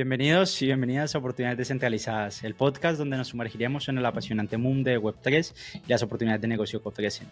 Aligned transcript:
Bienvenidos 0.00 0.62
y 0.62 0.64
bienvenidas 0.64 1.14
a 1.14 1.18
Oportunidades 1.18 1.58
Descentralizadas, 1.58 2.42
el 2.42 2.54
podcast 2.54 2.96
donde 2.96 3.18
nos 3.18 3.28
sumergiremos 3.28 3.86
en 3.90 3.98
el 3.98 4.06
apasionante 4.06 4.56
mundo 4.56 4.88
de 4.88 4.98
Web3 4.98 5.52
y 5.74 5.90
las 5.90 6.02
oportunidades 6.02 6.40
de 6.40 6.48
negocio 6.48 6.82
que 6.82 6.88
ofrecen. 6.88 7.28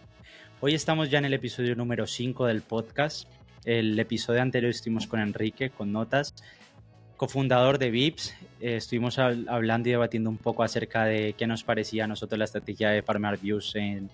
Hoy 0.61 0.75
estamos 0.75 1.09
ya 1.09 1.17
en 1.17 1.25
el 1.25 1.33
episodio 1.33 1.75
número 1.75 2.07
5 2.07 2.45
del 2.45 2.61
podcast. 2.61 3.27
El 3.65 3.99
episodio 3.99 4.43
anterior 4.43 4.69
estuvimos 4.69 5.07
con 5.07 5.19
Enrique, 5.21 5.71
con 5.71 5.93
Notas, 5.93 6.35
cofundador 7.17 7.79
de 7.79 7.91
VIPS. 7.91 8.35
Eh, 8.61 8.77
estuvimos 8.77 9.19
hablando 9.19 9.89
y 9.89 9.93
debatiendo 9.93 10.29
un 10.29 10.37
poco 10.37 10.63
acerca 10.63 11.07
de 11.07 11.33
qué 11.39 11.47
nos 11.47 11.65
parecía 11.65 12.05
a 12.05 12.07
nosotros 12.07 12.39
la 12.39 12.45
estrategia 12.45 12.91
de 12.91 13.01
farmar 13.01 13.39
views 13.41 13.77
en, 13.77 14.11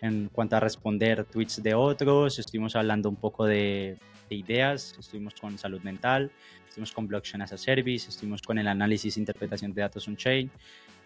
en 0.00 0.30
cuanto 0.30 0.56
a 0.56 0.60
responder 0.60 1.26
tweets 1.26 1.62
de 1.62 1.74
otros. 1.74 2.38
Estuvimos 2.38 2.74
hablando 2.74 3.10
un 3.10 3.16
poco 3.16 3.44
de, 3.44 3.98
de 4.28 4.36
ideas, 4.36 4.96
estuvimos 4.98 5.34
con 5.34 5.58
salud 5.58 5.80
mental 5.82 6.30
estuvimos 6.78 6.92
con 6.92 7.08
Blockchain 7.08 7.42
as 7.42 7.52
a 7.52 7.58
Service, 7.58 8.08
estuvimos 8.08 8.40
con 8.42 8.58
el 8.58 8.68
análisis 8.68 9.16
e 9.16 9.20
interpretación 9.20 9.74
de 9.74 9.82
datos 9.82 10.06
on-chain. 10.06 10.50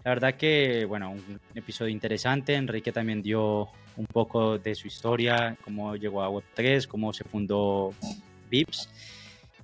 La 0.04 0.10
verdad 0.10 0.34
que, 0.34 0.84
bueno, 0.84 1.12
un 1.12 1.40
episodio 1.54 1.90
interesante. 1.90 2.54
Enrique 2.54 2.92
también 2.92 3.22
dio 3.22 3.68
un 3.96 4.06
poco 4.06 4.58
de 4.58 4.74
su 4.74 4.86
historia, 4.88 5.56
cómo 5.64 5.96
llegó 5.96 6.22
a 6.22 6.28
Web3, 6.28 6.86
cómo 6.86 7.12
se 7.12 7.24
fundó 7.24 7.94
VIPS 8.50 8.88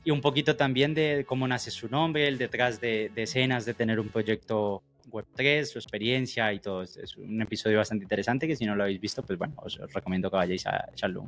y 0.05 0.11
un 0.11 0.21
poquito 0.21 0.57
también 0.57 0.95
de 0.95 1.25
cómo 1.29 1.47
nace 1.47 1.71
su 1.71 1.89
nombre, 1.89 2.27
el 2.27 2.39
detrás 2.39 2.81
de, 2.81 3.11
de 3.15 3.25
escenas 3.25 3.67
de 3.67 3.75
tener 3.75 4.01
un 4.01 4.09
proyecto 4.09 4.83
Web3, 5.11 5.65
su 5.65 5.79
experiencia 5.79 6.51
y 6.53 6.61
todo. 6.61 6.83
Es 6.85 7.17
un 7.17 7.43
episodio 7.43 7.79
bastante 7.79 8.05
interesante 8.05 8.47
que 8.47 8.57
si 8.57 8.65
no 8.65 8.75
lo 8.77 8.85
habéis 8.85 9.01
visto, 9.01 9.23
pues 9.23 9.39
bueno, 9.39 9.55
os 9.59 9.79
recomiendo 9.93 10.31
que 10.31 10.37
vayáis 10.37 10.67
a 10.67 10.89
echarle 10.93 11.21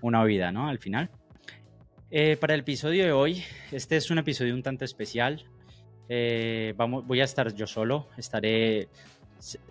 una 0.00 0.22
oída, 0.22 0.50
¿no? 0.50 0.68
Al 0.68 0.78
final. 0.78 1.10
Eh, 2.16 2.36
para 2.36 2.54
el 2.54 2.60
episodio 2.60 3.02
de 3.02 3.10
hoy, 3.10 3.42
este 3.72 3.96
es 3.96 4.08
un 4.08 4.18
episodio 4.18 4.54
un 4.54 4.62
tanto 4.62 4.84
especial. 4.84 5.44
Eh, 6.08 6.72
vamos, 6.76 7.04
voy 7.04 7.20
a 7.20 7.24
estar 7.24 7.52
yo 7.56 7.66
solo. 7.66 8.06
Estaré. 8.16 8.86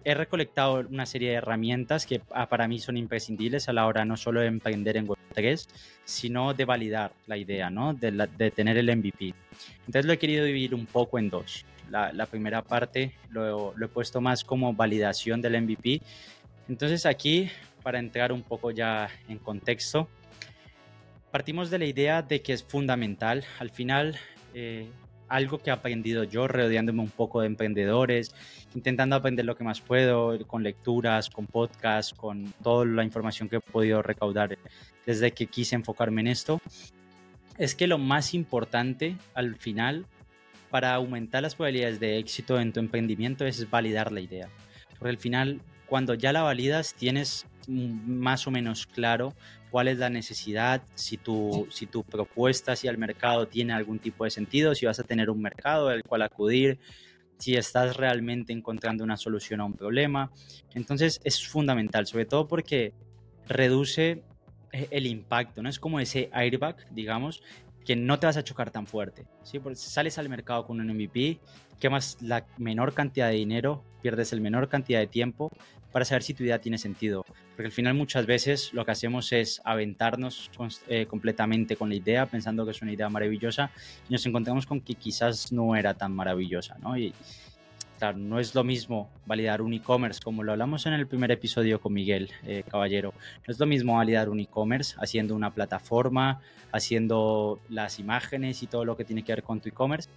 He 0.04 0.14
recolectado 0.14 0.86
una 0.90 1.06
serie 1.06 1.30
de 1.30 1.36
herramientas 1.36 2.06
que 2.06 2.20
ah, 2.32 2.50
para 2.50 2.68
mí 2.68 2.80
son 2.80 2.98
imprescindibles 2.98 3.70
a 3.70 3.74
la 3.74 3.88
hora 3.88 4.04
no 4.04 4.18
solo 4.18 4.42
de 4.42 4.48
emprender 4.48 4.98
en 4.98 5.08
Web3, 5.08 5.70
sino 6.04 6.54
de 6.54 6.66
validar 6.66 7.14
la 7.28 7.38
idea, 7.38 7.70
¿no? 7.70 7.94
De, 7.94 8.12
de 8.12 8.52
tener 8.52 8.76
el 8.76 8.94
MVP. 8.94 9.34
Entonces 9.88 10.06
lo 10.06 10.12
he 10.12 10.20
querido 10.20 10.44
dividir 10.44 10.76
un 10.76 10.86
poco 10.86 11.20
en 11.20 11.30
dos. 11.30 11.66
La, 11.90 12.12
la 12.12 12.26
primera 12.26 12.62
parte 12.62 13.14
lo, 13.30 13.74
lo 13.74 13.86
he 13.86 13.90
puesto 13.90 14.20
más 14.20 14.44
como 14.44 14.74
validación 14.74 15.42
del 15.42 15.62
MVP. 15.62 16.02
Entonces 16.68 17.06
aquí, 17.06 17.50
para 17.84 18.00
entrar 18.00 18.34
un 18.34 18.44
poco 18.44 18.70
ya 18.72 19.10
en 19.30 19.38
contexto, 19.38 20.10
partimos 21.34 21.72
de 21.72 21.80
la 21.80 21.86
idea 21.86 22.22
de 22.22 22.44
que 22.44 22.54
es 22.54 22.64
fundamental. 22.64 23.44
Al 23.58 23.72
final, 23.72 24.16
eh, 24.54 24.86
algo 25.28 25.58
que 25.58 25.72
he 25.72 25.74
aprendido 25.74 26.24
yo 26.26 26.48
rodeándome 26.48 27.02
un 27.02 27.10
poco 27.10 27.42
de 27.42 27.48
emprendedores, 27.48 28.36
intentando 28.76 29.16
aprender 29.16 29.44
lo 29.44 29.58
que 29.58 29.64
más 29.64 29.82
puedo 29.82 30.38
con 30.46 30.62
lecturas, 30.62 31.32
con 31.32 31.48
podcasts, 31.48 32.14
con 32.14 32.54
toda 32.62 32.86
la 32.86 33.04
información 33.04 33.50
que 33.50 33.56
he 33.56 33.60
podido 33.62 34.04
recaudar 34.04 34.60
desde 35.08 35.32
que 35.32 35.48
quise 35.48 35.74
enfocarme 35.74 36.22
en 36.22 36.28
esto, 36.28 36.62
es 37.58 37.74
que 37.74 37.88
lo 37.88 37.98
más 37.98 38.36
importante 38.36 39.18
al 39.34 39.56
final 39.56 40.06
para 40.70 40.94
aumentar 40.94 41.42
las 41.42 41.56
probabilidades 41.56 42.00
de 42.00 42.20
éxito 42.20 42.60
en 42.60 42.72
tu 42.72 42.80
emprendimiento 42.80 43.44
es 43.44 43.68
validar 43.72 44.12
la 44.12 44.22
idea. 44.22 44.50
Porque 45.00 45.10
al 45.10 45.18
final, 45.18 45.62
cuando 45.88 46.14
ya 46.14 46.32
la 46.32 46.44
validas, 46.44 46.94
tienes 46.94 47.48
más 47.68 48.46
o 48.46 48.52
menos 48.52 48.86
claro 48.86 49.34
cuál 49.74 49.88
es 49.88 49.98
la 49.98 50.12
necesidad, 50.12 50.84
si 50.94 51.18
tu, 51.18 51.68
si 51.72 51.88
tu 51.88 52.04
propuesta 52.04 52.74
hacia 52.74 52.92
el 52.92 53.00
mercado 53.00 53.48
tiene 53.48 53.74
algún 53.74 53.98
tipo 53.98 54.24
de 54.24 54.30
sentido, 54.30 54.76
si 54.76 54.86
vas 54.86 55.00
a 55.00 55.04
tener 55.04 55.32
un 55.32 55.42
mercado 55.42 55.88
al 55.88 56.04
cual 56.04 56.22
acudir, 56.22 56.78
si 57.40 57.56
estás 57.56 57.98
realmente 57.98 58.54
encontrando 58.54 59.04
una 59.04 59.18
solución 59.18 59.62
a 59.62 59.66
un 59.66 59.74
problema. 59.74 60.32
Entonces 60.76 61.20
es 61.24 61.48
fundamental, 61.48 62.06
sobre 62.06 62.26
todo 62.26 62.48
porque 62.48 62.94
reduce 63.48 64.22
eh, 64.74 64.90
el 64.92 65.08
impacto, 65.08 65.64
¿no? 65.64 65.70
Es 65.70 65.80
como 65.80 66.00
ese 66.00 66.30
airbag, 66.34 66.76
digamos, 66.92 67.42
que 67.84 67.96
no 67.96 68.20
te 68.20 68.28
vas 68.28 68.38
a 68.38 68.44
chocar 68.44 68.70
tan 68.70 68.86
fuerte, 68.86 69.26
¿sí? 69.42 69.58
Porque 69.58 69.78
si 69.78 69.90
sales 69.90 70.20
al 70.20 70.30
mercado 70.30 70.68
con 70.68 70.80
un 70.82 70.96
MVP, 70.96 71.40
quemas 71.80 72.22
la 72.22 72.46
menor 72.60 72.94
cantidad 72.94 73.30
de 73.30 73.38
dinero, 73.38 73.84
pierdes 74.04 74.34
el 74.34 74.42
menor 74.42 74.70
cantidad 74.70 75.00
de 75.00 75.08
tiempo 75.08 75.50
para 75.92 76.06
saber 76.06 76.22
si 76.22 76.36
tu 76.36 76.44
idea 76.44 76.62
tiene 76.62 76.78
sentido. 76.78 77.26
Porque 77.56 77.68
al 77.68 77.72
final 77.72 77.94
muchas 77.94 78.26
veces 78.26 78.74
lo 78.74 78.84
que 78.86 78.92
hacemos 78.92 79.32
es 79.32 79.62
aventarnos 79.64 80.50
eh, 80.88 81.06
completamente 81.06 81.76
con 81.76 81.90
la 81.90 81.96
idea 81.96 82.26
pensando 82.26 82.66
que 82.66 82.72
es 82.72 82.82
una 82.82 82.92
idea 82.92 83.10
maravillosa 83.10 83.72
y 84.10 84.14
nos 84.14 84.26
encontramos 84.26 84.66
con 84.66 84.82
que 84.82 84.96
quizás 84.96 85.52
no 85.52 85.76
era 85.76 85.94
tan 85.94 86.14
maravillosa, 86.14 86.78
¿no? 86.82 86.98
Y 86.98 87.14
claro, 88.00 88.18
no 88.18 88.40
es 88.40 88.56
lo 88.56 88.64
mismo 88.64 89.10
validar 89.26 89.62
un 89.62 89.74
e-commerce 89.74 90.20
como 90.22 90.44
lo 90.44 90.52
hablamos 90.52 90.86
en 90.88 90.94
el 90.94 91.06
primer 91.08 91.32
episodio 91.32 91.80
con 91.80 91.94
Miguel 91.94 92.32
eh, 92.44 92.64
Caballero. 92.68 93.14
No 93.48 93.52
es 93.52 93.60
lo 93.60 93.66
mismo 93.66 93.98
validar 93.98 94.30
un 94.30 94.40
e-commerce 94.40 94.96
haciendo 95.00 95.36
una 95.36 95.54
plataforma, 95.54 96.42
haciendo 96.72 97.60
las 97.70 98.00
imágenes 98.00 98.64
y 98.64 98.68
todo 98.68 98.84
lo 98.84 98.98
que 98.98 99.06
tiene 99.06 99.24
que 99.24 99.34
ver 99.34 99.44
con 99.44 99.62
tu 99.62 99.70
e-commerce 99.70 100.10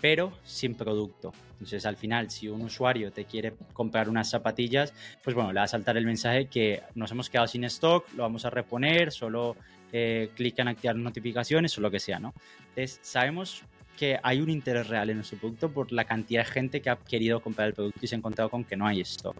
pero 0.00 0.32
sin 0.44 0.74
producto. 0.74 1.32
Entonces, 1.52 1.84
al 1.84 1.96
final, 1.96 2.30
si 2.30 2.48
un 2.48 2.62
usuario 2.62 3.12
te 3.12 3.24
quiere 3.24 3.52
comprar 3.72 4.08
unas 4.08 4.30
zapatillas, 4.30 4.94
pues 5.22 5.34
bueno, 5.36 5.52
le 5.52 5.60
va 5.60 5.64
a 5.64 5.68
saltar 5.68 5.96
el 5.96 6.06
mensaje 6.06 6.46
que 6.46 6.82
nos 6.94 7.10
hemos 7.12 7.28
quedado 7.28 7.46
sin 7.46 7.64
stock, 7.64 8.06
lo 8.14 8.22
vamos 8.22 8.44
a 8.44 8.50
reponer, 8.50 9.12
solo 9.12 9.56
eh, 9.92 10.30
clica 10.34 10.62
en 10.62 10.68
activar 10.68 10.96
notificaciones 10.96 11.76
o 11.76 11.80
lo 11.80 11.90
que 11.90 12.00
sea, 12.00 12.18
¿no? 12.18 12.32
Entonces, 12.70 12.98
sabemos 13.02 13.62
que 13.98 14.18
hay 14.22 14.40
un 14.40 14.48
interés 14.48 14.88
real 14.88 15.10
en 15.10 15.16
nuestro 15.16 15.38
producto 15.38 15.70
por 15.70 15.92
la 15.92 16.04
cantidad 16.04 16.44
de 16.46 16.50
gente 16.50 16.80
que 16.80 16.88
ha 16.88 16.96
querido 16.96 17.40
comprar 17.40 17.68
el 17.68 17.74
producto 17.74 18.00
y 18.02 18.06
se 18.06 18.14
ha 18.14 18.18
encontrado 18.18 18.48
con 18.48 18.64
que 18.64 18.76
no 18.76 18.86
hay 18.86 19.02
stock. 19.02 19.36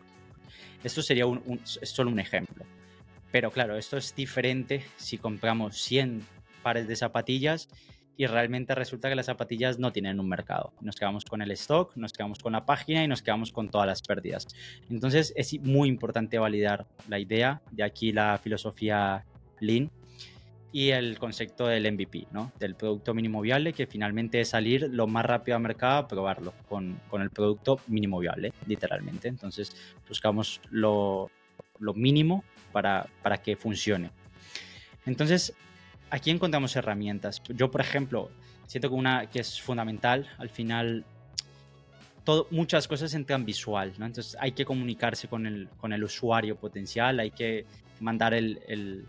Esto 0.84 1.02
sería 1.02 1.24
un, 1.24 1.60
solo 1.64 2.10
un 2.10 2.20
ejemplo. 2.20 2.64
Pero 3.32 3.50
claro, 3.50 3.78
esto 3.78 3.96
es 3.96 4.14
diferente 4.14 4.84
si 4.96 5.16
compramos 5.16 5.80
100 5.80 6.22
pares 6.62 6.86
de 6.88 6.96
zapatillas 6.96 7.68
y 8.16 8.26
realmente 8.26 8.74
resulta 8.74 9.08
que 9.08 9.14
las 9.14 9.26
zapatillas 9.26 9.78
no 9.78 9.92
tienen 9.92 10.20
un 10.20 10.28
mercado. 10.28 10.72
Nos 10.80 10.96
quedamos 10.96 11.24
con 11.24 11.42
el 11.42 11.50
stock, 11.52 11.96
nos 11.96 12.12
quedamos 12.12 12.38
con 12.38 12.52
la 12.52 12.66
página 12.66 13.02
y 13.02 13.08
nos 13.08 13.22
quedamos 13.22 13.52
con 13.52 13.70
todas 13.70 13.86
las 13.86 14.02
pérdidas. 14.02 14.46
Entonces 14.90 15.32
es 15.36 15.58
muy 15.60 15.88
importante 15.88 16.38
validar 16.38 16.86
la 17.08 17.18
idea, 17.18 17.62
de 17.70 17.82
aquí 17.82 18.12
la 18.12 18.38
filosofía 18.42 19.24
Lean 19.60 19.90
y 20.72 20.90
el 20.90 21.18
concepto 21.18 21.66
del 21.66 21.90
MVP, 21.90 22.28
¿no? 22.30 22.52
del 22.58 22.74
producto 22.74 23.12
mínimo 23.14 23.40
viable, 23.40 23.72
que 23.72 23.86
finalmente 23.86 24.40
es 24.40 24.50
salir 24.50 24.88
lo 24.92 25.06
más 25.06 25.24
rápido 25.24 25.56
al 25.56 25.62
mercado 25.62 25.98
a 25.98 26.08
probarlo 26.08 26.54
con, 26.68 27.00
con 27.08 27.22
el 27.22 27.30
producto 27.30 27.80
mínimo 27.88 28.18
viable, 28.20 28.52
literalmente. 28.66 29.28
Entonces 29.28 29.74
buscamos 30.06 30.60
lo, 30.70 31.30
lo 31.78 31.94
mínimo 31.94 32.44
para, 32.72 33.06
para 33.22 33.38
que 33.38 33.56
funcione. 33.56 34.10
Entonces, 35.06 35.54
aquí 36.10 36.30
encontramos 36.30 36.76
herramientas. 36.76 37.42
Yo, 37.48 37.70
por 37.70 37.80
ejemplo, 37.80 38.30
siento 38.66 38.88
que 38.88 38.94
una 38.94 39.26
que 39.26 39.40
es 39.40 39.60
fundamental, 39.60 40.28
al 40.38 40.50
final, 40.50 41.04
muchas 42.50 42.86
cosas 42.86 43.14
entran 43.14 43.44
visual, 43.44 43.92
¿no? 43.98 44.06
Entonces 44.06 44.36
hay 44.40 44.52
que 44.52 44.64
comunicarse 44.64 45.28
con 45.28 45.46
el, 45.46 45.68
con 45.78 45.92
el 45.92 46.04
usuario 46.04 46.56
potencial, 46.56 47.18
hay 47.20 47.30
que 47.30 47.64
mandar 48.00 48.34
el, 48.34 48.60
el, 48.68 49.06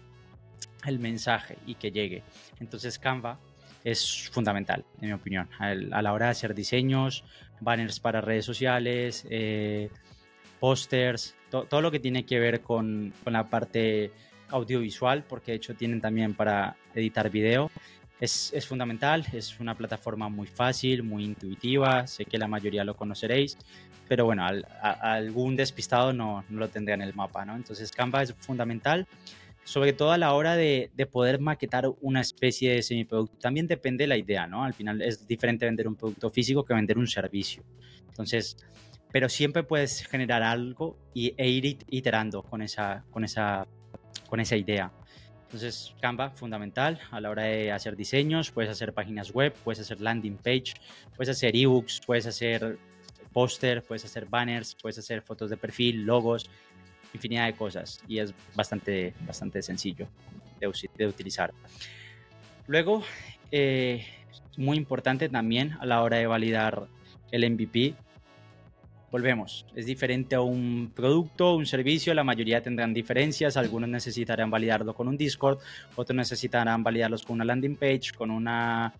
el 0.85 1.00
mensaje 1.00 1.57
y 1.67 1.75
que 1.75 1.91
llegue. 1.91 2.23
Entonces 2.59 2.97
Canva 2.97 3.39
es 3.83 4.29
fundamental, 4.31 4.85
en 5.01 5.09
mi 5.09 5.13
opinión, 5.13 5.50
a 5.59 6.01
la 6.01 6.13
hora 6.13 6.28
de 6.28 6.31
hacer 6.31 6.53
diseños, 6.53 7.23
banners 7.59 8.00
para 8.00 8.22
redes 8.22 8.45
sociales, 8.45 9.25
eh, 9.29 9.89
pósters, 10.59 11.35
todo 11.50 11.81
lo 11.81 11.91
que 11.91 12.00
tiene 12.00 12.25
que 12.25 12.39
ver 12.39 12.62
con, 12.62 13.13
con 13.23 13.33
la 13.33 13.50
parte 13.50 14.12
audiovisual, 14.51 15.23
porque 15.23 15.51
de 15.51 15.57
hecho 15.57 15.75
tienen 15.75 16.01
también 16.01 16.33
para 16.33 16.75
editar 16.94 17.30
video. 17.30 17.71
Es, 18.19 18.51
es, 18.53 18.68
fundamental, 18.68 19.25
es 19.33 19.59
una 19.59 19.75
plataforma 19.75 20.30
muy 20.30 20.48
fácil, 20.48 21.01
muy 21.01 21.24
intuitiva, 21.24 22.06
sé 22.06 22.25
que 22.25 22.38
la 22.38 22.48
mayoría 22.48 22.83
lo 22.83 22.95
conoceréis, 22.95 23.57
pero 24.07 24.25
bueno, 24.25 24.45
algún 24.81 25.56
despistado 25.56 26.13
no, 26.13 26.44
no, 26.50 26.59
lo 26.59 26.69
tendrá 26.69 26.94
en 26.94 27.01
el 27.01 27.15
mapa, 27.15 27.45
¿no? 27.45 27.56
Entonces 27.56 27.92
Canva 27.92 28.21
es 28.21 28.33
fundamental, 28.33 29.07
sobre 29.63 29.94
todo 29.94 30.12
a 30.12 30.18
la 30.18 30.33
hora 30.33 30.56
de, 30.56 30.92
de 30.94 31.06
poder 31.07 31.39
maquetar 31.39 31.86
una 32.01 32.21
especie 32.21 32.74
de 32.74 32.83
semiproducto. 32.83 33.38
También 33.39 33.68
depende 33.68 34.04
de 34.04 34.09
la 34.09 34.18
idea, 34.18 34.45
¿no? 34.45 34.63
Al 34.63 34.74
final 34.74 35.01
es 35.01 35.25
diferente 35.25 35.65
vender 35.65 35.88
un 35.88 35.95
producto 35.95 36.30
físico 36.30 36.63
que 36.63 36.74
vender 36.75 36.97
un 37.00 37.07
servicio. 37.07 37.63
Entonces, 38.07 38.57
pero 39.12 39.30
siempre 39.30 39.63
puedes 39.63 40.06
generar 40.06 40.44
algo 40.44 40.97
y, 41.13 41.33
e 41.38 41.50
ir 41.50 41.77
iterando 41.89 42.44
con 42.44 42.62
esa, 42.62 43.04
con 43.12 43.24
esa 43.24 43.68
con 44.30 44.40
esa 44.40 44.56
idea. 44.56 44.92
Entonces, 45.44 45.94
Canva, 46.00 46.30
fundamental 46.30 47.00
a 47.12 47.19
la 47.19 47.30
hora 47.30 47.44
de 47.44 47.72
hacer 47.72 47.98
diseños, 47.98 48.52
puedes 48.52 48.72
hacer 48.72 48.94
páginas 48.94 49.34
web, 49.34 49.54
puedes 49.66 49.81
hacer 49.81 50.00
landing 50.00 50.38
page, 50.38 50.75
puedes 51.18 51.30
hacer 51.30 51.56
ebooks, 51.56 52.00
puedes 52.06 52.25
hacer 52.25 52.78
póster, 53.34 53.84
puedes 53.84 54.06
hacer 54.06 54.25
banners, 54.25 54.75
puedes 54.81 54.98
hacer 54.98 55.22
fotos 55.22 55.50
de 55.50 55.58
perfil, 55.58 56.06
logos, 56.06 56.50
infinidad 57.13 57.48
de 57.48 57.54
cosas 57.54 58.02
y 58.08 58.19
es 58.19 58.34
bastante, 58.56 59.13
bastante 59.28 59.62
sencillo 59.62 60.08
de, 60.60 61.07
utilizar. 61.07 61.54
Luego, 62.68 63.04
eh, 63.52 64.06
muy 64.57 64.78
importante 64.78 65.28
también 65.30 65.74
a 65.80 65.86
la 65.86 66.02
hora 66.02 66.18
de 66.18 66.28
validar 66.28 66.88
el 67.31 67.50
MVP. 67.50 67.96
Volvemos, 69.12 69.66
es 69.75 69.86
diferente 69.86 70.36
a 70.36 70.42
un 70.42 70.94
producto, 70.96 71.58
un 71.58 71.66
servicio, 71.66 72.13
la 72.13 72.24
mayoría 72.24 72.63
tendrán 72.63 72.94
diferencias, 72.94 73.58
algunos 73.58 73.90
necesitarán 73.90 74.50
validarlo 74.50 74.94
con 74.94 75.10
un 75.10 75.18
Discord, 75.18 75.60
otros 75.98 76.16
necesitarán 76.16 76.81
validarlos 76.81 77.25
con 77.25 77.36
una 77.36 77.44
landing 77.44 77.75
page, 77.75 78.13
con 78.16 78.31
una, 78.31 78.94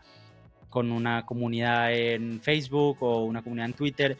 con 0.70 0.92
una 0.92 1.26
comunidad 1.26 1.94
en 1.94 2.42
Facebook 2.42 2.98
o 3.02 3.24
una 3.24 3.42
comunidad 3.42 3.68
en 3.68 3.74
Twitter. 3.74 4.18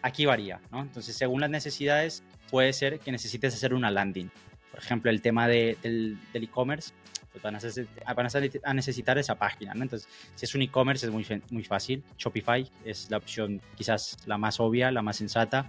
Aquí 0.00 0.26
varía, 0.26 0.60
¿no? 0.70 0.80
Entonces, 0.80 1.16
según 1.16 1.40
las 1.40 1.50
necesidades, 1.50 2.22
puede 2.48 2.72
ser 2.72 3.00
que 3.00 3.10
necesites 3.10 3.52
hacer 3.52 3.74
una 3.74 3.90
landing. 3.90 4.30
Por 4.70 4.78
ejemplo, 4.78 5.10
el 5.10 5.20
tema 5.20 5.48
de, 5.48 5.76
del 5.82 6.18
e-commerce, 6.34 6.92
pues 7.32 7.42
van, 7.42 7.56
a, 7.56 8.74
necesitar 8.74 9.18
esa 9.18 9.34
página. 9.36 9.74
¿no? 9.74 9.82
Entonces, 9.82 10.08
si 10.34 10.44
es 10.44 10.54
un 10.54 10.62
e-commerce 10.62 11.06
es 11.06 11.12
muy, 11.12 11.26
muy 11.50 11.64
fácil. 11.64 12.04
Shopify 12.18 12.70
es 12.84 13.10
la 13.10 13.16
opción 13.16 13.60
quizás 13.74 14.18
la 14.26 14.38
más 14.38 14.60
obvia, 14.60 14.90
la 14.90 15.02
más 15.02 15.16
sensata. 15.16 15.68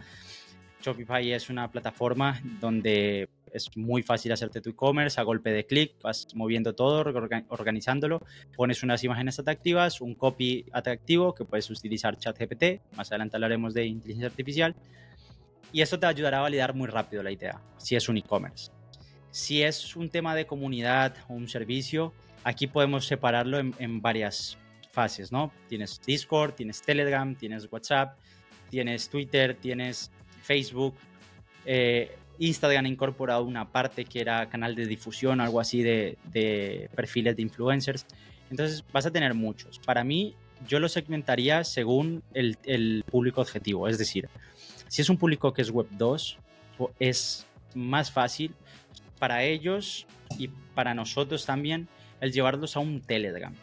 Shopify 0.81 1.31
es 1.31 1.49
una 1.49 1.71
plataforma 1.71 2.41
donde 2.59 3.29
es 3.53 3.69
muy 3.77 4.03
fácil 4.03 4.31
hacerte 4.31 4.59
tu 4.59 4.71
e-commerce 4.71 5.21
a 5.21 5.23
golpe 5.23 5.51
de 5.51 5.65
clic, 5.65 5.93
vas 6.01 6.27
moviendo 6.33 6.73
todo, 6.73 7.05
organizándolo, 7.49 8.25
pones 8.55 8.83
unas 8.83 9.03
imágenes 9.03 9.39
atractivas, 9.39 10.01
un 10.01 10.15
copy 10.15 10.65
atractivo 10.73 11.33
que 11.33 11.45
puedes 11.45 11.69
utilizar 11.69 12.17
ChatGPT, 12.17 12.81
más 12.97 13.11
adelante 13.11 13.37
hablaremos 13.37 13.73
de 13.73 13.85
inteligencia 13.85 14.27
artificial, 14.27 14.75
y 15.71 15.81
eso 15.81 15.99
te 15.99 16.07
ayudará 16.07 16.39
a 16.39 16.41
validar 16.41 16.73
muy 16.73 16.87
rápido 16.87 17.23
la 17.23 17.31
idea, 17.31 17.61
si 17.77 17.95
es 17.95 18.09
un 18.09 18.17
e-commerce. 18.17 18.71
Si 19.33 19.63
es 19.63 19.95
un 19.95 20.09
tema 20.09 20.35
de 20.35 20.45
comunidad 20.45 21.15
o 21.27 21.33
un 21.33 21.47
servicio, 21.47 22.13
aquí 22.43 22.67
podemos 22.67 23.07
separarlo 23.07 23.57
en, 23.57 23.99
varias 23.99 24.59
fases, 24.91 25.31
¿no? 25.31 25.51
Tienes 25.67 25.99
Discord, 26.05 26.53
tienes 26.53 26.83
Telegram, 26.83 27.33
tienes 27.33 27.67
WhatsApp, 27.71 28.15
tienes 28.69 29.09
Twitter, 29.09 29.55
tienes 29.55 30.11
Facebook. 30.43 30.93
Eh, 31.65 32.15
Instagram 32.37 32.85
ha 32.85 32.87
incorporado 32.87 33.43
una 33.43 33.71
parte 33.71 34.05
que 34.05 34.21
era 34.21 34.47
canal 34.49 34.75
de 34.75 34.85
difusión, 34.85 35.41
algo 35.41 35.59
así 35.59 35.81
de, 35.81 36.87
perfiles 36.95 37.35
de 37.35 37.41
influencers. 37.41 38.05
Entonces 38.51 38.85
vas 38.93 39.07
a 39.07 39.11
tener 39.11 39.33
muchos. 39.33 39.79
Para 39.79 40.03
mí, 40.03 40.35
yo 40.67 40.79
lo 40.79 40.87
segmentaría 40.87 41.63
según 41.63 42.21
el, 42.35 42.55
el, 42.65 43.03
público 43.09 43.41
objetivo. 43.41 43.87
Es 43.87 43.97
decir, 43.97 44.29
si 44.89 45.01
es 45.01 45.09
un 45.09 45.17
público 45.17 45.53
que 45.53 45.63
es 45.63 45.71
Web 45.71 45.87
2, 45.97 46.37
es 46.99 47.47
más 47.73 48.11
fácil 48.11 48.53
para 49.19 49.43
ellos 49.43 50.07
y 50.37 50.49
para 50.75 50.93
nosotros 50.93 51.45
también 51.45 51.87
el 52.21 52.31
llevarlos 52.31 52.75
a 52.75 52.79
un 52.79 53.01
Telegram. 53.01 53.53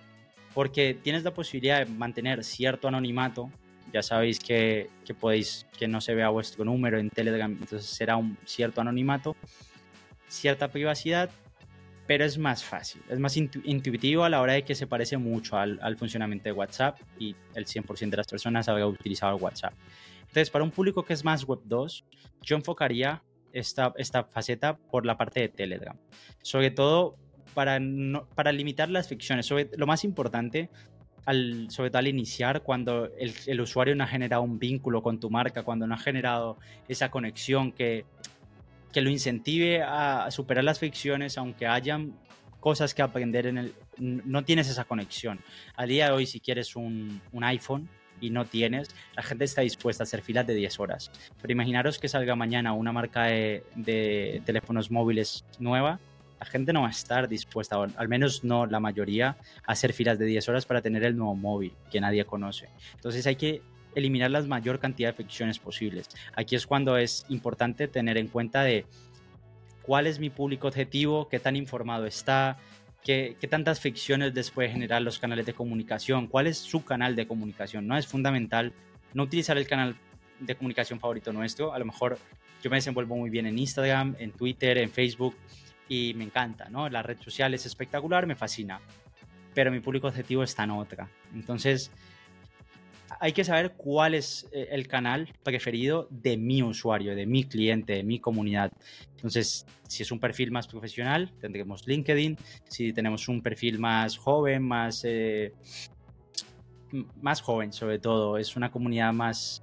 Porque 0.54 0.94
tienes 0.94 1.22
la 1.22 1.32
posibilidad 1.32 1.78
de 1.78 1.86
mantener 1.86 2.44
cierto 2.44 2.88
anonimato. 2.88 3.50
Ya 3.92 4.02
sabéis 4.02 4.38
que, 4.38 4.88
que 5.04 5.14
podéis 5.14 5.66
que 5.78 5.88
no 5.88 6.00
se 6.00 6.14
vea 6.14 6.28
vuestro 6.28 6.64
número 6.64 6.98
en 6.98 7.10
Telegram, 7.10 7.50
entonces 7.50 7.86
será 7.86 8.16
un 8.16 8.36
cierto 8.44 8.80
anonimato, 8.80 9.36
cierta 10.28 10.68
privacidad, 10.68 11.30
pero 12.10 12.24
es 12.24 12.38
más 12.38 12.64
fácil, 12.64 13.00
es 13.08 13.20
más 13.20 13.36
intuitivo 13.36 14.24
a 14.24 14.28
la 14.28 14.40
hora 14.40 14.54
de 14.54 14.64
que 14.64 14.74
se 14.74 14.88
parece 14.88 15.16
mucho 15.16 15.56
al, 15.56 15.96
funcionamiento 15.96 16.42
de 16.42 16.52
WhatsApp 16.52 16.98
y 17.20 17.36
el 17.54 17.66
100% 17.66 18.10
de 18.10 18.16
las 18.16 18.26
personas 18.26 18.68
habrá 18.68 18.84
utilizado 18.84 19.36
WhatsApp. 19.36 19.74
Entonces, 20.22 20.50
para 20.50 20.64
un 20.64 20.72
público 20.72 21.04
que 21.04 21.12
es 21.12 21.24
más 21.24 21.44
Web 21.44 21.60
2, 21.66 22.04
yo 22.42 22.56
enfocaría 22.56 23.22
esta, 23.52 23.92
esta 23.96 24.24
faceta 24.24 24.76
por 24.76 25.06
la 25.06 25.16
parte 25.16 25.40
de 25.40 25.48
Telegram. 25.48 25.96
Sobre 26.42 26.70
todo 26.70 27.16
para, 27.54 27.80
para 28.34 28.52
limitar 28.52 28.88
las 28.88 29.08
ficciones. 29.08 29.46
Sobre, 29.46 29.70
lo 29.76 29.86
más 29.86 30.04
importante, 30.04 30.70
al, 31.26 31.70
sobre 31.70 31.90
todo 31.90 31.98
al 31.98 32.08
iniciar, 32.08 32.62
cuando 32.62 33.06
el, 33.18 33.34
el, 33.46 33.60
usuario 33.60 33.94
no 33.94 34.04
ha 34.04 34.06
generado 34.06 34.42
un 34.42 34.58
vínculo 34.58 35.02
con 35.02 35.20
tu 35.20 35.30
marca, 35.30 35.62
cuando 35.62 35.86
no 35.86 35.94
ha 35.94 35.98
generado 35.98 36.58
esa 36.88 37.10
conexión 37.10 37.72
que, 37.72 38.04
que 38.92 39.00
lo 39.00 39.10
incentive 39.10 39.82
a 39.82 40.30
superar 40.30 40.64
las 40.64 40.78
ficciones, 40.78 41.38
aunque 41.38 41.66
hayan 41.66 42.14
cosas 42.60 42.94
que 42.94 43.02
aprender 43.02 43.46
en 43.46 43.58
el... 43.58 43.74
No 43.98 44.44
tienes 44.44 44.68
esa 44.68 44.84
conexión. 44.84 45.40
A 45.76 45.86
día 45.86 46.06
de 46.06 46.12
hoy, 46.12 46.26
si 46.26 46.40
quieres 46.40 46.76
un, 46.76 47.20
un 47.32 47.44
iPhone, 47.44 47.88
y 48.20 48.30
no 48.30 48.44
tienes, 48.44 48.94
la 49.16 49.22
gente 49.22 49.44
está 49.44 49.62
dispuesta 49.62 50.02
a 50.02 50.04
hacer 50.04 50.22
filas 50.22 50.46
de 50.46 50.54
10 50.54 50.80
horas. 50.80 51.10
Pero 51.40 51.52
imaginaros 51.52 51.98
que 51.98 52.08
salga 52.08 52.34
mañana 52.36 52.72
una 52.72 52.92
marca 52.92 53.24
de, 53.24 54.42
teléfonos 54.44 54.90
móviles 54.90 55.44
nueva, 55.58 56.00
la 56.38 56.46
gente 56.46 56.72
no 56.72 56.82
va 56.82 56.88
a 56.88 56.92
estar 56.92 57.28
dispuesta, 57.28 57.76
al 57.96 58.08
menos 58.08 58.44
no 58.44 58.66
la 58.66 58.80
mayoría, 58.80 59.36
a 59.66 59.72
hacer 59.72 59.92
filas 59.92 60.18
de 60.18 60.24
10 60.24 60.48
horas 60.48 60.66
para 60.66 60.80
tener 60.80 61.04
el 61.04 61.16
nuevo 61.16 61.34
móvil 61.34 61.72
que 61.90 62.00
nadie 62.00 62.24
conoce. 62.24 62.68
Entonces 62.94 63.26
hay 63.26 63.36
que 63.36 63.62
eliminar 63.94 64.30
la 64.30 64.40
mayor 64.42 64.78
cantidad 64.78 65.10
de 65.10 65.14
fricciones 65.14 65.58
posibles. 65.58 66.08
Aquí 66.34 66.56
es 66.56 66.66
cuando 66.66 66.96
es 66.96 67.26
importante 67.28 67.88
tener 67.88 68.16
en 68.16 68.28
cuenta 68.28 68.62
de 68.62 68.86
cuál 69.82 70.06
es 70.06 70.18
mi 70.18 70.30
público 70.30 70.68
objetivo, 70.68 71.28
qué 71.28 71.40
tan 71.40 71.56
informado 71.56 72.06
está, 72.06 72.58
¿Qué, 73.04 73.36
tantas 73.48 73.80
ficciones 73.80 74.34
les 74.34 74.50
puede 74.50 74.68
generar 74.68 75.00
los 75.00 75.18
canales 75.18 75.46
de 75.46 75.54
comunicación? 75.54 76.26
¿Cuál 76.26 76.46
es 76.46 76.58
su 76.58 76.84
canal 76.84 77.16
de 77.16 77.26
comunicación? 77.26 77.86
No 77.86 77.96
es 77.96 78.06
fundamental 78.06 78.72
no 79.14 79.22
utilizar 79.22 79.56
el 79.56 79.66
canal 79.66 79.96
de 80.38 80.54
comunicación 80.54 81.00
favorito 81.00 81.32
nuestro. 81.32 81.72
A 81.72 81.78
lo 81.78 81.86
mejor 81.86 82.18
yo 82.62 82.70
me 82.70 82.76
desenvuelvo 82.76 83.16
muy 83.16 83.30
bien 83.30 83.46
en 83.46 83.58
Instagram, 83.58 84.16
en 84.18 84.32
Twitter, 84.32 84.78
en 84.78 84.90
Facebook 84.90 85.34
y 85.88 86.12
me 86.14 86.24
encanta, 86.24 86.68
¿no? 86.68 86.88
La 86.88 87.02
red 87.02 87.18
social 87.20 87.54
es 87.54 87.64
espectacular, 87.64 88.26
me 88.26 88.36
fascina. 88.36 88.80
Pero 89.54 89.72
mi 89.72 89.80
público 89.80 90.06
objetivo 90.06 90.42
está 90.42 90.64
en 90.64 90.70
otra. 90.70 91.08
Entonces, 91.34 91.90
hay 93.18 93.32
que 93.32 93.44
saber 93.44 93.72
cuál 93.72 94.14
es 94.14 94.48
eh, 94.52 94.68
el 94.70 94.86
canal 94.86 95.32
preferido 95.42 96.06
de 96.10 96.36
mi 96.36 96.62
usuario, 96.62 97.14
de 97.14 97.26
mi 97.26 97.44
cliente, 97.44 97.94
de 97.94 98.02
mi 98.02 98.20
comunidad. 98.20 98.70
Entonces, 99.16 99.66
si 99.88 100.02
es 100.02 100.12
un 100.12 100.20
perfil 100.20 100.50
más 100.50 100.66
profesional, 100.68 101.32
tendremos 101.40 101.86
LinkedIn. 101.86 102.36
Si 102.68 102.92
tenemos 102.92 103.28
un 103.28 103.42
perfil 103.42 103.78
más 103.78 104.16
joven, 104.16 104.62
más, 104.62 105.02
eh, 105.04 105.52
más 107.20 107.40
joven 107.40 107.72
sobre 107.72 107.98
todo, 107.98 108.38
es 108.38 108.56
una 108.56 108.70
comunidad 108.70 109.12
más 109.12 109.62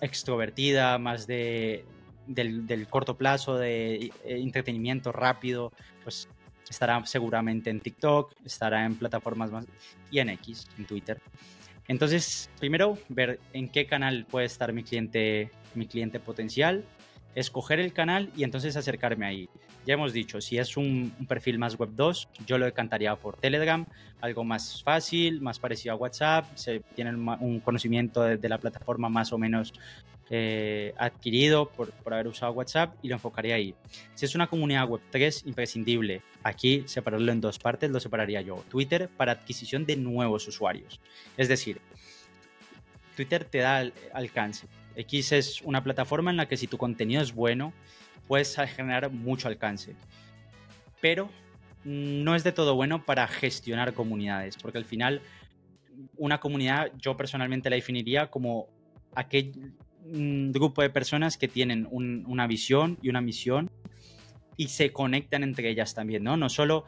extrovertida, 0.00 0.98
más 0.98 1.26
de, 1.26 1.84
del, 2.26 2.86
corto 2.88 3.16
plazo, 3.16 3.56
de 3.56 3.94
eh, 3.96 4.12
entretenimiento 4.24 5.12
rápido, 5.12 5.72
pues 6.04 6.28
estará 6.70 7.04
seguramente 7.04 7.68
en 7.68 7.80
TikTok, 7.80 8.34
estará 8.44 8.86
en 8.86 8.94
plataformas 8.94 9.50
más 9.50 9.66
y 10.10 10.20
en 10.20 10.30
X, 10.30 10.66
en 10.78 10.86
Twitter. 10.86 11.20
Entonces, 11.88 12.48
primero, 12.60 12.96
ver 13.08 13.40
en 13.52 13.68
qué 13.68 13.84
canal 13.86 14.24
puede 14.30 14.46
estar 14.46 14.72
mi 14.72 14.84
cliente, 14.84 15.50
mi 15.74 15.86
cliente 15.86 16.20
potencial, 16.20 16.84
escoger 17.34 17.80
el 17.80 17.92
canal 17.92 18.30
y 18.36 18.44
entonces 18.44 18.76
acercarme 18.76 19.26
ahí. 19.26 19.48
Ya 19.86 19.94
hemos 19.94 20.12
dicho, 20.12 20.40
si 20.40 20.58
es 20.58 20.76
un, 20.76 21.12
perfil 21.26 21.58
más 21.58 21.78
web 21.78 21.90
2, 21.94 22.28
yo 22.46 22.58
lo 22.58 22.66
decantaría 22.66 23.16
por 23.16 23.36
Telegram, 23.36 23.86
algo 24.20 24.44
más 24.44 24.82
fácil, 24.82 25.40
más 25.40 25.58
parecido 25.58 25.94
a 25.94 25.96
WhatsApp, 25.96 26.44
se 26.54 26.80
tienen 26.94 27.26
un 27.40 27.60
conocimiento 27.60 28.22
de, 28.22 28.48
la 28.48 28.58
plataforma 28.58 29.08
más 29.08 29.32
o 29.32 29.38
menos 29.38 29.72
eh, 30.32 30.94
adquirido 30.96 31.68
por, 31.68 31.90
por, 31.90 32.14
haber 32.14 32.28
usado 32.28 32.52
WhatsApp 32.52 32.94
y 33.02 33.08
lo 33.08 33.16
enfocaría 33.16 33.56
ahí. 33.56 33.74
Si 34.14 34.24
es 34.24 34.34
una 34.36 34.46
comunidad 34.46 34.88
web 34.88 35.00
3, 35.10 35.44
imprescindible. 35.46 36.22
Aquí 36.44 36.84
separarlo 36.86 37.32
en 37.32 37.40
dos 37.40 37.58
partes, 37.58 37.90
lo 37.90 37.98
separaría 37.98 38.40
yo. 38.40 38.64
Twitter 38.68 39.08
para 39.08 39.32
adquisición 39.32 39.84
de 39.84 39.96
nuevos 39.96 40.46
usuarios. 40.46 41.00
Es 41.36 41.48
decir, 41.48 41.80
Twitter 43.16 43.44
te 43.44 43.58
da 43.58 43.90
alcance. 44.14 44.68
X 44.94 45.32
es 45.32 45.62
una 45.62 45.82
plataforma 45.82 46.30
en 46.30 46.36
la 46.36 46.46
que 46.46 46.56
si 46.56 46.66
tu 46.66 46.78
contenido 46.78 47.22
es 47.22 47.34
bueno, 47.34 47.72
puedes 48.28 48.54
generar 48.54 49.10
mucho 49.10 49.48
alcance. 49.48 49.94
Pero 51.00 51.28
no 51.82 52.36
es 52.36 52.44
de 52.44 52.52
todo 52.52 52.76
bueno 52.76 53.04
para 53.04 53.26
gestionar 53.26 53.94
comunidades, 53.94 54.56
porque 54.56 54.78
al 54.78 54.84
final 54.84 55.22
una 56.16 56.38
comunidad 56.38 56.92
yo 56.98 57.16
personalmente 57.16 57.68
la 57.68 57.76
definiría 57.76 58.30
como 58.30 58.68
aquel 59.14 59.74
un 60.04 60.52
grupo 60.52 60.82
de 60.82 60.90
personas 60.90 61.36
que 61.36 61.48
tienen 61.48 61.88
una 61.90 62.46
visión 62.46 62.98
y 63.02 63.08
una 63.08 63.20
misión 63.20 63.70
y 64.56 64.68
se 64.68 64.92
conectan 64.92 65.42
entre 65.42 65.70
ellas 65.70 65.94
también, 65.94 66.22
¿no? 66.22 66.36
No 66.36 66.48
solo, 66.48 66.84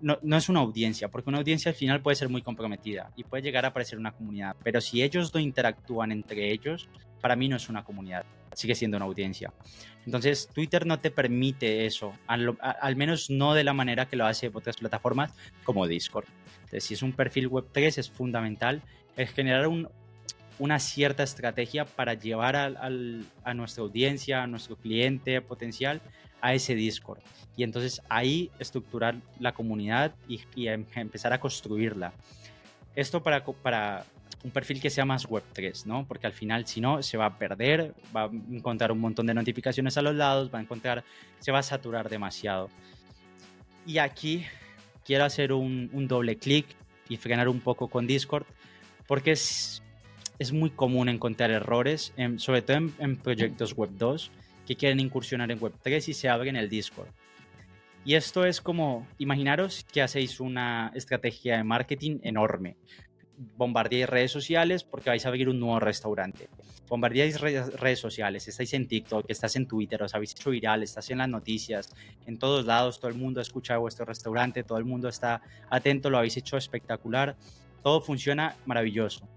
no, 0.00 0.18
no, 0.22 0.36
es 0.36 0.48
una 0.48 0.60
audiencia, 0.60 1.08
porque 1.08 1.30
una 1.30 1.38
audiencia 1.38 1.70
al 1.70 1.74
final 1.74 2.00
puede 2.00 2.16
ser 2.16 2.28
muy 2.28 2.42
comprometida 2.42 3.10
y 3.16 3.24
puede 3.24 3.42
llegar 3.42 3.66
a 3.66 3.72
parecer 3.72 3.98
una 3.98 4.12
comunidad, 4.12 4.56
pero 4.62 4.80
si 4.80 5.02
ellos 5.02 5.34
no 5.34 5.40
interactúan 5.40 6.12
entre 6.12 6.52
ellos, 6.52 6.88
para 7.20 7.36
mí 7.36 7.48
no 7.48 7.56
es 7.56 7.68
una 7.68 7.84
comunidad, 7.84 8.24
sigue 8.54 8.74
siendo 8.74 8.96
una 8.96 9.06
audiencia. 9.06 9.52
Entonces, 10.04 10.48
Twitter 10.52 10.86
no 10.86 11.00
te 11.00 11.10
permite 11.10 11.86
eso, 11.86 12.12
al, 12.26 12.96
menos 12.96 13.30
no 13.30 13.54
de 13.54 13.64
la 13.64 13.72
manera 13.72 14.06
que 14.06 14.16
lo 14.16 14.26
hace 14.26 14.50
otras 14.54 14.76
plataformas 14.76 15.34
como 15.64 15.86
Discord. 15.86 16.26
Si 16.78 16.94
es 16.94 17.02
un 17.02 17.12
perfil 17.12 17.50
Web3, 17.50 17.98
es 17.98 18.10
fundamental 18.10 18.82
el 19.16 19.26
generar 19.26 19.66
un, 19.66 19.88
una 20.58 20.78
cierta 20.78 21.22
estrategia 21.22 21.84
para 21.84 22.14
llevar 22.14 22.56
a 22.56 23.54
nuestra 23.54 23.82
audiencia, 23.82 24.42
a 24.42 24.46
nuestro 24.46 24.76
cliente 24.76 25.40
potencial 25.40 26.00
a 26.40 26.54
ese 26.54 26.74
Discord. 26.74 27.20
Y 27.56 27.62
entonces 27.62 28.02
ahí 28.08 28.50
estructurar 28.58 29.16
la 29.40 29.52
comunidad 29.52 30.14
y, 30.28 30.40
em, 30.66 30.84
empezar 30.94 31.32
a 31.32 31.40
construirla. 31.40 32.12
Esto 32.94 33.22
para, 33.22 33.44
para 33.44 34.04
un 34.44 34.50
perfil 34.50 34.80
que 34.80 34.90
sea 34.90 35.04
más 35.04 35.28
Web3, 35.28 35.86
¿no? 35.86 36.06
Porque 36.06 36.26
al 36.26 36.32
final, 36.32 36.66
si 36.66 36.80
no, 36.80 37.02
se 37.02 37.16
va 37.16 37.26
a 37.26 37.38
perder, 37.38 37.94
va 38.14 38.24
a 38.24 38.30
encontrar 38.50 38.92
un 38.92 39.00
montón 39.00 39.26
de 39.26 39.34
notificaciones 39.34 39.96
a 39.96 40.02
los 40.02 40.14
lados, 40.14 40.50
va 40.52 40.58
a 40.58 40.62
encontrar, 40.62 41.04
se 41.40 41.52
va 41.52 41.58
a 41.58 41.62
saturar 41.62 42.08
demasiado. 42.08 42.70
Y 43.86 43.98
aquí 43.98 44.44
quiero 45.04 45.24
hacer 45.24 45.52
un, 45.52 45.90
un 45.92 46.08
doble 46.08 46.36
clic 46.36 46.66
y 47.08 47.16
frenar 47.16 47.48
un 47.48 47.60
poco 47.60 47.88
con 47.88 48.06
Discord, 48.06 48.44
porque 49.06 49.32
es, 49.32 49.82
es 50.38 50.52
muy 50.52 50.70
común 50.70 51.08
encontrar 51.08 51.50
errores, 51.50 52.12
sobre 52.36 52.62
todo 52.62 52.76
en, 52.98 53.16
proyectos 53.16 53.74
Web 53.74 53.90
2 53.96 54.30
que 54.66 54.76
quieren 54.76 55.00
incursionar 55.00 55.50
en 55.50 55.60
Web 55.60 55.74
3 55.82 56.08
y 56.08 56.14
se 56.14 56.28
abren 56.28 56.56
el 56.56 56.68
Discord. 56.68 57.08
Y 58.04 58.14
esto 58.14 58.44
es 58.44 58.60
como, 58.60 59.06
imaginaros 59.18 59.84
que 59.92 60.02
hacéis 60.02 60.40
una 60.40 60.92
estrategia 60.94 61.56
de 61.56 61.64
marketing 61.64 62.18
enorme. 62.22 62.76
Bombardeáis 63.56 64.08
redes 64.08 64.30
sociales 64.30 64.84
porque 64.84 65.10
vais 65.10 65.24
a 65.24 65.28
abrir 65.28 65.48
un 65.48 65.58
nuevo 65.58 65.80
restaurante. 65.80 66.48
Bombardeáis 66.88 67.40
redes 67.40 67.98
sociales, 67.98 68.46
estáis 68.46 68.72
en 68.74 68.86
TikTok, 68.86 69.26
estás 69.28 69.56
en 69.56 69.66
Twitter, 69.66 70.02
os 70.02 70.14
habéis 70.14 70.32
hecho 70.32 70.50
viral, 70.50 70.84
estás 70.84 71.10
en 71.10 71.18
las 71.18 71.28
noticias, 71.28 71.92
en 72.26 72.38
todos 72.38 72.64
lados, 72.64 73.00
todo 73.00 73.10
el 73.10 73.16
mundo 73.16 73.40
escucha 73.40 73.76
vuestro 73.76 74.04
restaurante, 74.04 74.62
todo 74.62 74.78
el 74.78 74.84
mundo 74.84 75.08
está 75.08 75.42
atento, 75.68 76.08
lo 76.08 76.18
habéis 76.18 76.36
hecho 76.36 76.56
espectacular, 76.56 77.36
todo 77.82 78.00
funciona 78.00 78.54
maravilloso 78.66 79.28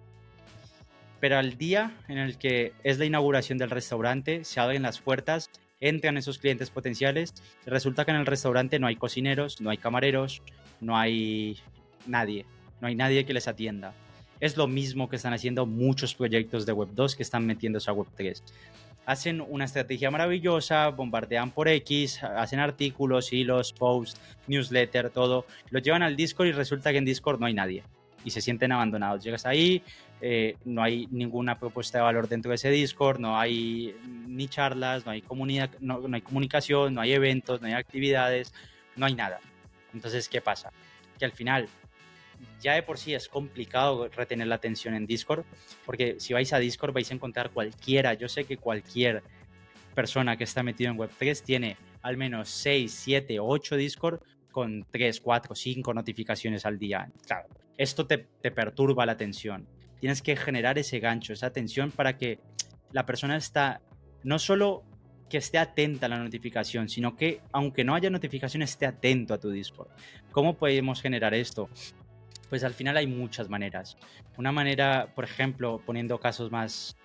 pero 1.19 1.37
al 1.37 1.57
día 1.57 1.97
en 2.07 2.17
el 2.17 2.37
que 2.37 2.73
es 2.83 2.97
la 2.97 3.05
inauguración 3.05 3.57
del 3.57 3.69
restaurante, 3.69 4.43
se 4.43 4.59
abren 4.59 4.83
las 4.83 4.99
puertas, 4.99 5.49
entran 5.79 6.17
esos 6.17 6.37
clientes 6.37 6.69
potenciales 6.69 7.33
y 7.65 7.69
resulta 7.69 8.05
que 8.05 8.11
en 8.11 8.17
el 8.17 8.25
restaurante 8.25 8.79
no 8.79 8.87
hay 8.87 8.95
cocineros, 8.95 9.61
no 9.61 9.69
hay 9.69 9.77
camareros, 9.77 10.41
no 10.81 10.97
hay 10.97 11.57
nadie, 12.05 12.45
no 12.81 12.87
hay 12.87 12.95
nadie 12.95 13.25
que 13.25 13.33
les 13.33 13.47
atienda. 13.47 13.93
Es 14.39 14.55
lo 14.55 14.67
mismo 14.67 15.09
que 15.09 15.17
están 15.17 15.33
haciendo 15.33 15.65
muchos 15.65 16.15
proyectos 16.15 16.65
de 16.65 16.71
Web 16.71 16.89
2 16.93 17.15
que 17.15 17.23
están 17.23 17.45
metiéndose 17.45 17.89
a 17.89 17.93
Web 17.93 18.07
3. 18.15 18.41
Hacen 19.05 19.41
una 19.41 19.65
estrategia 19.65 20.11
maravillosa, 20.11 20.87
bombardean 20.89 21.51
por 21.51 21.67
X, 21.67 22.23
hacen 22.23 22.59
artículos, 22.59 23.33
hilos, 23.33 23.73
posts, 23.73 24.19
newsletter, 24.47 25.09
todo. 25.09 25.45
Lo 25.71 25.79
llevan 25.79 26.03
al 26.03 26.15
Discord 26.15 26.47
y 26.47 26.51
resulta 26.51 26.91
que 26.91 26.99
en 26.99 27.05
Discord 27.05 27.39
no 27.39 27.47
hay 27.47 27.53
nadie 27.53 27.83
y 28.23 28.31
se 28.31 28.41
sienten 28.41 28.71
abandonados. 28.71 29.23
Llegas 29.23 29.45
ahí, 29.45 29.81
eh, 30.21 30.57
no 30.65 30.83
hay 30.83 31.07
ninguna 31.11 31.57
propuesta 31.59 31.99
de 31.99 32.03
valor 32.03 32.27
dentro 32.27 32.49
de 32.49 32.55
ese 32.55 32.69
Discord, 32.69 33.19
no 33.19 33.39
hay 33.39 33.95
ni 34.27 34.47
charlas, 34.49 35.05
no 35.05 35.11
hay, 35.11 35.21
comunidad, 35.21 35.69
no, 35.79 36.01
hay 36.11 36.21
comunicación, 36.21 36.93
no 36.93 37.01
hay 37.01 37.13
eventos, 37.13 37.61
no 37.61 37.67
hay 37.67 37.73
actividades, 37.73 38.53
no 38.97 39.05
hay 39.05 39.15
nada. 39.15 39.39
Entonces, 39.93 40.27
¿qué 40.27 40.41
pasa? 40.41 40.71
Que 41.17 41.25
al 41.25 41.31
final 41.31 41.69
ya 42.61 42.73
de 42.73 42.83
por 42.83 42.97
sí 42.97 43.13
es 43.13 43.29
complicado 43.29 44.09
retener 44.09 44.47
la 44.47 44.55
atención 44.55 44.93
en 44.93 45.05
Discord, 45.05 45.45
porque 45.85 46.19
si 46.19 46.33
vais 46.33 46.51
a 46.51 46.59
Discord 46.59 46.93
vais 46.93 47.09
a 47.11 47.13
encontrar 47.13 47.51
cualquiera, 47.51 48.13
yo 48.13 48.27
sé 48.27 48.43
que 48.43 48.57
cualquier 48.57 49.23
persona 49.95 50.37
que 50.37 50.43
está 50.43 50.63
metido 50.63 50.91
en 50.91 50.97
Web3 50.97 51.41
tiene 51.43 51.77
al 52.01 52.17
menos 52.17 52.49
6, 52.49 52.91
7, 52.91 53.39
8 53.39 53.75
Discord 53.77 54.21
con 54.51 54.85
3, 54.91 55.21
4, 55.21 55.55
5 55.55 55.93
notificaciones 55.93 56.65
al 56.65 56.77
día. 56.77 57.09
Claro, 57.25 57.47
esto 57.77 58.05
te, 58.05 58.17
te 58.17 58.51
perturba 58.51 59.05
la 59.05 59.13
atención 59.13 59.65
tienes 59.99 60.21
que 60.21 60.35
generar 60.35 60.77
ese 60.77 60.99
gancho, 60.99 61.33
esa 61.33 61.47
atención 61.47 61.91
para 61.91 62.17
que 62.17 62.39
la 62.91 63.05
persona 63.05 63.37
está 63.37 63.81
no 64.23 64.39
solo 64.39 64.83
que 65.29 65.37
esté 65.37 65.57
atenta 65.57 66.07
a 66.07 66.09
la 66.09 66.17
notificación, 66.17 66.89
sino 66.89 67.15
que 67.15 67.41
aunque 67.51 67.83
no 67.83 67.95
haya 67.95 68.09
notificación 68.09 68.63
esté 68.63 68.85
atento 68.85 69.33
a 69.33 69.39
tu 69.39 69.49
Discord. 69.51 69.89
¿Cómo 70.31 70.57
podemos 70.57 71.01
generar 71.01 71.33
esto? 71.33 71.69
Pues 72.49 72.63
al 72.63 72.73
final 72.73 72.97
hay 72.97 73.05
muchas 73.05 73.47
maneras. 73.47 73.95
Una 74.37 74.51
manera, 74.51 75.13
por 75.13 75.23
ejemplo, 75.23 75.81
poniendo 75.85 76.19
casos 76.19 76.51
más 76.51 76.97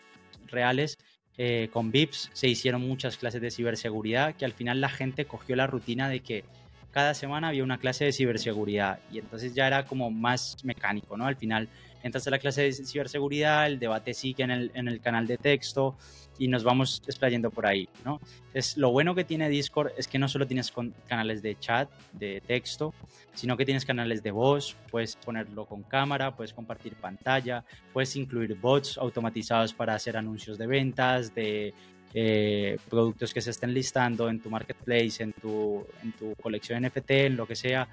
reales, 0.47 0.97
eh, 1.37 1.69
con 1.73 1.91
VIPs 1.91 2.31
se 2.33 2.49
hicieron 2.49 2.81
muchas 2.81 3.17
clases 3.17 3.43
de 3.43 3.51
ciberseguridad 3.51 4.37
que 4.37 4.45
al 4.45 4.53
final 4.53 4.81
la 4.81 4.89
gente 4.89 5.25
cogió 5.25 5.57
la 5.57 5.67
rutina 5.67 6.09
de 6.09 6.21
que 6.21 6.45
cada 6.93 7.13
semana 7.13 7.49
había 7.49 7.65
una 7.65 7.79
clase 7.79 8.05
de 8.05 8.13
ciberseguridad 8.13 9.01
y 9.11 9.19
entonces 9.19 9.53
ya 9.53 9.67
era 9.67 9.85
como 9.85 10.13
más 10.13 10.65
mecánico, 10.65 11.17
¿no? 11.17 11.27
Al 11.27 11.35
final 11.35 11.69
entras 12.05 12.27
a 12.27 12.31
la 12.31 12.39
clase 12.39 12.63
de 12.63 12.73
ciberseguridad, 12.73 13.67
el 13.67 13.79
debate 13.79 14.13
sigue 14.13 14.45
en 14.45 14.51
el, 14.51 14.71
en 14.75 14.89
el 14.89 15.01
canal 15.01 15.27
de 15.27 15.39
texto 15.39 15.97
y 16.39 16.49
nos 16.49 16.63
vamos 16.63 17.03
explayando 17.07 17.51
por 17.51 17.67
ahí, 17.67 17.89
¿no? 18.05 18.21
Es, 18.53 18.77
lo 18.77 18.91
bueno 18.91 19.15
que 19.15 19.25
tiene 19.25 19.49
Discord 19.49 19.93
es 19.97 20.07
que 20.07 20.19
no 20.19 20.29
solo 20.29 20.47
tienes 20.47 20.71
con, 20.71 20.95
canales 21.09 21.41
de 21.43 21.59
chat, 21.59 21.89
de 22.13 22.43
texto, 22.47 22.93
sino 23.33 23.57
que 23.57 23.65
tienes 23.65 23.87
canales 23.87 24.23
de 24.23 24.33
voz, 24.33 24.77
puedes 24.91 25.17
ponerlo 25.17 25.65
con 25.65 25.83
cámara, 25.83 26.37
puedes 26.37 26.53
compartir 26.53 26.95
pantalla, 26.95 27.65
puedes 27.93 28.15
incluir 28.17 28.55
bots 28.55 28.99
automatizados 28.99 29.73
para 29.73 29.95
hacer 29.95 30.17
anuncios 30.17 30.59
de 30.59 30.67
ventas, 30.67 31.35
de 31.35 31.73
eh, 32.13 32.77
productos 32.91 33.33
que 33.33 33.41
se 33.41 33.51
estén 33.51 33.73
listando 33.73 34.29
en 34.29 34.41
tu 34.41 34.51
marketplace, 34.51 35.23
en 35.23 35.33
tu, 35.33 35.87
en 36.03 36.13
tu 36.13 36.35
colección 36.37 36.85
NFT, 36.85 37.11
en 37.11 37.37
lo 37.37 37.47
que 37.47 37.57
sea 37.57 37.89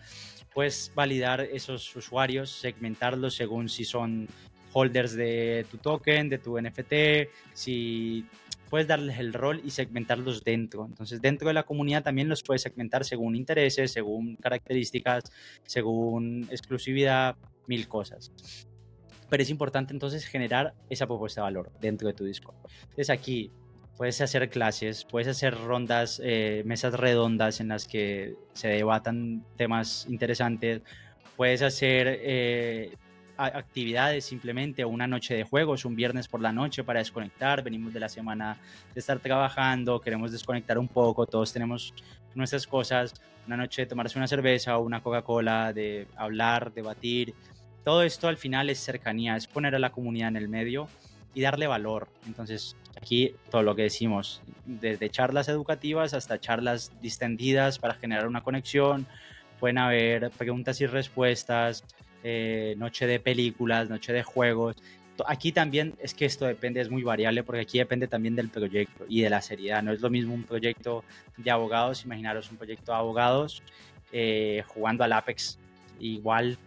puedes 0.53 0.91
validar 0.95 1.41
esos 1.41 1.95
usuarios, 1.95 2.49
segmentarlos 2.49 3.35
según 3.35 3.69
si 3.69 3.85
son 3.85 4.27
holders 4.73 5.13
de 5.13 5.65
tu 5.69 5.77
token, 5.77 6.29
de 6.29 6.37
tu 6.37 6.59
NFT, 6.59 7.29
si 7.53 8.25
puedes 8.69 8.87
darles 8.87 9.19
el 9.19 9.33
rol 9.33 9.61
y 9.63 9.71
segmentarlos 9.71 10.43
dentro. 10.43 10.85
Entonces, 10.85 11.21
dentro 11.21 11.49
de 11.49 11.53
la 11.53 11.63
comunidad 11.63 12.03
también 12.03 12.29
los 12.29 12.41
puedes 12.41 12.61
segmentar 12.61 13.03
según 13.03 13.35
intereses, 13.35 13.91
según 13.91 14.37
características, 14.37 15.25
según 15.65 16.47
exclusividad, 16.49 17.35
mil 17.67 17.87
cosas. 17.87 18.31
Pero 19.29 19.43
es 19.43 19.49
importante 19.49 19.93
entonces 19.93 20.25
generar 20.25 20.73
esa 20.89 21.05
propuesta 21.07 21.41
de 21.41 21.43
valor 21.43 21.71
dentro 21.79 22.07
de 22.07 22.13
tu 22.13 22.23
Discord. 22.23 22.55
Entonces 22.83 23.09
aquí 23.09 23.51
puedes 24.01 24.19
hacer 24.19 24.49
clases, 24.49 25.05
puedes 25.05 25.27
hacer 25.27 25.55
rondas, 25.55 26.19
eh, 26.23 26.63
mesas 26.65 26.95
redondas 26.95 27.59
en 27.59 27.67
las 27.67 27.87
que 27.87 28.33
se 28.53 28.67
debatan 28.67 29.45
temas 29.57 30.07
interesantes, 30.09 30.81
puedes 31.37 31.61
hacer 31.61 32.07
eh, 32.09 32.97
actividades 33.37 34.25
simplemente, 34.25 34.83
una 34.85 35.05
noche 35.05 35.35
de 35.35 35.43
juegos, 35.43 35.85
un 35.85 35.95
viernes 35.95 36.27
por 36.27 36.41
la 36.41 36.51
noche 36.51 36.83
para 36.83 36.97
desconectar, 36.97 37.61
venimos 37.61 37.93
de 37.93 37.99
la 37.99 38.09
semana 38.09 38.57
de 38.91 38.99
estar 38.99 39.19
trabajando, 39.19 40.01
queremos 40.01 40.31
desconectar 40.31 40.79
un 40.79 40.87
poco, 40.87 41.27
todos 41.27 41.53
tenemos 41.53 41.93
nuestras 42.33 42.65
cosas, 42.65 43.13
una 43.45 43.55
noche 43.55 43.83
de 43.83 43.85
tomarse 43.85 44.17
una 44.17 44.27
cerveza 44.27 44.79
o 44.79 44.81
una 44.81 45.03
Coca-Cola, 45.03 45.73
de 45.73 46.07
hablar, 46.15 46.73
debatir, 46.73 47.35
todo 47.83 48.01
esto 48.01 48.27
al 48.29 48.37
final 48.37 48.71
es 48.71 48.79
cercanía, 48.79 49.35
es 49.35 49.45
poner 49.45 49.75
a 49.75 49.79
la 49.79 49.91
comunidad 49.91 50.29
en 50.29 50.37
el 50.37 50.49
medio 50.49 50.87
y 51.35 51.41
darle 51.41 51.67
valor. 51.67 52.09
Entonces, 52.25 52.75
aquí 53.01 53.33
todo 53.49 53.63
lo 53.63 53.75
que 53.75 53.83
decimos, 53.83 54.41
desde 54.65 55.09
charlas 55.09 55.49
educativas 55.49 56.13
hasta 56.13 56.39
charlas 56.39 56.91
distendidas 57.01 57.79
para 57.79 57.95
generar 57.95 58.27
una 58.27 58.41
conexión, 58.41 59.07
pueden 59.59 59.77
haber 59.77 60.29
preguntas 60.31 60.79
y 60.81 60.85
respuestas, 60.85 61.83
eh, 62.23 62.75
noche 62.77 63.07
de 63.07 63.19
películas, 63.19 63.89
noche 63.89 64.13
de 64.13 64.23
juegos. 64.23 64.75
Aquí 65.27 65.51
también 65.51 65.95
es 66.01 66.13
que 66.13 66.25
esto 66.25 66.45
depende, 66.45 66.81
es 66.81 66.89
muy 66.89 67.03
variable 67.03 67.43
porque 67.43 67.61
aquí 67.61 67.77
depende 67.77 68.07
también 68.07 68.35
del 68.35 68.49
proyecto 68.49 69.05
y 69.07 69.21
de 69.21 69.29
la 69.29 69.41
seriedad. 69.41 69.83
No 69.83 69.91
es 69.91 70.01
lo 70.01 70.09
mismo 70.09 70.33
un 70.33 70.43
proyecto 70.43 71.03
de 71.37 71.51
abogados, 71.51 72.05
imaginaros 72.05 72.49
un 72.49 72.57
proyecto 72.57 72.91
de 72.91 72.97
abogados 72.97 73.61
eh, 74.11 74.63
jugando 74.67 75.03
al 75.03 75.13
Apex. 75.13 75.59
Igual 75.99 76.57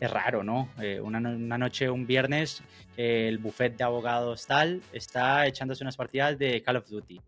es 0.00 0.10
raro, 0.10 0.42
¿no? 0.44 0.68
Eh, 0.80 1.00
una, 1.00 1.20
noche, 1.20 1.90
un 1.90 2.06
viernes, 2.06 2.62
el 2.96 3.38
buffet 3.38 3.76
de 3.76 3.84
abogados 3.84 4.46
tal 4.46 4.82
está 4.92 5.46
echándose 5.46 5.84
unas 5.84 5.96
partidas 5.96 6.38
de 6.38 6.62
Call 6.62 6.76
of 6.76 6.88
Duty. 6.88 7.20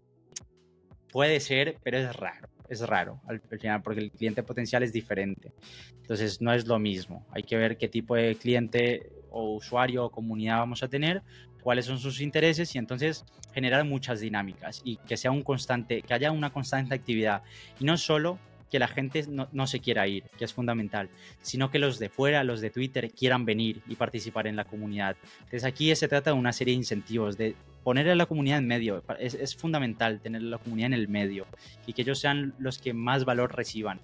Puede 1.11 1.40
ser, 1.40 1.78
pero 1.82 1.99
es 1.99 2.14
raro, 2.14 2.49
es 2.68 2.80
raro 2.87 3.20
al 3.26 3.40
final 3.40 3.82
porque 3.82 4.00
el 4.00 4.11
cliente 4.11 4.42
potencial 4.42 4.82
es 4.82 4.92
diferente. 4.92 5.52
Entonces 6.00 6.40
no 6.40 6.52
es 6.52 6.66
lo 6.66 6.78
mismo. 6.78 7.26
Hay 7.32 7.42
que 7.42 7.56
ver 7.56 7.76
qué 7.78 7.88
tipo 7.88 8.14
de 8.16 8.37
cliente 8.37 9.11
o 9.30 9.54
usuario 9.54 10.04
o 10.04 10.11
comunidad 10.11 10.58
vamos 10.58 10.82
a 10.82 10.88
tener, 10.88 11.23
cuáles 11.62 11.87
son 11.87 11.99
sus 11.99 12.20
intereses 12.20 12.75
y 12.75 12.78
entonces 12.78 13.25
generar 13.52 13.85
muchas 13.85 14.20
dinámicas 14.20 14.82
y 14.85 14.99
que 14.99 15.16
sea 15.16 15.32
un 15.32 15.42
constante, 15.42 16.02
que 16.02 16.14
haya 16.14 16.30
una 16.30 16.52
constante 16.52 16.94
actividad 16.94 17.42
y 17.80 17.85
no 17.85 17.96
solo 17.96 18.38
que 18.70 18.78
la 18.78 18.88
gente 18.88 19.25
no, 19.28 19.66
se 19.66 19.80
quiera 19.80 20.08
ir, 20.08 20.25
que 20.38 20.44
es 20.44 20.52
fundamental, 20.52 21.08
sino 21.40 21.70
que 21.70 21.78
los 21.78 21.99
de 21.99 22.08
fuera, 22.08 22.44
los 22.44 22.61
de 22.61 22.70
Twitter, 22.70 23.11
quieran 23.11 23.44
venir 23.44 23.80
y 23.87 23.94
participar 23.94 24.46
en 24.46 24.56
la 24.56 24.64
comunidad. 24.64 25.16
Entonces 25.38 25.64
aquí 25.64 25.94
se 25.94 26.08
trata 26.08 26.30
de 26.30 26.38
una 26.38 26.52
serie 26.52 26.73
de 26.73 26.78
incentivos, 26.78 27.37
de 27.37 27.54
poner 27.85 28.08
a 28.11 28.16
la 28.16 28.26
comunidad 28.26 28.58
en 28.58 28.66
medio. 28.66 29.04
Es, 29.18 29.54
fundamental 29.54 30.20
tener 30.20 30.42
la 30.42 30.58
comunidad 30.58 30.88
en 30.88 30.94
el 30.94 31.08
medio 31.08 31.46
y 31.87 31.92
que 31.92 32.02
ellos 32.02 32.18
sean 32.18 32.54
los 32.58 32.78
que 32.78 32.92
más 32.92 33.25
valor 33.25 33.54
reciban. 33.54 34.00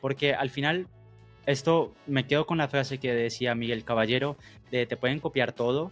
Porque 0.00 0.34
al 0.34 0.50
final, 0.50 0.86
esto 1.46 1.92
me 2.06 2.26
quedo 2.26 2.46
con 2.46 2.58
la 2.58 2.68
frase 2.68 2.98
que 2.98 3.12
decía 3.12 3.54
Miguel 3.54 3.84
Caballero, 3.84 4.36
de 4.70 4.86
te 4.86 4.96
pueden 4.96 5.18
copiar 5.18 5.52
todo, 5.52 5.90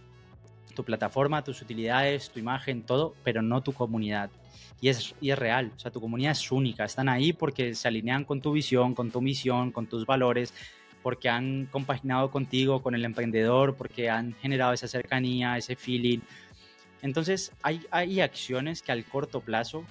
tu 0.73 0.83
plataforma, 0.85 1.43
tus 1.43 1.61
utilidades, 1.61 2.29
tu 2.29 2.39
imagen, 2.39 2.83
todo, 2.83 3.13
pero 3.23 3.41
no 3.41 3.61
tu 3.61 3.73
comunidad. 3.73 4.29
Y 4.83 4.89
es, 4.89 5.15
y 5.21 5.29
es 5.29 5.39
real, 5.39 5.71
o 5.73 5.79
sea, 5.79 5.91
tu 5.91 6.01
comunidad 6.01 6.33
es 6.33 6.51
única, 6.51 6.83
están 6.83 7.07
ahí 7.07 7.31
porque 7.31 7.73
se 7.73 7.87
alinean 7.87 8.25
con 8.25 8.41
tu 8.41 8.51
visión, 8.51 8.93
con 8.93 9.11
tu 9.11 9.21
misión, 9.21 9.71
con 9.71 9.87
tus 9.87 10.05
valores. 10.05 10.53
porque 11.01 11.29
han 11.29 11.67
compaginado 11.71 12.29
contigo, 12.29 12.81
con 12.81 12.93
el 12.93 13.05
emprendedor, 13.05 13.75
porque 13.75 14.09
han 14.09 14.33
generado 14.41 14.73
esa 14.73 14.89
cercanía, 14.89 15.57
ese 15.57 15.77
feeling. 15.77 16.19
Entonces 17.01 17.53
hay, 17.61 17.81
hay 17.91 18.19
acciones 18.19 18.81
que 18.81 18.91
al 18.91 19.05
corto 19.05 19.39
plazo 19.39 19.85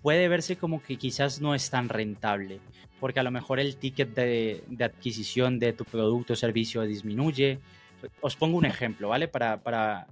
puede 0.00 0.26
verse 0.28 0.56
como 0.56 0.82
que 0.82 0.96
quizás 0.96 1.42
no 1.42 1.54
es 1.54 1.68
tan 1.68 1.90
rentable, 1.90 2.60
porque 3.00 3.20
a 3.20 3.22
lo 3.22 3.30
mejor 3.30 3.60
el 3.60 3.76
ticket 3.76 4.14
de, 4.14 4.64
de 4.68 4.84
adquisición 4.84 5.58
de 5.58 5.74
tu 5.74 5.84
producto 5.84 6.32
o 6.32 6.36
servicio 6.36 6.80
disminuye. 6.82 7.58
Os 8.22 8.36
pongo 8.36 8.56
un 8.56 8.64
ejemplo, 8.64 9.10
¿vale? 9.10 9.28
Para, 9.28 9.62
para 9.62 10.06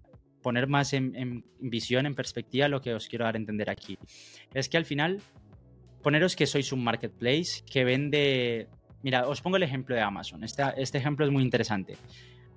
poner 0.47 0.69
más 0.69 0.93
en, 0.93 1.17
en, 1.17 1.45
visión, 1.59 2.07
en 2.07 2.15
perspectiva, 2.15 2.69
lo 2.69 2.81
que 2.81 2.95
os 2.95 3.09
quiero 3.09 3.25
dar 3.25 3.35
a 3.35 3.39
entender 3.39 3.69
aquí. 3.69 3.99
Es 4.55 4.69
que 4.69 4.77
al 4.77 4.85
final, 4.85 5.21
poneros 6.05 6.37
que 6.37 6.47
sois 6.47 6.71
un 6.71 6.85
marketplace 6.85 7.65
que 7.69 7.83
vende... 7.83 8.69
Mira, 9.03 9.27
os 9.27 9.41
pongo 9.41 9.57
el 9.57 9.65
ejemplo 9.65 9.97
de 9.97 10.03
Amazon. 10.03 10.45
Este, 10.45 10.63
este 10.77 10.99
ejemplo 10.99 11.27
es 11.27 11.33
muy 11.33 11.43
interesante. 11.43 11.97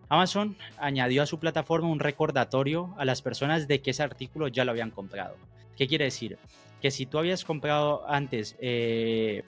Amazon 0.07 0.55
añadió 0.77 1.23
a 1.23 1.25
su 1.25 1.39
plataforma 1.39 1.87
un 1.87 1.99
recordatorio 1.99 2.93
a 2.99 3.05
las 3.05 3.23
personas 3.23 3.67
de 3.67 3.81
que 3.81 3.89
ese 3.89 4.03
artículo 4.03 4.49
ya 4.49 4.65
lo 4.65 4.69
habían 4.69 4.91
comprado. 4.91 5.35
¿Qué 5.75 5.87
quiere 5.87 6.05
decir? 6.05 6.37
Que 6.83 6.91
si 6.91 7.07
tú 7.07 7.17
habías 7.17 7.43
comprado 7.43 8.07
antes, 8.07 8.55
eh, 8.59 9.41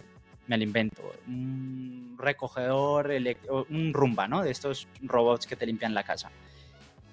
me 0.47 0.57
lo 0.57 0.63
invento, 0.63 1.03
un 1.27 2.15
recogedor, 2.17 3.11
un 3.69 3.93
rumba, 3.93 4.27
¿no? 4.27 4.41
De 4.41 4.49
estos 4.49 4.87
robots 4.99 5.45
que 5.45 5.55
te 5.55 5.67
limpian 5.67 5.93
la 5.93 6.01
casa. 6.01 6.31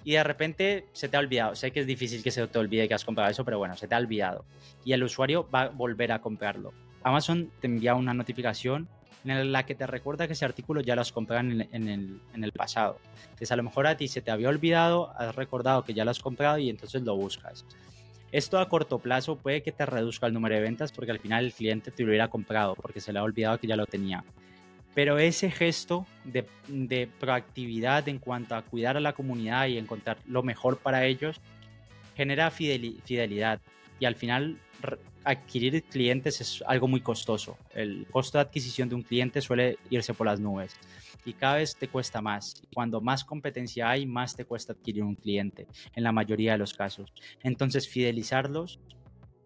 Y 0.09 0.13
de 0.13 0.25
repente 0.25 0.87
se 0.95 1.11
te 1.11 1.19
ha 1.19 1.21
olvidado. 1.21 1.55
Sé 1.55 1.71
que 1.71 1.81
es 1.81 1.87
difícil 1.87 2.23
que 2.23 2.31
se 2.31 2.47
te 2.47 2.59
olvide 2.59 2.89
que 2.89 2.95
has 2.95 3.05
comprado 3.05 3.31
eso, 3.31 3.45
pero 3.45 3.59
bueno, 3.59 3.77
se 3.77 3.87
te 3.87 3.95
ha 3.95 3.99
olvidado. 3.99 4.47
Y 4.83 4.95
el 4.95 5.03
usuario 5.03 5.47
va 5.51 5.65
a 5.65 5.69
volver 5.69 6.13
a 6.13 6.23
comprarlo. 6.23 6.73
Amazon 7.03 7.53
te 7.61 7.67
envía 7.67 7.95
una 7.95 8.15
notificación 8.15 8.89
en 9.27 9.53
la 9.53 9.67
que 9.67 9.75
te 9.75 9.87
recuerda 9.87 10.27
que 10.27 10.33
ese 10.33 10.47
artículo 10.47 10.81
ya 10.81 10.95
lo 10.95 11.03
has 11.03 11.13
comprado 11.13 11.43
en 11.43 11.61
el, 11.61 12.21
en 12.33 12.43
el, 12.43 12.53
pasado. 12.53 12.99
Entonces 13.25 13.53
a 13.53 13.57
lo 13.57 13.65
mejor 13.65 13.87
a 13.87 13.99
ti 13.99 14.09
se 14.09 14.23
te 14.23 14.31
había 14.31 14.49
olvidado, 14.49 15.13
has 15.15 15.37
recordado 15.37 15.85
que 15.85 15.93
ya 15.93 16.07
lo 16.07 16.11
has 16.11 16.21
comprado 16.21 16.57
y 16.57 16.71
entonces 16.71 17.03
lo 17.03 17.15
buscas. 17.15 17.67
Esto 18.33 18.61
a 18.61 18.69
corto 18.71 19.01
plazo 19.01 19.37
puede 19.37 19.63
que 19.63 19.73
te 19.73 19.85
reduzca 19.85 20.27
el 20.27 20.33
número 20.33 20.55
de 20.55 20.63
ventas 20.63 20.91
porque 20.91 21.11
al 21.11 21.19
final 21.19 21.45
el 21.45 21.53
cliente 21.53 21.91
te 21.91 22.03
lo 22.03 22.09
hubiera 22.09 22.29
comprado 22.29 22.75
porque 22.77 23.03
se 23.03 23.13
le 23.13 23.19
ha 23.19 23.23
olvidado 23.23 23.59
que 23.59 23.67
ya 23.67 23.77
lo 23.77 23.85
tenía. 23.85 24.25
Pero 24.99 25.17
ese 25.17 25.49
gesto 25.53 26.09
de, 26.25 27.07
proactividad 27.21 28.09
en 28.09 28.19
cuanto 28.19 28.57
a 28.57 28.63
cuidar 28.63 28.97
a 28.97 29.01
la 29.01 29.13
comunidad 29.13 29.69
y 29.69 29.79
encontrar 29.79 30.19
lo 30.27 30.43
mejor 30.43 30.79
para 30.79 31.07
ellos 31.07 31.41
genera 32.17 32.51
fidelidad 32.51 33.61
y 34.01 34.07
al 34.07 34.17
final 34.17 34.59
adquirir 35.23 35.85
clientes 35.85 36.41
es 36.41 36.65
algo 36.67 36.89
muy 36.89 37.01
costoso. 37.01 37.57
El 37.75 38.09
costo 38.11 38.39
de 38.39 38.43
adquisición 38.43 38.89
de 38.89 38.97
un 38.97 39.03
cliente 39.03 39.41
suele 39.41 39.79
irse 39.89 40.15
por 40.15 40.27
las 40.27 40.41
nubes 40.41 40.75
y 41.25 41.33
cada 41.33 41.59
vez 41.59 41.77
te 41.77 41.87
cuesta 41.87 42.21
más. 42.21 42.61
Cuando 42.75 43.01
más 43.01 43.25
competencia 43.25 43.91
hay, 43.91 44.05
más 44.05 44.35
te 44.35 44.47
cuesta 44.47 44.73
adquirir 44.73 45.05
un 45.05 45.15
cliente, 45.15 45.69
en 45.95 46.03
la 46.03 46.11
mayoría 46.11 46.51
de 46.51 46.59
los 46.59 46.75
casos. 46.75 47.13
Entonces, 47.45 47.87
fidelizarlos 47.87 48.81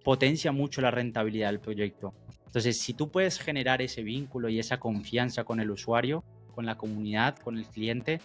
potencia 0.03 0.51
mucho 0.51 0.81
la 0.81 0.91
rentabilidad 0.91 1.49
del 1.49 1.61
proyecto. 1.61 2.15
Entonces, 2.53 2.79
si 2.79 2.93
tú 2.93 3.11
puedes 3.11 3.39
generar 3.39 3.81
ese 3.81 4.03
vínculo 4.03 4.51
y 4.51 4.59
esa 4.59 4.79
confianza 4.79 5.43
con 5.43 5.59
el 5.59 5.71
usuario, 5.71 6.23
con 6.55 6.67
la 6.67 6.77
comunidad, 6.77 7.39
con 7.39 7.57
el 7.57 7.65
cliente, 7.65 8.21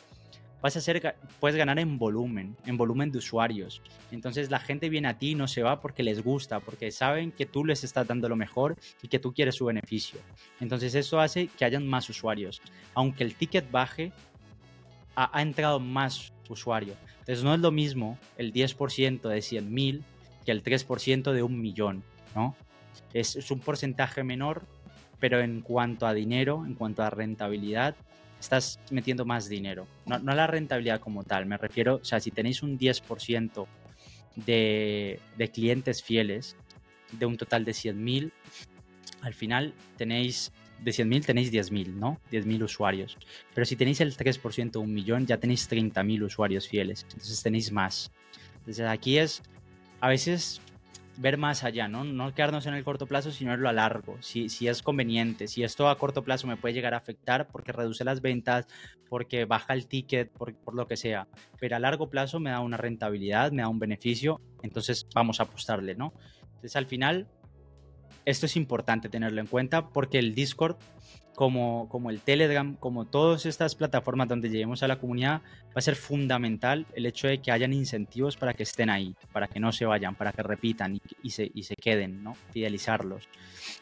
vas 0.61 0.75
a 0.75 0.81
ser, 0.81 1.15
puedes 1.39 1.55
ganar 1.55 1.79
en 1.79 1.97
volumen, 1.97 2.57
en 2.65 2.75
volumen 2.75 3.09
de 3.09 3.19
usuarios. 3.19 3.81
Entonces 4.11 4.51
la 4.51 4.59
gente 4.59 4.89
viene 4.89 5.07
a 5.07 5.17
ti 5.17 5.31
y 5.31 5.35
no 5.35 5.47
se 5.47 5.63
va 5.63 5.79
porque 5.79 6.03
les 6.03 6.21
gusta, 6.21 6.59
porque 6.59 6.91
saben 6.91 7.31
que 7.31 7.45
tú 7.45 7.63
les 7.63 7.85
estás 7.85 8.05
dando 8.05 8.27
lo 8.27 8.35
mejor 8.35 8.75
y 9.01 9.07
que 9.07 9.17
tú 9.17 9.33
quieres 9.33 9.55
su 9.55 9.63
beneficio. 9.63 10.19
Entonces 10.59 10.93
eso 10.93 11.21
hace 11.21 11.47
que 11.47 11.63
hayan 11.63 11.87
más 11.87 12.09
usuarios. 12.09 12.61
Aunque 12.95 13.23
el 13.23 13.33
ticket 13.33 13.71
baje, 13.71 14.11
ha, 15.15 15.41
entrado 15.41 15.79
más 15.79 16.33
usuarios. 16.49 16.97
Entonces 17.19 17.45
no 17.45 17.53
es 17.53 17.61
lo 17.61 17.71
mismo 17.71 18.17
el 18.37 18.51
10% 18.51 19.21
de 19.21 19.39
100.000 19.39 20.01
que 20.45 20.51
el 20.51 20.63
3% 20.63 21.31
de 21.31 21.43
un 21.43 21.61
millón, 21.61 22.03
¿no? 22.35 22.57
Es, 23.13 23.51
un 23.51 23.59
porcentaje 23.59 24.23
menor, 24.23 24.63
pero 25.19 25.39
en 25.41 25.61
cuanto 25.61 26.05
a 26.07 26.13
dinero, 26.13 26.63
en 26.65 26.75
cuanto 26.75 27.03
a 27.03 27.09
rentabilidad, 27.09 27.95
estás 28.39 28.79
metiendo 28.91 29.25
más 29.25 29.49
dinero. 29.49 29.87
No, 30.05 30.19
no 30.19 30.35
la 30.35 30.47
rentabilidad 30.47 30.99
como 30.99 31.23
tal, 31.23 31.45
me 31.45 31.57
refiero, 31.57 31.95
o 31.95 32.05
sea, 32.05 32.19
si 32.19 32.31
tenéis 32.31 32.61
un 32.61 32.77
10% 32.77 33.65
de, 34.35 35.19
de 35.37 35.47
clientes 35.49 36.03
fieles, 36.03 36.55
de 37.11 37.25
un 37.25 37.37
total 37.37 37.65
de 37.65 37.71
100.000, 37.71 38.31
al 39.21 39.33
final 39.33 39.73
tenéis, 39.97 40.51
de 40.83 40.91
100.000 40.91 41.25
tenéis 41.25 41.51
10.000, 41.51 41.93
¿no? 41.93 42.19
10.000 42.31 42.63
usuarios. 42.63 43.17
Pero 43.53 43.65
si 43.65 43.75
tenéis 43.75 44.01
el 44.01 44.15
3%, 44.15 44.77
un 44.79 44.93
millón, 44.93 45.25
ya 45.25 45.37
tenéis 45.37 45.69
30.000 45.69 46.23
usuarios 46.23 46.67
fieles. 46.67 47.03
Entonces 47.03 47.41
tenéis 47.41 47.71
más. 47.71 48.11
Entonces 48.59 48.85
aquí 48.85 49.17
es, 49.17 49.41
a 50.01 50.09
veces 50.09 50.61
ver 51.17 51.37
más 51.37 51.63
allá, 51.63 51.87
¿no? 51.87 52.03
No 52.03 52.33
quedarnos 52.33 52.65
en 52.65 52.75
el 52.75 52.83
corto 52.83 53.07
plazo, 53.07 53.31
sino 53.31 53.51
verlo 53.51 53.69
a 53.69 53.73
largo, 53.73 54.17
si, 54.21 54.49
si 54.49 54.67
es 54.67 54.81
conveniente, 54.81 55.47
si 55.47 55.63
esto 55.63 55.89
a 55.89 55.97
corto 55.97 56.23
plazo 56.23 56.47
me 56.47 56.57
puede 56.57 56.73
llegar 56.73 56.93
a 56.93 56.97
afectar 56.97 57.47
porque 57.47 57.71
reduce 57.71 58.03
las 58.03 58.21
ventas, 58.21 58.67
porque 59.09 59.45
baja 59.45 59.73
el 59.73 59.87
ticket, 59.87 60.31
por, 60.31 60.55
por 60.55 60.75
lo 60.75 60.87
que 60.87 60.97
sea, 60.97 61.27
pero 61.59 61.75
a 61.75 61.79
largo 61.79 62.09
plazo 62.09 62.39
me 62.39 62.51
da 62.51 62.59
una 62.59 62.77
rentabilidad, 62.77 63.51
me 63.51 63.63
da 63.63 63.67
un 63.67 63.79
beneficio, 63.79 64.39
entonces 64.61 65.07
vamos 65.13 65.39
a 65.39 65.43
apostarle, 65.43 65.95
¿no? 65.95 66.13
Entonces 66.43 66.75
al 66.75 66.85
final, 66.85 67.27
esto 68.25 68.45
es 68.45 68.55
importante 68.55 69.09
tenerlo 69.09 69.41
en 69.41 69.47
cuenta 69.47 69.89
porque 69.89 70.19
el 70.19 70.35
Discord 70.35 70.77
como, 71.37 71.87
como 71.87 72.09
el 72.09 72.21
Telegram, 72.21 72.75
como 72.77 73.05
todas 73.05 73.45
estas 73.45 73.75
plataformas 73.75 74.27
donde 74.27 74.49
lleguemos 74.49 74.81
a 74.81 74.87
la 74.87 74.95
comunidad, 74.95 75.43
va 75.67 75.75
a 75.75 75.81
ser 75.81 75.95
fundamental 75.95 76.87
el 76.95 77.05
hecho 77.05 77.27
de 77.27 77.37
que 77.37 77.51
hayan 77.51 77.73
incentivos 77.73 78.35
para 78.35 78.55
que 78.55 78.63
estén 78.63 78.89
ahí, 78.89 79.13
para 79.31 79.47
que 79.47 79.59
no 79.59 79.71
se 79.71 79.85
vayan, 79.85 80.15
para 80.15 80.31
que 80.31 80.41
repitan 80.41 80.99
y, 81.21 81.29
se, 81.29 81.51
y 81.53 81.61
se 81.61 81.75
queden, 81.75 82.23
¿no? 82.23 82.33
Fidelizarlos. 82.53 83.29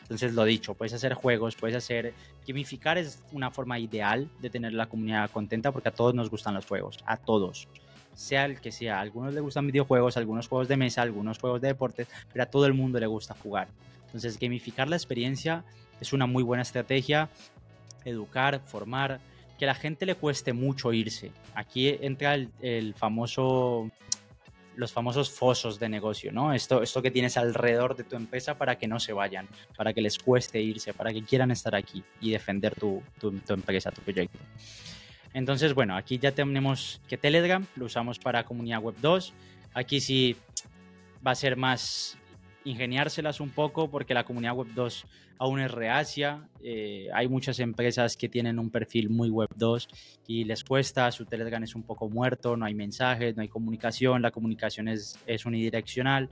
Entonces, 0.01 0.33
lo 0.33 0.43
dicho, 0.43 0.73
puedes 0.73 0.91
hacer 0.91 1.13
juegos, 1.13 1.55
puedes 1.55 1.77
hacer... 1.77 2.13
Gamificar 2.45 2.97
es 2.97 3.23
una 3.31 3.49
forma 3.51 3.79
ideal 3.79 4.29
de 4.41 4.49
tener 4.49 4.73
la 4.73 4.87
comunidad 4.87 5.31
contenta 5.31 5.71
porque 5.71 5.87
a 5.87 5.93
todos 5.93 6.13
nos 6.13 6.29
gustan 6.29 6.55
los 6.55 6.65
juegos, 6.65 6.97
a 7.05 7.15
todos 7.15 7.69
sea 8.15 8.45
el 8.45 8.59
que 8.59 8.73
sea. 8.73 8.97
A 8.97 9.01
algunos 9.01 9.33
les 9.33 9.41
gustan 9.41 9.67
videojuegos, 9.67 10.17
algunos 10.17 10.49
juegos 10.49 10.67
de 10.67 10.75
mesa, 10.75 11.03
algunos 11.03 11.39
juegos 11.39 11.61
de 11.61 11.69
deportes, 11.69 12.09
pero 12.33 12.43
a 12.43 12.47
todo 12.47 12.65
el 12.65 12.73
mundo 12.73 12.99
le 12.99 13.07
gusta 13.07 13.33
jugar. 13.33 13.69
Entonces, 14.07 14.39
gamificar 14.39 14.89
la 14.89 14.95
experiencia 14.95 15.63
es 15.99 16.13
una 16.13 16.25
muy 16.25 16.43
buena 16.43 16.63
estrategia. 16.63 17.29
Educar, 18.03 18.61
formar, 18.65 19.19
que 19.57 19.65
a 19.65 19.67
la 19.67 19.75
gente 19.75 20.05
le 20.05 20.15
cueste 20.15 20.53
mucho 20.53 20.93
irse. 20.93 21.31
Aquí 21.53 21.89
entra 21.89 22.35
el, 22.35 22.93
famoso 22.95 23.89
los 24.75 24.91
famosos 24.91 25.31
fosos 25.31 25.79
de 25.79 25.87
negocio, 25.87 26.33
¿no? 26.33 26.53
Esto, 26.53 26.83
esto 26.83 27.01
que 27.01 27.09
tienes 27.09 27.37
alrededor 27.37 27.95
de 27.95 28.03
tu 28.03 28.17
empresa 28.17 28.57
para 28.57 28.77
que 28.77 28.87
no 28.87 28.99
se 28.99 29.13
vayan, 29.13 29.47
para 29.77 29.93
que 29.93 30.01
les 30.01 30.19
cueste 30.19 30.61
irse, 30.61 30.93
para 30.93 31.13
que 31.13 31.23
quieran 31.23 31.49
estar 31.49 31.73
aquí 31.75 32.03
y 32.19 32.31
defender 32.31 32.75
tu, 32.75 33.01
tu, 33.17 33.31
tu 33.39 33.53
empresa, 33.53 33.89
tu 33.91 34.01
proyecto. 34.01 34.37
Entonces, 35.33 35.73
bueno, 35.73 35.95
aquí 35.95 36.17
ya 36.17 36.33
tenemos 36.33 37.01
que 37.07 37.17
Telegram 37.17 37.65
lo 37.75 37.85
usamos 37.85 38.19
para 38.19 38.43
comunidad 38.43 38.81
web 38.81 38.95
2. 39.01 39.33
Aquí 39.73 40.01
sí 40.01 40.35
va 41.25 41.31
a 41.31 41.35
ser 41.35 41.55
más 41.55 42.17
ingeniárselas 42.65 43.39
un 43.39 43.51
poco 43.51 43.89
porque 43.89 44.13
la 44.13 44.25
comunidad 44.25 44.55
web 44.55 44.67
2 44.73 45.05
aún 45.37 45.59
es 45.61 45.71
reacia. 45.71 46.49
Eh, 46.61 47.07
hay 47.13 47.27
muchas 47.27 47.59
empresas 47.59 48.17
que 48.17 48.27
tienen 48.27 48.59
un 48.59 48.71
perfil 48.71 49.09
muy 49.09 49.29
web 49.29 49.49
2 49.55 49.87
y 50.27 50.43
les 50.43 50.63
cuesta, 50.63 51.11
su 51.11 51.25
Telegram 51.25 51.63
es 51.63 51.75
un 51.75 51.83
poco 51.83 52.09
muerto, 52.09 52.57
no 52.57 52.65
hay 52.65 52.73
mensajes, 52.73 53.35
no 53.35 53.43
hay 53.43 53.47
comunicación, 53.47 54.21
la 54.21 54.31
comunicación 54.31 54.87
es, 54.87 55.17
es 55.27 55.45
unidireccional. 55.45 56.29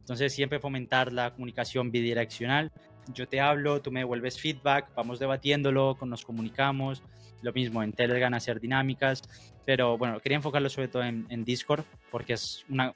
Entonces 0.00 0.32
siempre 0.32 0.58
fomentar 0.58 1.12
la 1.12 1.32
comunicación 1.32 1.90
bidireccional. 1.90 2.72
Yo 3.14 3.28
te 3.28 3.40
hablo, 3.40 3.80
tú 3.80 3.90
me 3.90 4.00
devuelves 4.00 4.38
feedback, 4.40 4.92
vamos 4.94 5.18
debatiéndolo, 5.18 5.96
nos 6.02 6.24
comunicamos. 6.24 7.02
Lo 7.40 7.52
mismo 7.52 7.84
en 7.84 7.92
Telegram, 7.92 8.34
hacer 8.34 8.58
dinámicas. 8.58 9.22
Pero 9.64 9.96
bueno, 9.96 10.18
quería 10.18 10.36
enfocarlo 10.36 10.68
sobre 10.68 10.88
todo 10.88 11.04
en, 11.04 11.26
en 11.28 11.44
Discord 11.44 11.84
porque 12.10 12.32
es 12.32 12.64
una, 12.68 12.94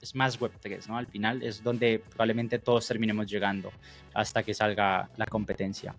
es 0.00 0.14
más 0.14 0.40
Web3, 0.40 0.88
¿no? 0.88 0.96
Al 0.96 1.06
final 1.06 1.42
es 1.42 1.62
donde 1.62 1.98
probablemente 1.98 2.58
todos 2.58 2.86
terminemos 2.86 3.26
llegando 3.26 3.72
hasta 4.14 4.42
que 4.42 4.54
salga 4.54 5.10
la 5.16 5.26
competencia. 5.26 5.94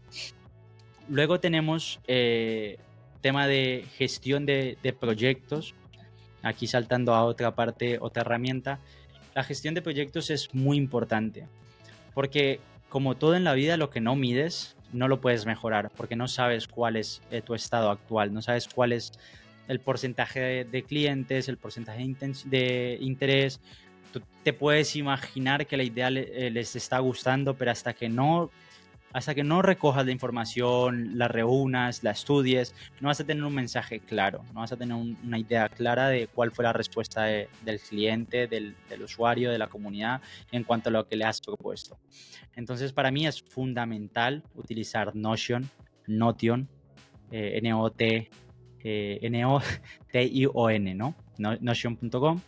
Luego 1.10 1.40
tenemos 1.40 2.00
eh, 2.08 2.78
tema 3.22 3.48
de 3.48 3.86
gestión 3.98 4.46
de, 4.46 4.78
de, 4.82 4.94
proyectos. 4.94 5.76
Aquí 6.42 6.68
saltando 6.68 7.14
a 7.14 7.24
otra 7.24 7.54
parte, 7.56 7.98
otra 8.00 8.22
herramienta. 8.22 8.80
La 9.36 9.44
gestión 9.44 9.74
de 9.74 9.82
proyectos 9.82 10.30
es 10.30 10.54
muy 10.54 10.78
importante 10.78 11.48
porque 12.14 12.60
como 12.90 13.16
todo 13.16 13.36
en 13.36 13.44
la 13.44 13.54
vida, 13.54 13.78
lo 13.78 13.90
que 13.90 14.02
no 14.02 14.16
mides 14.16 14.76
no 14.92 15.08
lo 15.08 15.22
puedes 15.22 15.46
mejorar 15.46 15.92
porque 15.96 16.16
no 16.16 16.28
sabes 16.28 16.68
cuál 16.68 16.98
es 16.98 17.22
eh, 17.32 17.42
tu 17.42 17.56
estado 17.56 17.90
actual, 17.90 18.34
no 18.34 18.42
sabes 18.42 18.68
cuál 18.68 18.92
es 18.92 19.14
el 19.68 19.80
porcentaje 19.80 20.66
de, 20.66 20.84
clientes, 20.84 21.48
el 21.48 21.58
porcentaje 21.58 22.04
de, 22.04 22.36
de 22.46 22.98
interés, 23.00 23.62
tú 24.12 24.22
te 24.44 24.54
puedes 24.54 24.96
imaginar 24.96 25.66
que 25.66 25.78
la 25.78 25.84
idea 25.84 26.10
eh, 26.10 26.50
les 26.52 26.76
está 26.76 27.00
gustando, 27.00 27.56
pero 27.56 27.72
hasta 27.72 27.94
que 27.94 28.10
no 28.10 28.50
hasta 29.14 29.36
que 29.36 29.44
no 29.44 29.62
recojas 29.62 30.06
la 30.06 30.12
información, 30.12 31.18
la 31.18 31.28
reúnas, 31.28 32.04
la 32.04 32.12
estudies, 32.12 32.74
no 33.00 33.10
vas 33.10 33.20
a 33.20 33.26
tener 33.26 33.44
un 33.44 33.54
mensaje 33.54 34.00
claro, 34.00 34.44
no 34.54 34.62
vas 34.62 34.72
a 34.72 34.78
tener 34.78 34.96
una 34.96 35.38
idea 35.38 35.68
clara 35.70 36.08
de 36.08 36.28
cuál 36.28 36.52
fue 36.52 36.64
la 36.64 36.74
respuesta 36.74 37.26
del 37.26 37.80
cliente, 37.88 38.48
del, 38.48 38.76
usuario, 39.04 39.52
de 39.52 39.58
la 39.58 39.68
comunidad 39.68 40.22
en 40.52 40.64
cuanto 40.64 40.90
a 40.90 40.92
lo 40.92 41.08
que 41.08 41.16
le 41.16 41.26
has 41.26 41.42
propuesto. 41.42 41.98
Entonces, 42.56 42.94
para 42.94 43.12
mí 43.12 43.28
es 43.28 43.42
fundamental 43.42 44.44
utilizar 44.56 45.16
Notion, 45.16 45.70
Notion, 46.08 46.68
eh, 47.32 47.60
N-O-T, 47.62 48.30
eh, 48.84 49.20
N-O-T-I-O-N, 49.22 50.96
¿no? 50.96 51.16
Notion.com. 51.38 52.42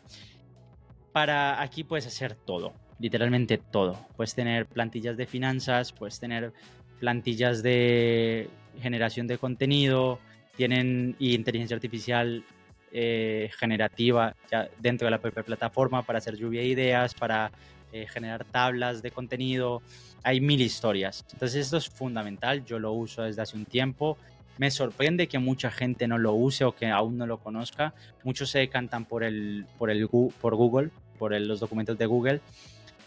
Para 1.13 1.61
aquí 1.61 1.83
puedes 1.85 2.05
hacer 2.07 2.35
todo 2.35 2.73
literalmente 3.03 3.57
todo. 3.57 3.97
Puedes 4.15 4.33
tener 4.33 4.65
plantillas 4.65 5.17
de 5.17 5.25
finanzas, 5.25 5.91
puedes 5.91 6.21
tener 6.21 6.53
plantillas 6.99 7.61
de 7.61 8.49
generación 8.81 9.27
de 9.27 9.37
contenido, 9.37 10.19
tienen 10.55 11.15
inteligencia 11.19 11.75
artificial 11.75 12.45
eh, 12.93 13.49
generativa 13.57 14.35
dentro 14.79 15.05
de 15.05 15.11
la 15.11 15.19
propia 15.19 15.43
plataforma 15.43 16.03
para 16.03 16.19
hacer 16.19 16.37
lluvia 16.37 16.61
de 16.61 16.67
ideas, 16.67 17.13
para 17.13 17.51
eh, 17.91 18.07
generar 18.07 18.45
tablas 18.45 19.01
de 19.01 19.11
contenido. 19.11 19.81
Hay 20.23 20.39
mil 20.39 20.61
historias. 20.61 21.25
Entonces 21.33 21.65
esto 21.65 21.75
es 21.77 21.89
fundamental. 21.89 22.63
Yo 22.63 22.79
lo 22.79 22.93
uso 22.93 23.23
desde 23.23 23.41
hace 23.41 23.57
un 23.57 23.65
tiempo. 23.65 24.17
Me 24.59 24.71
sorprende 24.71 25.27
que 25.27 25.39
mucha 25.39 25.71
gente 25.71 26.07
no 26.07 26.17
lo 26.17 26.33
use 26.33 26.63
o 26.63 26.73
que 26.73 26.87
aún 26.87 27.17
no 27.17 27.27
lo 27.27 27.39
conozca. 27.39 27.93
Muchos 28.23 28.49
se 28.49 28.59
decantan 28.59 29.03
por, 29.03 29.23
el, 29.23 29.65
por, 29.77 29.89
el, 29.89 30.07
por 30.07 30.55
Google, 30.55 30.91
por 31.23 31.39
los 31.39 31.61
documentos 31.61 31.97
de 31.97 32.05
Google 32.05 32.41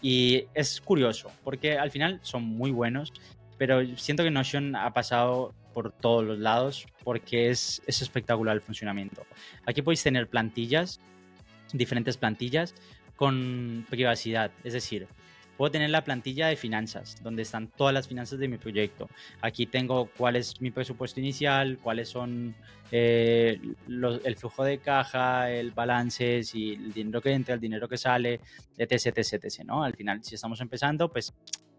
y 0.01 0.45
es 0.55 0.81
curioso, 0.81 1.31
porque 1.43 1.77
al 1.77 1.91
final 1.91 2.19
son 2.23 2.41
muy 2.41 2.71
buenos, 2.71 3.13
pero 3.59 3.85
siento 3.95 4.23
que 4.23 4.31
Notion 4.31 4.75
ha 4.75 4.91
pasado 4.91 5.53
por 5.71 5.91
todos 5.91 6.25
los 6.25 6.39
lados 6.39 6.87
porque 7.03 7.51
es, 7.51 7.79
es 7.85 8.01
espectacular 8.01 8.55
el 8.55 8.61
funcionamiento. 8.63 9.23
Aquí 9.67 9.83
podéis 9.83 10.01
tener 10.01 10.27
plantillas, 10.27 10.99
diferentes 11.73 12.17
plantillas 12.17 12.73
con 13.15 13.85
privacidad, 13.87 14.49
es 14.63 14.73
decir, 14.73 15.07
puedo 15.57 15.71
tener 15.71 15.89
la 15.89 16.03
plantilla 16.03 16.47
de 16.47 16.55
finanzas, 16.55 17.17
donde 17.23 17.41
están 17.41 17.67
todas 17.67 17.93
las 17.93 18.07
finanzas 18.07 18.39
de 18.39 18.47
mi 18.47 18.57
proyecto. 18.57 19.09
Aquí 19.41 19.65
tengo 19.65 20.09
cuál 20.17 20.35
es 20.35 20.61
mi 20.61 20.71
presupuesto 20.71 21.19
inicial, 21.19 21.79
cuáles 21.81 22.09
son 22.09 22.55
eh, 22.91 23.59
el 23.87 24.35
flujo 24.37 24.63
de 24.63 24.77
caja, 24.77 25.51
el 25.51 25.71
balance, 25.71 26.43
si 26.43 26.73
el 26.73 26.93
dinero 26.93 27.21
que 27.21 27.31
entra, 27.31 27.55
el 27.55 27.59
dinero 27.59 27.89
que 27.89 27.97
sale, 27.97 28.39
etc, 28.77 29.17
etc, 29.17 29.43
etc, 29.43 29.63
¿no? 29.65 29.83
Al 29.83 29.95
final, 29.95 30.23
si 30.23 30.35
estamos 30.35 30.61
empezando, 30.61 31.11
pues 31.11 31.33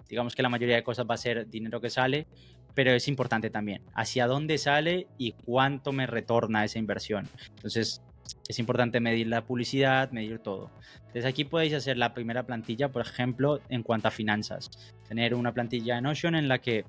digamos 0.09 0.35
que 0.35 0.43
la 0.43 0.49
mayoría 0.49 0.77
de 0.77 0.83
cosas 0.83 1.07
va 1.09 1.15
a 1.15 1.19
ser 1.19 1.49
dinero 1.49 1.81
que 1.81 1.91
sale, 1.91 2.27
pero 2.75 2.93
es 2.93 3.09
importante 3.09 3.51
también 3.51 3.83
hacia 3.95 4.27
dónde 4.27 4.59
sale 4.59 5.07
y 5.19 5.33
cuánto 5.33 5.93
me 5.93 6.07
retorna 6.07 6.65
esa 6.65 6.79
inversión. 6.79 7.29
Entonces, 7.57 8.03
es 8.49 8.59
importante 8.59 9.01
medir 9.01 9.27
la 9.27 9.45
publicidad, 9.45 10.11
medir 10.11 10.39
todo. 10.39 10.71
Entonces 10.99 11.25
aquí 11.25 11.45
podéis 11.45 11.75
hacer 11.75 11.97
la 11.99 12.15
primera 12.15 12.45
plantilla, 12.45 12.89
por 12.91 13.03
ejemplo, 13.03 13.61
en 13.69 13.83
cuanto 13.83 14.09
a 14.09 14.11
finanzas. 14.11 14.71
Tener 15.09 15.35
una 15.35 15.53
plantilla 15.53 15.99
en 15.99 16.05
Notion 16.05 16.35
en 16.35 16.49
la 16.49 16.59
que 16.59 16.85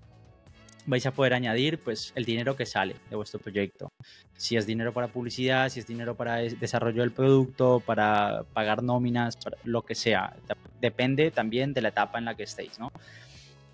vais 0.85 1.05
a 1.05 1.11
poder 1.11 1.33
añadir 1.33 1.79
pues 1.79 2.11
el 2.15 2.25
dinero 2.25 2.55
que 2.55 2.65
sale 2.65 2.95
de 3.09 3.15
vuestro 3.15 3.39
proyecto. 3.39 3.91
Si 4.35 4.55
es 4.57 4.65
dinero 4.65 4.93
para 4.93 5.07
publicidad, 5.07 5.69
si 5.69 5.79
es 5.79 5.87
dinero 5.87 6.15
para 6.15 6.37
desarrollo 6.37 7.01
del 7.01 7.11
producto, 7.11 7.81
para 7.85 8.43
pagar 8.53 8.81
nóminas, 8.81 9.37
lo 9.63 9.83
que 9.83 9.95
sea. 9.95 10.35
Depende 10.81 11.31
también 11.31 11.73
de 11.73 11.81
la 11.81 11.89
etapa 11.89 12.17
en 12.17 12.25
la 12.25 12.35
que 12.35 12.43
estéis, 12.43 12.79
¿no? 12.79 12.91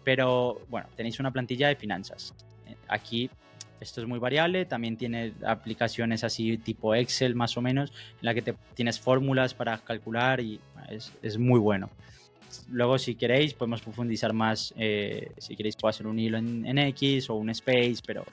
Pero 0.04 0.62
bueno, 0.70 0.88
tenéis 0.96 1.20
una 1.20 1.32
plantilla 1.32 1.68
de 1.68 1.76
finanzas. 1.76 2.34
Aquí 2.88 3.30
esto 3.80 4.02
es 4.02 4.08
muy 4.08 4.20
variable, 4.20 4.66
también 4.66 4.98
tiene 4.98 5.34
aplicaciones 5.46 6.24
así 6.24 6.58
tipo 6.58 6.96
Excel 6.96 7.36
más 7.36 7.58
o 7.58 7.62
menos, 7.62 7.92
en 7.92 8.26
la 8.26 8.34
que 8.34 8.42
te, 8.42 8.56
tienes 8.74 9.00
fórmulas 9.00 9.54
para 9.54 9.78
calcular 9.80 10.40
y 10.40 10.60
es, 10.90 11.14
es 11.22 11.38
muy 11.38 11.60
bueno. 11.60 11.90
Luego, 12.70 12.98
si 12.98 13.16
queréis, 13.16 13.54
podemos 13.54 13.82
profundizar 13.82 14.34
más. 14.34 14.74
Eh, 14.78 15.32
si 15.38 15.56
queréis, 15.56 15.76
puedo 15.76 15.90
hacer 15.90 16.08
un 16.08 16.18
hilo 16.20 16.38
en, 16.38 16.78
X 16.78 17.30
o 17.30 17.36
un 17.36 17.50
Space, 17.50 17.98
pero 18.06 18.26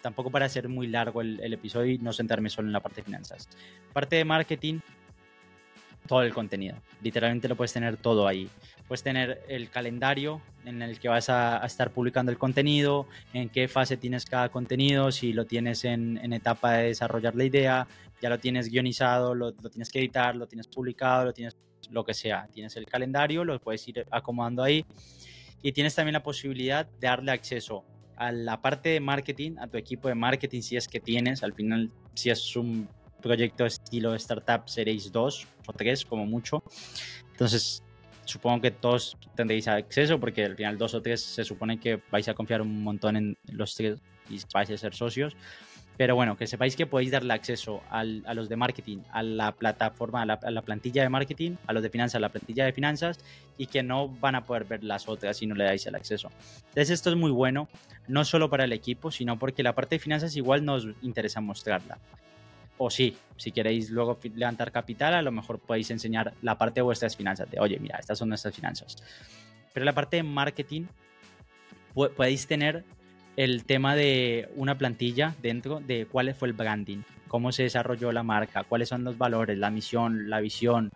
tampoco 0.00 0.30
para 0.30 0.46
hacer 0.46 0.68
muy 0.68 0.86
largo 0.86 1.20
el, 1.20 1.40
el, 1.40 1.52
episodio 1.52 1.92
y 1.92 1.98
no 1.98 2.12
sentarme 2.12 2.48
solo 2.48 2.68
en 2.68 2.72
la 2.72 2.80
parte 2.80 2.96
de 2.96 3.04
finanzas. 3.04 3.48
Parte 3.92 4.16
de 4.16 4.24
marketing, 4.24 4.80
todo 6.06 6.22
el 6.22 6.32
contenido. 6.32 6.76
Literalmente 7.02 7.48
lo 7.48 7.56
puedes 7.56 7.72
tener 7.72 7.96
todo 7.96 8.26
ahí. 8.26 8.48
Puedes 8.88 9.02
tener 9.02 9.42
el 9.48 9.68
calendario 9.70 10.40
en 10.64 10.82
el 10.82 10.98
que 10.98 11.08
vas 11.08 11.28
a, 11.28 11.64
estar 11.64 11.92
publicando 11.92 12.30
el 12.30 12.38
contenido, 12.38 13.06
en 13.32 13.48
qué 13.48 13.68
fase 13.68 13.96
tienes 13.96 14.24
cada 14.24 14.48
contenido, 14.48 15.10
si 15.12 15.32
lo 15.32 15.46
tienes 15.46 15.84
en, 15.84 16.32
etapa 16.32 16.72
de 16.74 16.88
desarrollar 16.88 17.34
la 17.34 17.44
idea, 17.44 17.88
ya 18.20 18.28
lo 18.28 18.38
tienes 18.38 18.68
guionizado, 18.68 19.34
lo, 19.34 19.52
tienes 19.52 19.90
que 19.90 19.98
editar, 19.98 20.36
lo 20.36 20.46
tienes 20.46 20.68
publicado, 20.68 21.26
lo 21.26 21.32
tienes 21.32 21.56
lo 21.90 22.04
que 22.04 22.14
sea. 22.14 22.48
Tienes 22.52 22.76
el 22.76 22.86
calendario, 22.86 23.44
lo 23.44 23.60
puedes 23.60 23.86
ir 23.88 24.06
acomodando 24.10 24.62
ahí. 24.62 24.84
Y 25.62 25.72
tienes 25.72 25.94
también 25.94 26.14
la 26.14 26.22
posibilidad 26.22 26.86
de 26.86 27.06
darle 27.06 27.32
acceso 27.32 27.84
a 28.16 28.32
la 28.32 28.60
parte 28.60 28.88
de 28.90 29.00
marketing, 29.00 29.56
a 29.58 29.66
tu 29.66 29.76
equipo 29.76 30.08
de 30.08 30.14
marketing, 30.14 30.62
si 30.62 30.76
es 30.76 30.88
que 30.88 31.00
tienes. 31.00 31.42
Al 31.42 31.52
final, 31.52 31.90
si 32.14 32.30
es 32.30 32.56
un 32.56 32.88
proyecto 33.22 33.66
estilo 33.66 34.14
startup, 34.14 34.68
seréis 34.68 35.12
dos 35.12 35.46
o 35.66 35.72
tres 35.72 36.04
como 36.04 36.26
mucho. 36.26 36.62
Entonces, 37.32 37.82
supongo 38.26 38.60
que 38.60 38.70
todos 38.70 39.16
tendréis 39.34 39.68
acceso 39.68 40.20
porque 40.20 40.44
al 40.44 40.56
final 40.56 40.76
dos 40.76 40.94
o 40.94 41.00
tres 41.00 41.22
se 41.22 41.44
supone 41.44 41.80
que 41.80 42.00
vais 42.10 42.28
a 42.28 42.34
confiar 42.34 42.60
un 42.60 42.82
montón 42.82 43.16
en 43.16 43.38
los 43.50 43.74
tres 43.74 43.98
y 44.28 44.38
vais 44.52 44.70
a 44.70 44.76
ser 44.76 44.94
socios. 44.94 45.36
Pero 45.96 46.14
bueno, 46.14 46.36
que 46.36 46.46
sepáis 46.46 46.76
que 46.76 46.86
podéis 46.86 47.10
darle 47.10 47.32
acceso 47.32 47.80
a 47.88 48.04
los 48.04 48.50
de 48.50 48.56
marketing, 48.56 48.98
a 49.12 49.22
la 49.22 49.52
plataforma, 49.52 50.22
a 50.22 50.26
la, 50.26 50.62
plantilla 50.62 51.02
de 51.02 51.08
marketing, 51.08 51.56
a 51.66 51.72
los 51.72 51.82
de 51.82 51.88
finanzas, 51.88 52.16
a 52.16 52.20
la 52.20 52.28
plantilla 52.28 52.66
de 52.66 52.72
finanzas 52.72 53.18
y 53.56 53.66
que 53.66 53.82
no 53.82 54.08
van 54.08 54.34
a 54.34 54.44
poder 54.44 54.64
ver 54.64 54.84
las 54.84 55.08
otras 55.08 55.38
si 55.38 55.46
no 55.46 55.54
le 55.54 55.64
dais 55.64 55.86
el 55.86 55.94
acceso. 55.94 56.28
Entonces 56.68 56.90
esto 56.90 57.08
es 57.08 57.16
muy 57.16 57.30
bueno, 57.30 57.68
no 58.08 58.26
solo 58.26 58.50
para 58.50 58.64
el 58.64 58.74
equipo, 58.74 59.10
sino 59.10 59.38
porque 59.38 59.62
la 59.62 59.74
parte 59.74 59.94
de 59.94 60.00
finanzas 60.00 60.36
igual 60.36 60.66
nos 60.66 60.86
interesa 61.00 61.40
mostrarla. 61.40 61.98
O 62.78 62.90
sí, 62.90 63.16
si 63.36 63.52
queréis 63.52 63.90
luego 63.90 64.18
levantar 64.34 64.72
capital, 64.72 65.14
a 65.14 65.22
lo 65.22 65.32
mejor 65.32 65.58
podéis 65.58 65.90
enseñar 65.90 66.34
la 66.42 66.58
parte 66.58 66.80
de 66.80 66.82
vuestras 66.82 67.16
finanzas, 67.16 67.50
de 67.50 67.58
oye, 67.58 67.78
mira, 67.78 67.98
estas 67.98 68.18
son 68.18 68.28
nuestras 68.28 68.54
finanzas. 68.54 68.96
Pero 69.72 69.84
la 69.84 69.94
parte 69.94 70.16
de 70.16 70.22
marketing, 70.22 70.86
podéis 71.94 72.46
tener 72.46 72.84
el 73.36 73.64
tema 73.64 73.94
de 73.94 74.48
una 74.56 74.78
plantilla 74.78 75.34
dentro 75.42 75.80
de 75.80 76.06
cuál 76.06 76.34
fue 76.34 76.48
el 76.48 76.54
branding, 76.54 76.98
cómo 77.28 77.52
se 77.52 77.64
desarrolló 77.64 78.12
la 78.12 78.22
marca, 78.22 78.64
cuáles 78.64 78.88
son 78.88 79.04
los 79.04 79.18
valores, 79.18 79.58
la 79.58 79.70
misión, 79.70 80.30
la 80.30 80.40
visión. 80.40 80.90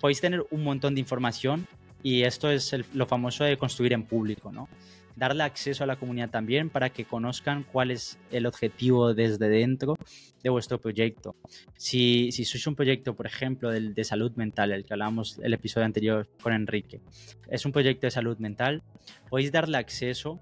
Podéis 0.00 0.20
tener 0.20 0.44
un 0.50 0.64
montón 0.64 0.94
de 0.94 1.00
información 1.00 1.66
y 2.02 2.22
esto 2.22 2.50
es 2.50 2.74
lo 2.94 3.06
famoso 3.06 3.44
de 3.44 3.56
construir 3.56 3.92
en 3.94 4.04
público, 4.04 4.52
¿no? 4.52 4.68
Darle 5.16 5.42
acceso 5.42 5.82
a 5.82 5.86
la 5.86 5.96
comunidad 5.96 6.30
también 6.30 6.68
para 6.70 6.90
que 6.90 7.04
conozcan 7.04 7.64
cuál 7.64 7.90
es 7.90 8.18
el 8.30 8.46
objetivo 8.46 9.14
desde 9.14 9.48
dentro 9.48 9.96
de 10.42 10.50
vuestro 10.50 10.78
proyecto. 10.78 11.34
Si, 11.76 12.30
si 12.32 12.44
sois 12.44 12.66
un 12.66 12.76
proyecto, 12.76 13.16
por 13.16 13.26
ejemplo, 13.26 13.70
del, 13.70 13.94
de 13.94 14.04
salud 14.04 14.32
mental, 14.36 14.72
el 14.72 14.84
que 14.84 14.92
hablábamos 14.92 15.38
el 15.42 15.54
episodio 15.54 15.86
anterior 15.86 16.28
con 16.42 16.52
Enrique, 16.52 17.00
es 17.48 17.64
un 17.64 17.72
proyecto 17.72 18.06
de 18.06 18.10
salud 18.10 18.38
mental, 18.38 18.82
podéis 19.30 19.50
darle 19.50 19.78
acceso 19.78 20.38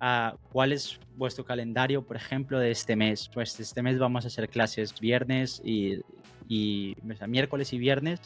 a 0.00 0.36
cuál 0.50 0.72
es 0.72 0.98
vuestro 1.16 1.44
calendario, 1.44 2.04
por 2.04 2.16
ejemplo, 2.16 2.58
de 2.58 2.70
este 2.70 2.96
mes. 2.96 3.30
Pues 3.32 3.58
este 3.60 3.82
mes 3.82 3.98
vamos 3.98 4.24
a 4.24 4.28
hacer 4.28 4.48
clases 4.48 4.98
viernes 4.98 5.62
y, 5.64 6.00
y 6.48 6.96
miércoles 7.28 7.72
y 7.72 7.78
viernes 7.78 8.20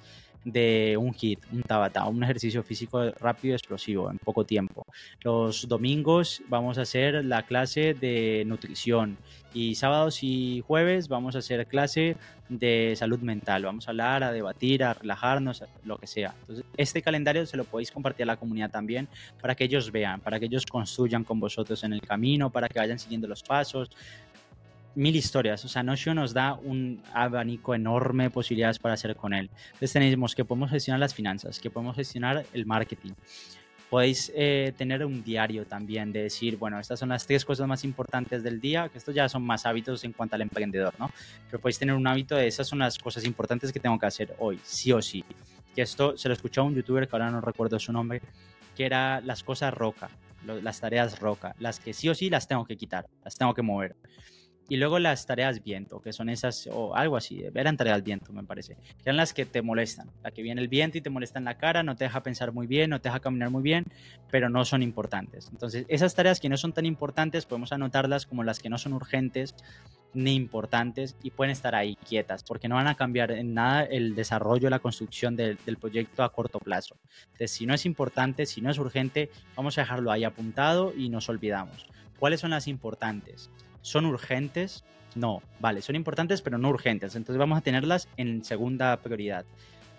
de 0.47 0.97
un 0.97 1.13
hit, 1.13 1.41
un 1.53 1.63
tabata, 1.63 2.07
un 2.07 2.23
ejercicio 2.23 2.63
físico 2.63 3.11
rápido 3.19 3.53
y 3.53 3.57
explosivo 3.57 4.09
en 4.11 4.19
poco 4.19 4.45
tiempo. 4.45 4.87
Los 5.23 5.67
domingos 5.67 6.41
vamos 6.49 6.79
a 6.79 6.83
hacer 6.83 7.25
la 7.25 7.43
clase 7.43 7.95
de 7.95 8.45
nutrición 8.47 9.19
y 9.53 9.75
sábados 9.75 10.23
y 10.23 10.63
jueves 10.65 11.09
vamos 11.09 11.35
a 11.35 11.39
hacer 11.39 11.67
clase 11.67 12.17
de 12.49 12.95
salud 12.97 13.19
mental. 13.21 13.65
Vamos 13.65 13.89
a 13.89 13.91
hablar, 13.91 14.23
a 14.23 14.31
debatir, 14.31 14.85
a 14.85 14.95
relajarnos, 14.95 15.65
lo 15.85 15.99
que 15.99 16.07
sea. 16.07 16.35
Entonces, 16.43 16.65
este 16.77 17.03
calendario 17.03 17.45
se 17.47 17.57
lo 17.57 17.65
podéis 17.65 17.91
compartir 17.91 18.25
a 18.25 18.27
la 18.27 18.37
comunidad 18.37 18.71
también 18.71 19.09
para 19.41 19.57
que 19.57 19.65
ellos 19.65 19.91
vean, 19.91 20.21
para 20.21 20.39
que 20.39 20.47
ellos 20.47 20.65
construyan 20.67 21.25
con 21.25 21.41
vosotros 21.41 21.83
en 21.83 21.93
el 21.93 22.03
camino, 22.03 22.51
para 22.51 22.69
que 22.69 22.79
vayan 22.79 23.01
siguiendo 23.01 23.27
los 23.27 23.43
pasos 23.43 23.91
mil 24.97 25.15
historias. 25.15 25.65
O 25.65 25.69
sea, 25.69 25.83
Notion 25.83 26.17
nos 26.17 26.35
da 26.35 26.55
un 26.55 27.03
abanico 27.13 27.75
enorme 27.75 28.25
de 28.25 28.31
posibilidades 28.31 28.79
para 28.79 28.95
hacer 28.95 29.15
con 29.15 29.33
él. 29.33 29.51
Entonces 29.67 29.93
tenemos 29.93 30.35
que 30.35 30.45
podemos 30.45 30.71
gestionar 30.71 30.99
las 30.99 31.15
finanzas, 31.15 31.61
que 31.61 31.71
podemos 31.71 31.95
gestionar 31.95 32.45
el 32.53 32.67
marketing. 32.67 33.13
Podéis 33.89 34.33
eh, 34.35 34.73
tener 34.77 35.05
un 35.05 35.23
diario 35.23 35.65
también 35.65 36.13
de 36.13 36.25
decir, 36.25 36.57
bueno, 36.57 36.81
estas 36.81 36.99
son 36.99 37.11
las 37.11 37.25
tres 37.25 37.45
cosas 37.45 37.69
más 37.69 37.85
importantes 37.85 38.43
del 38.43 38.61
día, 38.61 38.89
que 38.89 38.99
estos 38.99 39.15
ya 39.15 39.29
son 39.29 39.45
más 39.45 39.65
hábitos 39.65 40.03
en 40.03 40.13
cuanto 40.13 40.35
al 40.35 40.43
emprendedor, 40.43 40.93
¿no? 40.99 41.13
Pero 41.47 41.61
podéis 41.61 41.79
tener 41.79 41.95
un 41.95 42.05
hábito 42.07 42.35
de 42.35 42.49
esas 42.49 42.67
son 42.67 42.81
las 42.81 42.99
cosas 42.99 43.25
importantes 43.25 43.73
que 43.73 43.79
tengo 43.79 43.97
que 43.97 44.07
hacer 44.07 44.35
hoy, 44.41 44.59
sí 44.65 44.91
o 44.91 45.01
sí. 45.01 45.25
Que 45.73 45.83
esto 45.83 46.17
se 46.17 46.29
lo 46.29 46.35
escuchó 46.35 46.63
a 46.63 46.65
un 46.65 46.75
youtuber 46.75 47.07
que 47.07 47.15
ahora 47.15 47.31
no 47.31 47.41
recuerdo 47.41 47.79
su 47.79 47.93
nombre, 47.93 48.23
que 48.75 48.87
era 48.87 49.21
las 49.21 49.45
cosas 49.45 49.73
roca 49.73 50.11
las 50.47 50.81
tareas 50.81 51.19
roca, 51.19 51.55
las 51.59 51.81
que 51.81 51.93
sí 51.93 52.09
o 52.09 52.15
sí 52.15 52.31
las 52.31 52.47
tengo 52.47 52.65
que 52.65 52.77
quitar, 52.77 53.07
las 53.25 53.37
tengo 53.37 53.55
que 53.55 53.63
mover. 53.63 53.97
Y 54.69 54.77
luego 54.77 54.99
las 54.99 55.27
tareas 55.27 55.63
viento, 55.63 56.01
que 56.01 56.13
son 56.13 56.29
esas, 56.29 56.69
o 56.73 56.97
algo 56.97 57.17
así, 57.17 57.45
eran 57.55 57.77
tareas 57.77 58.03
viento, 58.03 58.33
me 58.33 58.43
parece. 58.43 58.75
Que 58.75 59.03
eran 59.05 59.17
las 59.17 59.33
que 59.33 59.47
te 59.47 59.63
molestan. 59.63 60.11
La 60.25 60.33
que 60.33 60.43
viene 60.43 60.61
el 60.61 60.69
viento 60.69 60.99
y 60.99 61.01
te 61.01 61.11
molesta 61.11 61.39
en 61.39 61.45
la 61.45 61.57
cara, 61.57 61.85
no 61.85 61.95
te 61.95 62.05
deja 62.05 62.23
pensar 62.23 62.53
muy 62.53 62.67
bien, 62.67 62.91
no 62.91 63.01
te 63.01 63.09
deja 63.09 63.21
caminar 63.21 63.51
muy 63.51 63.63
bien, 63.63 63.85
pero 64.31 64.49
no 64.49 64.65
son 64.65 64.83
importantes. 64.83 65.49
Entonces, 65.53 65.87
esas 65.89 66.15
tareas 66.15 66.41
que 66.41 66.49
no 66.49 66.57
son 66.57 66.73
tan 66.73 66.85
importantes, 66.85 67.47
podemos 67.47 67.73
anotarlas 67.73 68.27
como 68.27 68.43
las 68.43 68.59
que 68.59 68.69
no 68.69 68.79
son 68.79 68.93
urgentes 68.93 69.55
ni 70.15 70.35
importantes 70.35 71.15
y 71.23 71.31
pueden 71.31 71.53
estar 71.53 71.75
ahí 71.75 71.97
quietas, 71.97 72.43
porque 72.43 72.69
no 72.69 72.77
van 72.77 72.89
a 72.89 72.95
cambiar 72.95 73.31
en 73.33 73.55
nada 73.55 73.85
el 73.85 74.15
desarrollo, 74.15 74.71
la 74.71 74.79
construcción 74.79 75.37
del, 75.37 75.59
del 75.65 75.77
proyecto 75.77 76.25
a 76.25 76.33
corto 76.33 76.59
plazo. 76.59 76.97
Entonces, 77.27 77.51
si 77.51 77.67
no 77.67 77.75
es 77.75 77.87
importante, 77.87 78.47
si 78.47 78.63
no 78.63 78.71
es 78.71 78.79
urgente, 78.79 79.31
vamos 79.55 79.77
a 79.79 79.83
dejarlo 79.83 80.11
ahí 80.11 80.25
apuntado 80.25 80.93
y 80.97 81.11
nos 81.11 81.29
olvidamos. 81.29 81.87
¿Cuáles 82.19 82.41
son 82.41 82.51
las 82.51 82.67
importantes? 82.67 83.51
¿Son 83.87 84.05
urgentes? 84.05 84.83
No, 85.15 85.41
vale, 85.61 85.81
son 85.81 85.95
importantes 85.95 86.43
pero 86.43 86.59
no 86.59 86.71
urgentes. 86.71 87.15
Entonces 87.15 87.39
vamos 87.39 87.57
a 87.57 87.61
tenerlas 87.61 88.09
en 88.17 88.43
segunda 88.43 88.97
prioridad. 88.97 89.45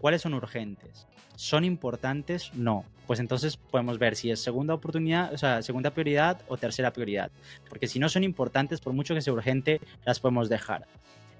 ¿Cuáles 0.01 0.23
son 0.23 0.33
urgentes? 0.33 1.07
¿Son 1.37 1.63
importantes? 1.63 2.53
No. 2.53 2.83
Pues 3.07 3.21
entonces 3.21 3.55
podemos 3.55 3.97
ver 3.97 4.17
si 4.17 4.29
es 4.29 4.41
segunda 4.41 4.73
oportunidad, 4.73 5.33
o 5.33 5.37
sea, 5.37 5.61
segunda 5.61 5.91
prioridad 5.91 6.41
o 6.49 6.57
tercera 6.57 6.91
prioridad. 6.91 7.31
Porque 7.69 7.87
si 7.87 7.97
no 7.97 8.09
son 8.09 8.25
importantes, 8.25 8.81
por 8.81 8.91
mucho 8.91 9.15
que 9.15 9.21
sea 9.21 9.31
urgente, 9.31 9.79
las 10.03 10.19
podemos 10.19 10.49
dejar. 10.49 10.85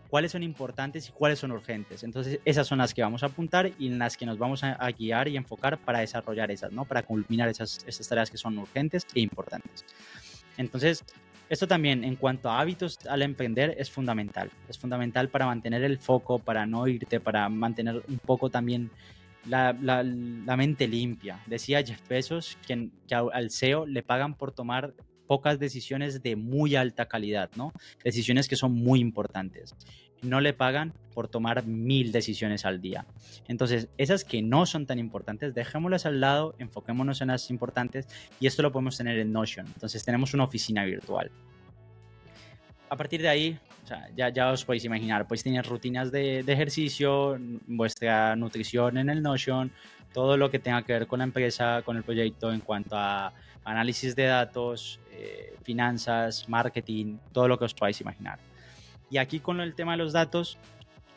¿Cuáles 0.07 0.31
son 0.31 0.41
importantes 0.41 1.09
y 1.09 1.11
cuáles 1.11 1.39
son 1.39 1.51
urgentes? 1.51 2.05
Entonces 2.05 2.39
esas 2.45 2.65
son 2.65 2.77
las 2.77 2.93
que 2.93 3.01
vamos 3.01 3.23
a 3.23 3.25
apuntar 3.25 3.73
y 3.77 3.87
en 3.87 3.99
las 3.99 4.15
que 4.15 4.25
nos 4.25 4.37
vamos 4.37 4.63
a, 4.63 4.89
guiar 4.91 5.27
y 5.27 5.35
enfocar 5.35 5.77
para 5.77 5.99
desarrollar 5.99 6.49
esas, 6.49 6.71
¿no? 6.71 6.85
Para 6.85 7.03
culminar 7.03 7.49
esas, 7.49 7.83
esas 7.85 8.07
tareas 8.07 8.31
que 8.31 8.37
son 8.37 8.57
urgentes 8.57 9.05
e 9.13 9.19
importantes. 9.19 9.83
Entonces, 10.57 11.03
esto 11.49 11.67
también 11.67 12.03
en 12.03 12.15
cuanto 12.15 12.49
a 12.49 12.59
hábitos 12.59 12.99
al 13.07 13.21
emprender 13.21 13.75
es 13.77 13.89
fundamental. 13.89 14.51
Es 14.67 14.77
fundamental 14.77 15.29
para 15.29 15.45
mantener 15.45 15.83
el 15.83 15.97
foco, 15.97 16.39
para 16.39 16.65
no 16.65 16.87
irte, 16.87 17.19
para 17.19 17.47
mantener 17.49 18.03
un 18.07 18.19
poco 18.19 18.49
también 18.49 18.91
la, 19.45 19.73
mente 20.57 20.87
limpia. 20.87 21.39
Decía 21.45 21.83
Jeff 21.83 22.05
Bezos 22.07 22.57
que, 22.67 22.89
al 23.33 23.51
CEO 23.51 23.85
le 23.85 24.03
pagan 24.03 24.35
por 24.35 24.51
tomar 24.51 24.93
pocas 25.25 25.59
decisiones 25.59 26.21
de 26.21 26.35
muy 26.35 26.75
alta 26.75 27.07
calidad, 27.07 27.49
¿no? 27.55 27.73
Decisiones 28.03 28.47
que 28.47 28.55
son 28.55 28.73
muy 28.73 28.99
importantes. 28.99 29.75
No 30.21 30.41
le 30.41 30.53
pagan 30.53 30.93
por 31.13 31.27
tomar 31.27 31.65
mil 31.65 32.11
decisiones 32.11 32.65
al 32.65 32.79
día. 32.79 33.05
Entonces, 33.47 33.87
esas 33.97 34.23
que 34.23 34.41
no 34.41 34.65
son 34.65 34.85
tan 34.85 34.99
importantes, 34.99 35.55
dejémoslas 35.55 36.05
al 36.05 36.21
lado, 36.21 36.55
enfoquémonos 36.59 37.21
en 37.21 37.29
las 37.29 37.49
importantes 37.49 38.07
y 38.39 38.47
esto 38.47 38.61
lo 38.61 38.71
podemos 38.71 38.97
tener 38.97 39.17
en 39.17 39.31
Notion. 39.31 39.65
Entonces, 39.67 40.03
tenemos 40.05 40.33
una 40.33 40.43
oficina 40.43 40.85
virtual. 40.85 41.31
A 42.89 42.95
partir 42.95 43.21
de 43.21 43.29
ahí, 43.29 43.59
ya, 44.15 44.29
ya 44.29 44.51
os 44.51 44.65
podéis 44.65 44.85
imaginar, 44.85 45.27
pues 45.27 45.43
tener 45.43 45.65
rutinas 45.65 46.11
de, 46.11 46.39
ejercicio, 46.39 47.37
vuestra 47.67 48.35
nutrición 48.35 48.97
en 48.97 49.09
el 49.09 49.21
Notion, 49.21 49.71
todo 50.13 50.37
lo 50.37 50.49
que 50.49 50.59
tenga 50.59 50.83
que 50.83 50.93
ver 50.93 51.07
con 51.07 51.19
la 51.19 51.25
empresa, 51.25 51.81
con 51.83 51.97
el 51.97 52.03
proyecto 52.03 52.51
en 52.51 52.59
cuanto 52.59 52.95
a 52.95 53.33
análisis 53.63 54.15
de 54.15 54.25
datos, 54.25 54.99
eh, 55.11 55.55
finanzas, 55.63 56.47
marketing, 56.47 57.17
todo 57.31 57.47
lo 57.47 57.57
que 57.57 57.65
os 57.65 57.73
podáis 57.73 57.99
imaginar. 58.01 58.39
Y 59.09 59.17
aquí 59.17 59.39
con 59.39 59.59
el 59.61 59.73
tema 59.75 59.93
de 59.93 59.97
los 59.99 60.13
datos, 60.13 60.57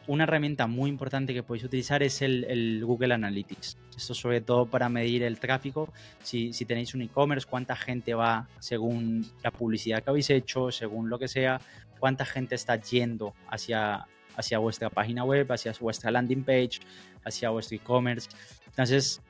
una 0.07 0.24
herramienta 0.24 0.66
muy 0.66 0.90
importante 0.90 1.35
que 1.35 1.42
podéis 1.42 1.64
utilizar 1.64 2.03
es 2.03 2.22
el, 2.22 2.85
Google 2.85 3.14
Analytics. 3.14 3.79
Esto 3.96 4.14
sobre 4.14 4.40
todo 4.40 4.66
para 4.66 4.88
medir 4.88 5.22
el 5.22 5.38
tráfico. 5.38 5.92
Si, 6.22 6.50
tenéis 6.66 6.94
un 6.94 7.03
e-commerce, 7.03 7.46
cuánta 7.48 7.76
gente 7.76 8.14
va 8.14 8.48
según 8.59 9.26
la 9.42 9.50
publicidad 9.50 10.03
que 10.03 10.11
habéis 10.11 10.31
hecho, 10.31 10.70
según 10.70 11.11
lo 11.11 11.18
que 11.18 11.29
sea, 11.29 11.61
cuánta 11.98 12.24
gente 12.24 12.55
está 12.55 12.76
yendo 12.76 13.35
hacia, 13.48 14.07
hacia 14.37 14.59
vuestra 14.59 14.90
página 14.90 15.24
web, 15.24 15.50
hacia 15.53 15.72
vuestra 15.79 16.11
landing 16.11 16.44
page, 16.44 16.81
hacia 17.24 17.50
vuestro 17.50 17.76
e-commerce. 17.76 18.31
Entonces, 18.66 19.20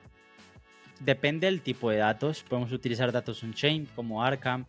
depende 1.01 1.46
del 1.46 1.62
tipo 1.62 1.90
de 1.90 1.99
datos. 1.99 2.42
Podemos 2.42 2.73
utilizar 2.73 3.11
datos 3.11 3.42
on-chain 3.42 3.87
como 3.96 4.23
Arkham, 4.23 4.66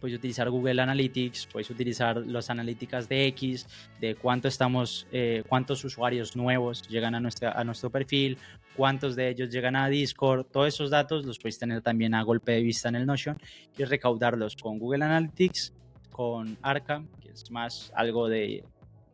puedes 0.00 0.16
utilizar 0.16 0.48
Google 0.50 0.80
Analytics, 0.80 1.46
puedes 1.46 1.70
utilizar 1.70 2.16
las 2.26 2.50
analíticas 2.50 3.08
de 3.08 3.26
X, 3.26 3.66
de 4.00 4.14
cuánto 4.14 4.48
estamos, 4.48 5.06
eh, 5.12 5.44
cuántos 5.48 5.84
usuarios 5.84 6.34
nuevos 6.34 6.82
llegan 6.88 7.14
a, 7.14 7.20
nuestra, 7.20 7.52
a 7.52 7.62
nuestro 7.62 7.90
perfil, 7.90 8.38
cuántos 8.76 9.14
de 9.14 9.28
ellos 9.28 9.50
llegan 9.50 9.76
a 9.76 9.88
Discord, 9.88 10.46
todos 10.46 10.68
esos 10.68 10.90
datos 10.90 11.26
los 11.26 11.38
podéis 11.38 11.58
tener 11.58 11.82
también 11.82 12.14
a 12.14 12.22
golpe 12.22 12.52
de 12.52 12.62
vista 12.62 12.88
en 12.88 12.96
el 12.96 13.06
Notion 13.06 13.38
y 13.76 13.84
recaudarlos 13.84 14.56
con 14.56 14.78
Google 14.78 15.04
Analytics, 15.04 15.74
con 16.10 16.56
Arca, 16.62 17.04
que 17.20 17.30
es 17.30 17.50
más 17.50 17.92
algo 17.94 18.28
de, 18.28 18.64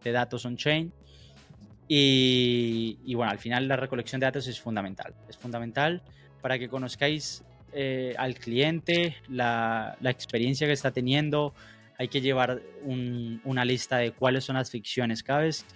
de 0.02 0.12
datos 0.12 0.44
on-chain. 0.44 0.92
Y, 1.88 2.98
y 3.04 3.14
bueno, 3.14 3.30
al 3.30 3.38
final 3.38 3.68
la 3.68 3.76
recolección 3.76 4.20
de 4.20 4.26
datos 4.26 4.48
es 4.48 4.60
fundamental. 4.60 5.14
Es 5.28 5.36
fundamental 5.36 6.02
para 6.42 6.58
que 6.58 6.68
conozcáis 6.68 7.44
eh, 7.78 8.14
al 8.16 8.36
cliente, 8.36 9.18
la, 9.28 9.98
experiencia 10.02 10.66
que 10.66 10.72
está 10.72 10.92
teniendo. 10.92 11.52
Hay 11.98 12.08
que 12.08 12.22
llevar 12.22 12.62
una 12.82 13.66
lista 13.66 13.98
de 13.98 14.12
cuáles 14.12 14.44
son 14.44 14.56
las 14.56 14.70
ficciones. 14.70 15.22
Cada 15.22 15.40
vez, 15.40 15.66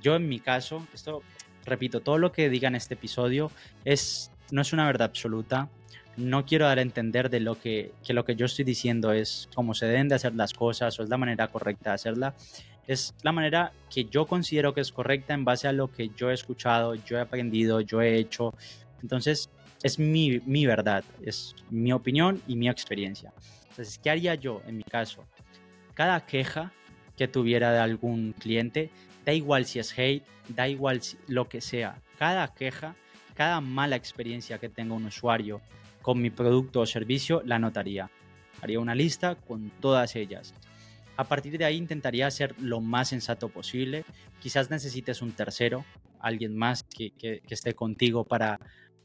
yo 0.00 0.16
en 0.16 0.26
mi 0.26 0.40
caso, 0.40 0.86
esto, 0.94 1.22
repito, 1.66 2.00
todo 2.00 2.16
lo 2.16 2.32
que 2.32 2.48
diga 2.48 2.68
en 2.68 2.76
este 2.76 2.94
episodio 2.94 3.50
es, 3.84 4.32
no 4.50 4.62
es 4.62 4.72
una 4.72 4.86
verdad 4.86 5.08
absoluta. 5.08 5.68
No 6.16 6.46
quiero 6.46 6.64
dar 6.64 6.78
a 6.78 6.82
entender 6.82 7.28
de 7.28 7.40
lo 7.40 7.60
que, 7.60 7.92
que 8.06 8.14
lo 8.14 8.24
que 8.24 8.36
yo 8.36 8.46
estoy 8.46 8.64
diciendo 8.64 9.12
es 9.12 9.50
cómo 9.54 9.74
se 9.74 9.84
deben 9.84 10.08
de 10.08 10.14
hacer 10.14 10.34
las 10.34 10.54
cosas 10.54 10.98
o 10.98 11.02
es 11.02 11.10
la 11.10 11.18
manera 11.18 11.48
correcta 11.48 11.90
de 11.90 11.94
hacerla. 11.96 12.34
Es 12.86 13.14
la 13.22 13.32
manera 13.32 13.74
que 13.90 14.06
yo 14.06 14.24
considero 14.24 14.72
que 14.72 14.80
es 14.80 14.92
correcta 14.92 15.34
en 15.34 15.44
base 15.44 15.68
a 15.68 15.74
lo 15.74 15.92
que 15.92 16.08
yo 16.16 16.30
he 16.30 16.34
escuchado, 16.34 16.94
yo 16.94 17.18
he 17.18 17.20
aprendido, 17.20 17.82
yo 17.82 18.00
he 18.00 18.16
hecho. 18.16 18.54
Entonces, 19.02 19.50
es 19.82 19.98
mi, 19.98 20.40
mi 20.46 20.66
verdad, 20.66 21.04
es 21.22 21.54
mi 21.70 21.92
opinión 21.92 22.42
y 22.46 22.56
mi 22.56 22.68
experiencia. 22.68 23.32
Entonces, 23.68 23.98
¿qué 23.98 24.10
haría 24.10 24.34
yo 24.34 24.62
en 24.66 24.76
mi 24.76 24.82
caso? 24.82 25.24
Cada 25.94 26.26
queja 26.26 26.72
que 27.16 27.28
tuviera 27.28 27.72
de 27.72 27.78
algún 27.78 28.32
cliente, 28.32 28.90
da 29.24 29.32
igual 29.32 29.64
si 29.66 29.78
es 29.78 29.96
hate, 29.98 30.24
da 30.48 30.68
igual 30.68 31.00
lo 31.28 31.48
que 31.48 31.60
sea, 31.60 32.00
cada 32.18 32.54
queja, 32.54 32.94
cada 33.34 33.60
mala 33.60 33.96
experiencia 33.96 34.58
que 34.58 34.68
tenga 34.68 34.94
un 34.94 35.06
usuario 35.06 35.60
con 36.02 36.20
mi 36.20 36.30
producto 36.30 36.80
o 36.80 36.86
servicio, 36.86 37.42
la 37.44 37.56
anotaría. 37.56 38.10
Haría 38.62 38.80
una 38.80 38.94
lista 38.94 39.34
con 39.34 39.70
todas 39.80 40.16
ellas. 40.16 40.54
A 41.16 41.24
partir 41.24 41.58
de 41.58 41.64
ahí 41.64 41.76
intentaría 41.76 42.30
ser 42.30 42.54
lo 42.58 42.80
más 42.80 43.08
sensato 43.08 43.48
posible. 43.48 44.04
Quizás 44.40 44.70
necesites 44.70 45.20
un 45.22 45.32
tercero, 45.32 45.84
alguien 46.18 46.56
más 46.56 46.82
que, 46.82 47.10
que 47.12 47.42
esté 47.48 47.74
contigo 47.74 48.24
para 48.24 48.58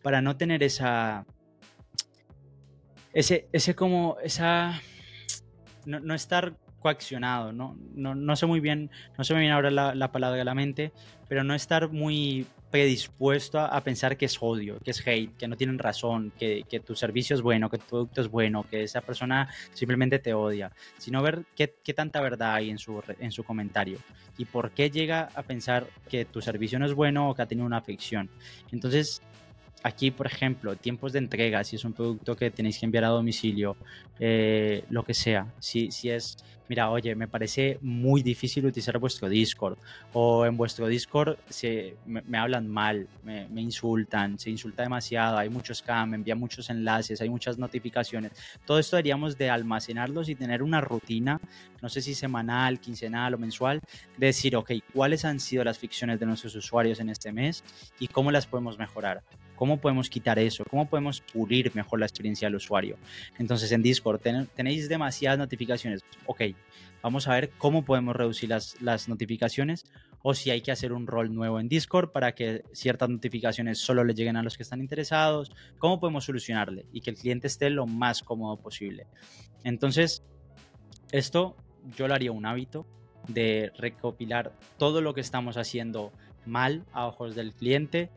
para 0.06 0.22
no 0.22 0.38
tener 0.38 0.62
esa, 0.62 1.26
ese, 3.12 3.48
ese 3.52 3.74
como, 3.74 4.18
esa, 4.24 4.80
no, 5.88 6.00
no 6.00 6.14
estar 6.14 6.54
coaccionado, 6.78 7.52
¿no? 7.52 7.76
No, 7.96 8.14
no, 8.14 8.36
sé 8.36 8.46
muy 8.46 8.60
bien, 8.60 8.92
no 9.18 9.24
sé 9.24 9.34
muy 9.34 9.42
bien 9.42 9.54
ahora 9.54 9.72
la, 9.72 9.96
la, 9.96 10.12
palabra 10.12 10.38
de 10.38 10.46
la 10.46 10.54
mente, 10.54 10.92
pero 11.28 11.44
no 11.44 11.56
estar 11.56 11.90
muy 11.90 12.46
predispuesto 12.70 13.60
a, 13.60 13.82
pensar 13.82 14.16
que 14.16 14.26
es 14.26 14.38
odio, 14.40 14.78
que 14.78 14.92
es 14.92 15.08
hate, 15.08 15.36
que 15.38 15.48
no 15.48 15.58
tienen 15.58 15.80
razón, 15.80 16.32
que, 16.38 16.66
que, 16.70 16.80
tu 16.80 16.94
servicio 16.94 17.36
es 17.36 17.42
bueno, 17.42 17.72
que 17.72 17.80
tu 17.80 17.86
producto 17.86 18.22
es 18.22 18.28
bueno, 18.28 18.64
que 18.70 18.84
esa 18.84 19.02
persona 19.02 19.50
simplemente 19.74 20.20
te 20.20 20.36
odia, 20.36 20.72
sino 21.00 21.24
ver 21.24 21.46
qué, 21.56 21.74
qué 21.84 21.96
tanta 21.96 22.22
verdad 22.22 22.54
hay 22.54 22.70
en 22.70 22.78
su, 22.78 23.02
en 23.18 23.32
su 23.32 23.44
comentario 23.44 23.98
y 24.38 24.46
por 24.46 24.70
qué 24.70 24.92
llega 24.92 25.30
a 25.34 25.42
pensar 25.42 25.88
que 26.10 26.26
tu 26.26 26.42
servicio 26.42 26.78
no 26.78 26.86
es 26.86 26.94
bueno 26.94 27.28
o 27.28 27.34
que 27.34 27.42
ha 27.42 27.48
tenido 27.48 27.66
una 27.66 27.78
afección. 27.78 28.30
Entonces, 28.72 29.24
Aquí, 29.86 30.10
por 30.10 30.26
ejemplo, 30.26 30.76
tiempos 30.76 31.14
de 31.14 31.20
entrega, 31.20 31.64
si 31.64 31.76
es 31.76 31.86
un 31.86 31.94
producto 31.94 32.36
que 32.36 32.50
tenéis 32.50 32.80
que 32.80 32.88
enviar 32.88 33.04
a 33.04 33.10
domicilio, 33.10 33.78
eh, 34.20 34.84
lo 34.90 35.04
que 35.04 35.14
sea. 35.14 35.54
Si, 35.60 35.92
si 35.92 36.10
es, 36.10 36.38
mira, 36.68 36.90
oye, 36.90 37.14
me 37.14 37.28
parece 37.28 37.78
muy 37.84 38.24
difícil 38.24 38.66
utilizar 38.66 38.98
vuestro 38.98 39.30
Discord 39.30 39.78
o 40.12 40.44
en 40.48 40.58
vuestro 40.58 40.88
Discord 40.88 41.38
se, 41.50 41.98
me, 42.08 42.36
hablan 42.36 42.68
mal, 42.68 43.08
me, 43.24 43.62
insultan, 43.62 44.40
se 44.40 44.50
insulta 44.50 44.82
demasiado, 44.82 45.38
hay 45.38 45.50
muchos 45.50 45.78
scam, 45.78 46.10
me 46.10 46.16
envían 46.16 46.40
muchos 46.40 46.68
enlaces, 46.72 47.22
hay 47.22 47.30
muchas 47.30 47.60
notificaciones. 47.60 48.32
Todo 48.66 48.80
esto 48.80 48.96
deberíamos 48.96 49.38
de 49.38 49.52
almacenarlos 49.52 50.30
y 50.30 50.34
tener 50.34 50.64
una 50.64 50.82
rutina, 50.82 51.40
no 51.84 51.90
sé 51.90 52.02
si 52.02 52.16
semanal, 52.16 52.80
quincenal 52.80 53.36
o 53.36 53.38
mensual, 53.38 53.82
de 54.18 54.26
decir, 54.26 54.56
ok, 54.56 54.72
¿cuáles 54.96 55.26
han 55.26 55.40
sido 55.40 55.64
las 55.64 55.78
ficciones 55.78 56.20
de 56.20 56.26
nuestros 56.26 56.56
usuarios 56.56 57.00
en 57.00 57.10
este 57.10 57.32
mes 57.32 57.64
y 58.00 58.08
cómo 58.08 58.32
las 58.32 58.48
podemos 58.48 58.80
mejorar? 58.80 59.22
¿Cómo 59.56 59.78
podemos 59.78 60.10
quitar 60.10 60.40
eso? 60.40 60.64
¿Cómo 60.70 60.88
podemos 60.88 61.22
pulir 61.22 61.74
mejor 61.76 62.00
la 62.00 62.06
experiencia 62.06 62.48
del 62.48 62.56
usuario? 62.56 62.98
Entonces 63.38 63.72
en 63.72 63.82
Discord 63.82 64.22
tenéis 64.56 64.90
demasiadas 64.90 65.38
notificaciones. 65.38 66.02
Ok, 66.26 66.42
vamos 67.02 67.28
a 67.28 67.34
ver 67.34 67.52
cómo 67.58 67.86
podemos 67.86 68.16
reducir 68.16 68.50
las, 68.50 68.82
las 68.82 69.08
notificaciones. 69.08 69.86
o 70.28 70.34
si 70.34 70.50
hay 70.50 70.62
que 70.62 70.72
hacer 70.72 70.92
un 70.92 71.06
rol 71.06 71.36
nuevo 71.36 71.60
en 71.60 71.70
Discord 71.70 72.12
para 72.12 72.34
que 72.34 72.64
ciertas 72.74 73.10
notificaciones 73.10 73.78
solo 73.78 74.04
le 74.04 74.16
lleguen 74.16 74.38
a 74.38 74.42
los 74.42 74.58
que 74.58 74.64
están 74.64 74.82
interesados, 74.82 75.52
cómo 75.78 76.00
podemos 76.00 76.26
solucionarle 76.26 76.88
y 76.92 77.02
que 77.02 77.12
el 77.12 77.18
cliente 77.18 77.46
esté 77.46 77.70
lo 77.70 77.86
más 77.86 78.24
cómodo 78.24 78.58
posible. 78.58 79.06
Entonces, 79.64 80.24
esto 81.12 81.56
yo 81.96 82.08
lo 82.08 82.16
haría 82.16 82.32
un 82.32 82.48
hábito 82.48 82.88
de 83.28 83.72
recopilar 83.78 84.54
todo 84.78 85.02
lo 85.02 85.14
que 85.14 85.22
estamos 85.22 85.58
haciendo 85.58 86.12
mal 86.46 86.86
a 86.92 87.08
ojos 87.08 87.36
del 87.36 87.54
cliente, 87.54 88.10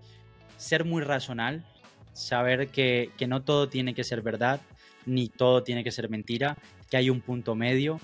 ser 0.59 0.85
muy 0.85 1.03
racional, 1.03 1.65
saber 2.13 2.69
que, 2.69 3.11
que 3.17 3.27
no 3.27 3.43
todo 3.43 3.71
tiene 3.71 3.95
que 3.95 4.05
ser 4.05 4.21
verdad, 4.21 4.61
ni 5.07 5.29
todo 5.29 5.63
tiene 5.63 5.83
que 5.83 5.91
ser 5.91 6.11
mentira, 6.11 6.59
que 6.91 6.99
hay 6.99 7.09
un 7.09 7.23
punto 7.23 7.55
medio 7.55 7.99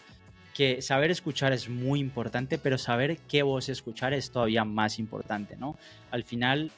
que 0.54 0.80
saber 0.80 1.10
escuchar 1.10 1.52
es 1.52 1.68
muy 1.68 1.98
importante, 1.98 2.58
pero 2.58 2.78
saber 2.78 3.18
qué 3.28 3.42
voz 3.42 3.68
escuchar 3.68 4.14
es 4.14 4.30
todavía 4.30 4.64
más 4.64 5.00
importante, 5.00 5.56
¿no? 5.56 5.76
Al 6.12 6.22
final, 6.22 6.70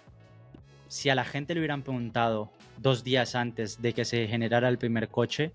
si 0.88 1.10
a 1.10 1.14
la 1.14 1.24
gente 1.24 1.52
le 1.52 1.60
hubieran 1.60 1.82
preguntado 1.82 2.50
dos 2.78 3.04
días 3.04 3.34
antes 3.34 3.82
de 3.82 3.92
que 3.92 4.06
se 4.06 4.26
generara 4.26 4.68
el 4.70 4.78
primer 4.78 5.08
coche, 5.08 5.52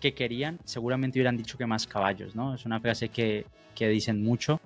qué 0.00 0.14
querían, 0.14 0.58
seguramente 0.64 1.18
hubieran 1.18 1.36
dicho 1.36 1.56
que 1.56 1.64
más 1.64 1.86
caballos, 1.86 2.34
¿no? 2.34 2.54
Es 2.54 2.66
una 2.66 2.80
frase 2.80 3.08
que, 3.08 3.46
que 3.74 3.88
dicen 3.88 4.22
mucho. 4.22 4.60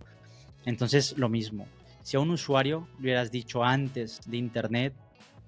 Entonces, 0.65 1.17
lo 1.19 1.29
mismo. 1.29 1.67
Si 2.09 2.17
a 2.17 2.21
un 2.21 2.31
usuario 2.31 2.89
le 2.95 3.03
hubieras 3.03 3.31
dicho 3.31 3.63
antes 3.63 4.23
de 4.25 4.39
Internet 4.39 4.95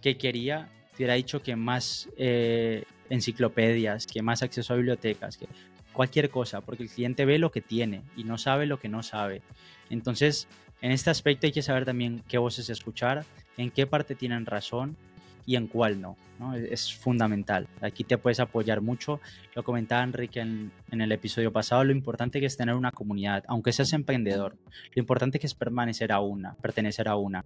qué 0.03 0.18
quería, 0.18 0.68
te 0.90 0.96
hubiera 0.96 1.14
dicho 1.14 1.42
que 1.42 1.57
más 1.57 2.11
eh, 2.18 2.85
enciclopedias, 3.09 4.07
que 4.07 4.20
más 4.20 4.42
acceso 4.42 4.75
a 4.75 4.77
bibliotecas, 4.77 5.38
que 5.38 5.49
cualquier 5.94 6.29
cosa, 6.29 6.61
porque 6.61 6.83
el 6.83 6.90
cliente 6.90 7.25
ve 7.25 7.38
lo 7.38 7.51
que 7.51 7.62
tiene 7.62 8.03
y 8.14 8.25
no 8.25 8.37
sabe 8.37 8.66
lo 8.66 8.79
que 8.79 8.90
no 8.90 9.03
sabe. 9.03 9.40
Entonces, 9.88 10.49
en 10.83 10.92
este 10.92 11.09
aspecto 11.09 11.46
hay 11.46 11.53
que 11.53 11.62
saber 11.62 11.87
también 11.87 12.23
qué 12.29 12.37
voces 12.37 12.68
escuchar, 12.68 13.25
en 13.57 13.70
qué 13.70 13.87
parte 13.87 14.14
tienen 14.14 14.44
razón 14.44 14.99
y 15.46 15.57
en 15.57 15.66
cuál 15.66 16.00
no. 16.00 16.16
Es 16.55 16.94
fundamental. 16.94 17.68
Aquí 17.83 18.03
te 18.03 18.16
puedes 18.16 18.40
apoyar 18.40 18.81
mucho. 18.81 19.20
Lo 19.55 19.62
comentaba 19.62 20.03
Enrique 20.03 20.40
en, 20.40 20.72
en, 20.90 21.00
el 21.03 21.12
episodio 21.12 21.53
pasado, 21.53 21.85
lo 21.85 21.92
importante 21.92 22.40
que 22.40 22.46
es 22.46 22.57
tener 22.57 22.74
una 22.74 22.92
comunidad, 22.92 23.44
aunque 23.46 23.72
seas 23.72 23.92
emprendedor. 23.92 24.57
Lo 24.94 25.00
importante 25.00 25.38
que 25.38 25.46
es 25.46 25.55
permanecer 25.55 26.12
a 26.12 26.20
una, 26.20 26.55
pertenecer 26.55 27.09
a 27.09 27.16
una. 27.16 27.44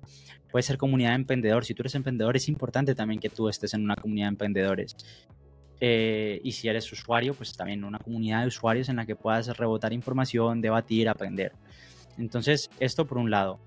Puede 0.50 0.62
ser 0.62 0.78
comunidad 0.78 1.10
de 1.10 1.16
emprendedor. 1.16 1.64
Si 1.64 1.74
tú 1.74 1.82
eres 1.82 1.96
emprendedor, 1.96 2.36
es 2.36 2.48
importante 2.48 2.94
también 2.94 3.18
que 3.18 3.30
tú 3.30 3.48
estés 3.48 3.74
en 3.74 3.82
una 3.82 3.96
comunidad 3.96 4.26
de 4.26 4.30
emprendedores. 4.30 4.96
Eh, 5.80 6.40
y 6.44 6.52
si 6.52 6.68
eres 6.68 6.90
usuario, 6.92 7.34
pues 7.34 7.56
también 7.56 7.84
una 7.84 7.98
comunidad 7.98 8.42
de 8.42 8.46
usuarios 8.48 8.88
en 8.88 8.96
la 8.96 9.06
que 9.06 9.16
puedas 9.16 9.56
rebotar 9.56 9.92
información, 9.92 10.60
debatir, 10.60 11.08
aprender. 11.08 11.52
Entonces, 12.16 12.70
esto 12.78 13.06
por 13.06 13.18
un 13.18 13.30
lado. 13.30 13.58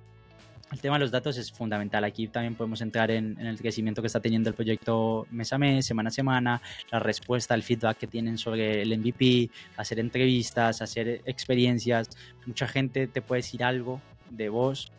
El 0.71 0.81
tema 0.81 0.95
de 0.95 0.99
los 0.99 1.11
datos 1.11 1.37
es 1.37 1.51
fundamental. 1.51 2.03
Aquí 2.03 2.27
también 2.27 2.55
podemos 2.55 2.81
entrar 2.81 3.09
en, 3.09 3.39
en, 3.39 3.47
el 3.47 3.57
crecimiento 3.57 4.01
que 4.01 4.07
está 4.07 4.19
teniendo 4.19 4.49
el 4.49 4.55
proyecto 4.55 5.25
mes 5.31 5.53
a 5.53 5.57
mes, 5.57 5.85
semana 5.85 6.09
a 6.09 6.11
semana, 6.11 6.61
la 6.91 6.99
respuesta, 6.99 7.55
el 7.55 7.63
feedback 7.63 7.97
que 7.97 8.07
tienen 8.07 8.37
sobre 8.37 8.81
el 8.81 8.97
MVP, 8.97 9.49
hacer 9.77 9.99
entrevistas, 9.99 10.81
hacer 10.81 11.21
experiencias. 11.25 12.09
Mucha 12.45 12.67
gente 12.67 13.07
te 13.07 13.21
puede 13.21 13.39
decir 13.39 13.63
algo 13.63 14.01
de 14.29 14.49
vos 14.49 14.91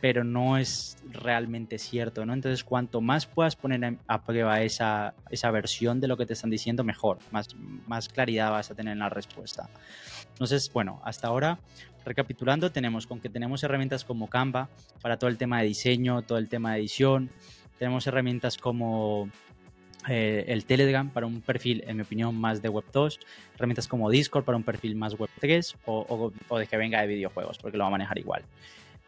pero 0.00 0.24
no 0.24 0.58
es 0.58 0.98
realmente 1.10 1.78
cierto, 1.78 2.26
¿no? 2.26 2.34
Entonces, 2.34 2.64
cuanto 2.64 3.00
más 3.00 3.26
puedas 3.26 3.56
poner 3.56 3.98
a 4.06 4.22
prueba 4.22 4.60
esa, 4.62 5.14
esa 5.30 5.50
versión 5.50 6.00
de 6.00 6.08
lo 6.08 6.16
que 6.16 6.26
te 6.26 6.34
están 6.34 6.50
diciendo, 6.50 6.84
mejor, 6.84 7.18
más, 7.30 7.48
más 7.86 8.08
claridad 8.08 8.50
vas 8.50 8.70
a 8.70 8.74
tener 8.74 8.92
en 8.92 8.98
la 8.98 9.08
respuesta. 9.08 9.68
Entonces, 10.28 10.70
bueno, 10.72 11.00
hasta 11.04 11.28
ahora, 11.28 11.58
recapitulando, 12.06 12.72
tenemos 12.72 13.06
con 13.06 13.20
que 13.20 13.28
tenemos 13.28 13.62
herramientas 13.62 14.04
como 14.04 14.28
Canva 14.28 14.70
para 15.02 15.18
todo 15.18 15.28
el 15.28 15.36
tema 15.36 15.60
de 15.60 15.66
diseño, 15.66 16.22
todo 16.22 16.38
el 16.38 16.48
tema 16.48 16.72
de 16.72 16.78
edición, 16.78 17.30
tenemos 17.78 18.06
herramientas 18.06 18.56
como 18.56 19.28
eh, 20.08 20.44
el 20.48 20.64
Telegram 20.64 21.10
para 21.10 21.26
un 21.26 21.40
perfil, 21.40 21.82
en 21.86 21.96
mi 21.96 22.02
opinión, 22.02 22.34
más 22.36 22.62
de 22.62 22.68
Web 22.68 22.84
2, 22.92 23.20
herramientas 23.56 23.88
como 23.88 24.08
Discord 24.08 24.44
para 24.44 24.56
un 24.56 24.62
perfil 24.62 24.94
más 24.94 25.18
Web 25.18 25.30
3 25.40 25.76
o, 25.86 26.32
de 26.58 26.66
que 26.66 26.76
venga 26.76 27.00
de 27.00 27.08
videojuegos, 27.08 27.58
porque 27.58 27.76
lo 27.76 27.84
va 27.84 27.88
a 27.88 27.92
manejar 27.92 28.18
igual. 28.18 28.42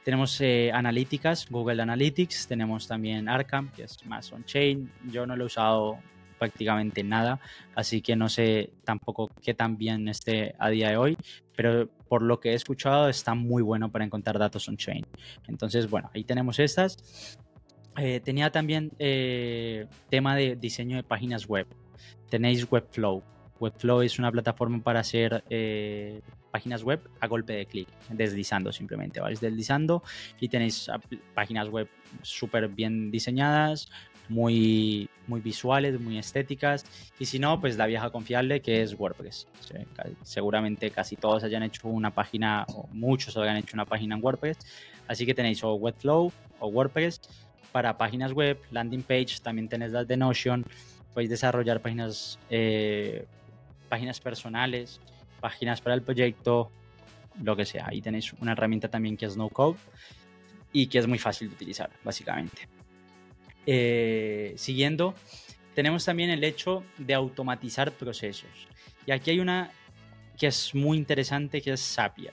Tenemos 0.05 0.41
eh, 0.41 0.71
analíticas, 0.73 1.49
Google 1.51 1.83
Analytics, 1.83 2.47
tenemos 2.49 2.89
también 2.89 3.29
Arkham, 3.29 3.71
que 3.73 3.85
es 3.85 4.05
más 4.07 4.33
on-chain. 4.33 4.91
Yo 5.11 5.27
no 5.27 5.37
lo 5.37 5.45
he 5.45 5.47
usado 5.47 5.99
prácticamente 6.39 7.03
nada, 7.03 7.41
así 7.75 8.01
que 8.01 8.17
no 8.17 8.29
sé 8.29 8.71
tampoco 8.85 9.31
qué 9.43 9.55
tan 9.55 9.77
bien 9.77 10.09
esté 10.09 10.55
a 10.59 10.71
día 10.71 10.91
de 10.91 10.97
hoy, 10.97 11.17
pero 11.57 11.89
por 12.09 12.23
lo 12.23 12.41
que 12.41 12.51
he 12.51 12.55
escuchado 12.55 13.09
está 13.09 13.35
muy 13.35 13.63
bueno 13.63 13.91
para 13.91 14.05
encontrar 14.05 14.39
datos 14.39 14.69
on-chain. 14.69 15.05
Entonces, 15.47 15.91
bueno, 15.91 16.11
ahí 16.15 16.25
tenemos 16.25 16.59
estas. 16.59 17.39
Eh, 17.97 18.21
tenía 18.21 18.51
también 18.51 18.93
eh, 18.99 19.87
tema 20.09 20.37
de 20.37 20.57
diseño 20.57 20.97
de 20.97 21.03
páginas 21.03 21.49
web. 21.49 21.67
Tenéis 22.31 22.71
Webflow. 22.71 23.23
Webflow 23.59 24.03
es 24.03 24.19
una 24.19 24.31
plataforma 24.31 24.81
para 24.83 25.01
hacer 25.01 25.43
eh, 25.51 26.21
páginas 26.53 26.85
web 26.85 27.01
a 27.21 27.27
golpe 27.27 27.55
de 27.55 27.67
clic, 27.67 27.89
deslizando 28.11 28.73
simplemente. 28.73 29.21
Vais 29.21 29.41
deslizando 29.41 30.03
y 30.41 30.49
tenéis 30.49 30.89
páginas 31.35 31.69
web 31.69 31.89
súper 32.23 32.69
bien 32.69 33.11
diseñadas, 33.11 33.91
muy, 34.29 35.09
muy 35.27 35.41
visuales, 35.41 36.01
muy 36.01 36.19
estéticas. 36.19 36.85
Y 37.19 37.27
si 37.27 37.39
no, 37.39 37.61
pues 37.61 37.77
la 37.77 37.87
vieja 37.87 38.11
confiable 38.11 38.61
que 38.61 38.83
es 38.83 38.99
WordPress. 38.99 39.49
Seguramente 40.23 40.91
casi 40.91 41.17
todos 41.17 41.45
hayan 41.45 41.63
hecho 41.63 41.89
una 41.89 42.15
página, 42.15 42.65
o 42.69 42.89
muchos 42.93 43.37
hayan 43.37 43.57
hecho 43.57 43.75
una 43.75 43.85
página 43.85 44.17
en 44.17 44.25
WordPress. 44.25 44.59
Así 45.07 45.27
que 45.27 45.35
tenéis 45.35 45.63
o 45.65 45.75
Webflow 45.75 46.33
o 46.61 46.67
WordPress 46.69 47.21
para 47.73 47.97
páginas 47.97 48.33
web, 48.33 48.59
landing 48.71 49.03
page, 49.03 49.41
también 49.43 49.69
tenéis 49.69 49.93
las 49.93 50.07
de 50.09 50.17
Notion. 50.17 50.65
Podéis 51.15 51.31
desarrollar 51.31 51.81
páginas, 51.81 52.39
eh, 52.51 53.27
páginas 53.89 54.21
personales 54.21 55.01
páginas 55.39 55.81
para 55.81 55.95
el 55.95 56.03
proyecto, 56.03 56.71
lo 57.43 57.57
que 57.57 57.65
sea. 57.65 57.87
Ahí 57.89 58.01
tenéis 58.01 58.33
una 58.35 58.53
herramienta 58.53 58.89
también 58.89 59.17
que 59.17 59.27
es 59.27 59.37
no 59.37 59.49
code 59.49 59.79
y 60.73 60.87
que 60.89 60.99
es 60.99 61.07
muy 61.07 61.19
fácil 61.19 61.49
de 61.49 61.55
utilizar, 61.55 61.91
básicamente. 62.05 62.69
Eh, 63.71 64.55
siguiendo, 64.57 65.15
tenemos 65.75 66.03
también 66.03 66.31
el 66.31 66.43
hecho 66.43 66.85
de 66.97 67.13
automatizar 67.13 67.93
procesos. 67.93 68.67
Y 69.05 69.11
aquí 69.11 69.31
hay 69.31 69.41
una 69.41 69.71
que 70.39 70.47
es 70.47 70.75
muy 70.75 70.97
interesante, 70.97 71.61
que 71.61 71.73
es 71.73 71.95
Zapier. 71.95 72.33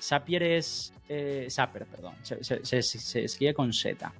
Zapier 0.00 0.44
es... 0.44 0.92
Eh, 1.08 1.48
Zapier, 1.50 1.86
perdón. 1.86 2.14
Se, 2.22 2.78
escribe 3.24 3.52
con 3.52 3.72
Z. 3.72 4.12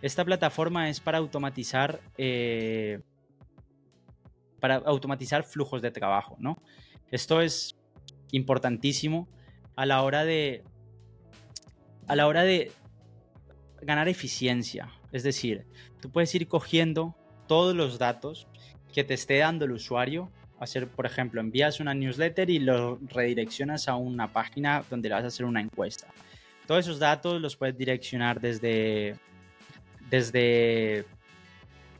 Esta 0.00 0.24
plataforma 0.24 0.88
es 0.88 1.00
para 1.00 1.18
automatizar... 1.18 2.00
Eh, 2.16 3.00
para 4.60 4.76
automatizar 4.76 5.42
flujos 5.42 5.82
de 5.82 5.90
trabajo, 5.90 6.36
¿no? 6.38 6.62
Esto 7.10 7.40
es 7.40 7.76
importantísimo 8.30 9.28
a 9.74 9.86
la 9.86 10.02
hora 10.02 10.24
de 10.24 10.62
a 12.06 12.14
la 12.16 12.26
hora 12.26 12.42
de 12.44 12.72
ganar 13.82 14.08
eficiencia. 14.08 14.97
Es 15.12 15.22
decir, 15.22 15.64
tú 16.00 16.10
puedes 16.10 16.34
ir 16.34 16.48
cogiendo 16.48 17.14
todos 17.46 17.74
los 17.74 17.98
datos 17.98 18.46
que 18.92 19.04
te 19.04 19.14
esté 19.14 19.38
dando 19.38 19.64
el 19.64 19.72
usuario. 19.72 20.30
Hacer, 20.60 20.88
por 20.88 21.06
ejemplo, 21.06 21.40
envías 21.40 21.80
una 21.80 21.94
newsletter 21.94 22.50
y 22.50 22.58
lo 22.58 22.98
redireccionas 23.08 23.88
a 23.88 23.94
una 23.94 24.32
página 24.32 24.84
donde 24.90 25.08
le 25.08 25.14
vas 25.14 25.24
a 25.24 25.28
hacer 25.28 25.46
una 25.46 25.60
encuesta. 25.60 26.08
Todos 26.66 26.84
esos 26.84 26.98
datos 26.98 27.40
los 27.40 27.56
puedes 27.56 27.78
direccionar 27.78 28.40
desde, 28.40 29.16
desde 30.10 31.06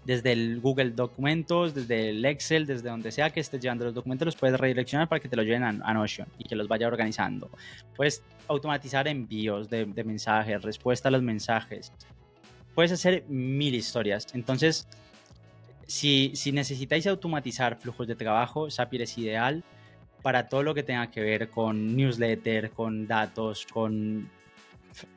desde 0.08 0.32
el 0.32 0.60
Google 0.62 0.92
Documentos, 0.92 1.74
desde 1.74 2.08
el 2.08 2.24
Excel, 2.24 2.64
desde 2.64 2.88
donde 2.88 3.12
sea 3.12 3.28
que 3.28 3.40
estés 3.40 3.60
llevando 3.60 3.84
los 3.84 3.92
documentos, 3.92 4.24
los 4.24 4.36
puedes 4.36 4.58
redireccionar 4.58 5.06
para 5.06 5.20
que 5.20 5.28
te 5.28 5.36
los 5.36 5.44
lleven 5.44 5.62
a, 5.64 5.92
Notion 5.92 6.26
y 6.38 6.44
que 6.44 6.56
los 6.56 6.66
vaya 6.66 6.86
organizando. 6.86 7.50
Puedes 7.94 8.22
automatizar 8.46 9.06
envíos 9.06 9.68
de, 9.68 9.84
mensajes, 9.84 10.62
respuesta 10.62 11.08
a 11.08 11.12
los 11.12 11.20
mensajes. 11.20 11.92
Puedes 12.78 12.92
hacer 12.92 13.24
mil 13.26 13.74
historias. 13.74 14.28
Entonces, 14.34 14.86
si, 15.88 16.30
si 16.36 16.52
necesitáis 16.52 17.08
automatizar 17.08 17.76
flujos 17.76 18.06
de 18.06 18.14
trabajo, 18.14 18.70
Zapier 18.70 19.02
es 19.02 19.18
ideal 19.18 19.64
para 20.22 20.48
todo 20.48 20.62
lo 20.62 20.76
que 20.76 20.84
tenga 20.84 21.10
que 21.10 21.20
ver 21.20 21.50
con 21.50 21.96
newsletter, 21.96 22.70
con 22.70 23.08
datos, 23.08 23.66
con... 23.66 24.30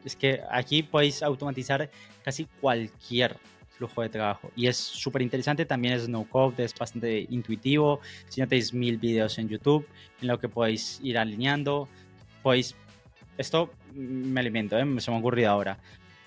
Es 0.04 0.16
que 0.16 0.42
aquí 0.50 0.82
podéis 0.82 1.22
automatizar 1.22 1.92
casi 2.24 2.46
cualquier 2.46 3.38
flujo 3.70 4.02
de 4.02 4.10
trabajo. 4.10 4.50
Y 4.56 4.66
es 4.66 4.78
súper 4.78 5.22
interesante, 5.22 5.64
también 5.64 5.94
es 5.94 6.10
no 6.10 6.28
code, 6.28 6.64
es 6.64 6.74
bastante 6.74 7.28
intuitivo. 7.30 8.00
Si 8.28 8.42
no 8.42 8.48
tenéis 8.48 8.74
mil 8.74 8.98
vídeos 8.98 9.38
en 9.38 9.50
YouTube 9.50 9.88
en 10.20 10.30
lo 10.30 10.40
que 10.40 10.50
podéis 10.50 11.00
ir 11.04 11.20
alineando, 11.20 11.88
podéis... 12.42 12.76
Esto 13.38 13.70
me 13.94 14.40
alimento, 14.40 14.80
¿eh? 14.80 15.00
se 15.00 15.12
me 15.12 15.18
ha 15.18 15.20
ocurrido 15.20 15.52
ahora. 15.52 15.78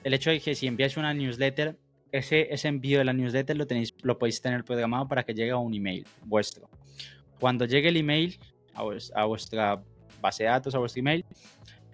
El 0.05 0.15
hecho 0.15 0.31
de 0.31 0.39
que 0.39 0.55
si 0.55 0.67
enviáis 0.67 0.97
una 0.97 1.13
newsletter, 1.13 1.77
ese, 2.13 2.53
ese 2.53 2.69
envío 2.69 2.99
de 2.99 3.05
la 3.05 3.13
newsletter 3.13 3.57
lo, 3.57 3.67
tenéis, 3.67 3.95
lo 4.03 4.19
podéis 4.19 4.41
tener 4.41 4.63
programado 4.63 5.09
para 5.09 5.25
que 5.25 5.35
llegue 5.35 5.51
a 5.51 5.57
un 5.57 5.75
email 5.75 6.07
vuestro. 6.25 6.69
Cuando 7.41 7.65
llegue 7.65 7.89
el 7.89 7.97
email 7.97 8.39
a, 8.75 9.25
vuestra 9.25 9.83
base 10.21 10.45
de 10.45 10.51
datos, 10.51 10.75
a 10.75 10.79
vuestro 10.79 11.01
email, 11.01 11.25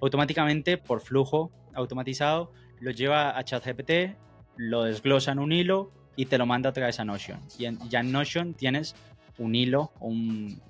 automáticamente 0.01 0.77
por 0.77 1.01
flujo 1.01 1.51
automatizado 1.73 2.53
lo 2.81 2.91
lleva 2.91 3.39
a 3.39 3.45
ChatGPT, 3.45 4.17
lo 4.57 4.85
desglosa 4.85 5.33
en 5.33 5.39
un 5.39 5.53
hilo 5.53 5.93
y 6.17 6.27
te 6.27 6.37
lo 6.37 6.47
manda 6.47 6.71
otra 6.71 6.87
vez 6.87 6.99
a 6.99 7.05
Notion. 7.05 7.41
Y 7.59 7.69
ya 7.89 8.01
en 8.01 8.13
Notion 8.13 8.55
tienes 8.55 8.97
un 9.39 9.55
hilo, 9.55 9.93
un, 10.01 10.61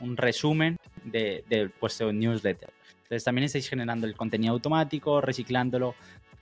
un 0.00 0.16
resumen 0.16 0.76
de, 1.04 1.44
de 1.48 1.70
vuestro 1.80 2.12
newsletter. 2.12 2.72
Entonces 3.02 3.24
también 3.24 3.44
estáis 3.44 3.68
generando 3.68 4.06
el 4.06 4.14
contenido 4.16 4.52
automático, 4.52 5.20
reciclándolo. 5.20 5.94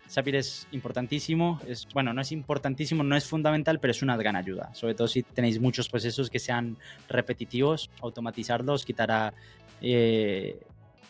Zapier 0.09 0.37
es 0.37 0.67
importantísimo, 0.73 1.61
es, 1.67 1.87
bueno, 1.93 2.13
no 2.13 2.21
es 2.21 2.33
importantísimo, 2.33 3.03
no 3.03 3.17
es 3.17 3.27
fundamental, 3.27 3.81
pero 3.81 3.91
es 3.91 4.03
una 4.03 4.17
gran 4.17 4.37
ayuda. 4.37 4.73
Sobre 4.75 4.95
todo 4.95 5.09
si 5.09 5.23
tenéis 5.23 5.61
muchos 5.61 5.89
procesos 5.89 6.31
que 6.31 6.39
sean 6.39 6.77
repetitivos, 7.09 7.91
automatizarlos 8.01 8.85
quitará 8.85 9.35
eh, 9.81 10.61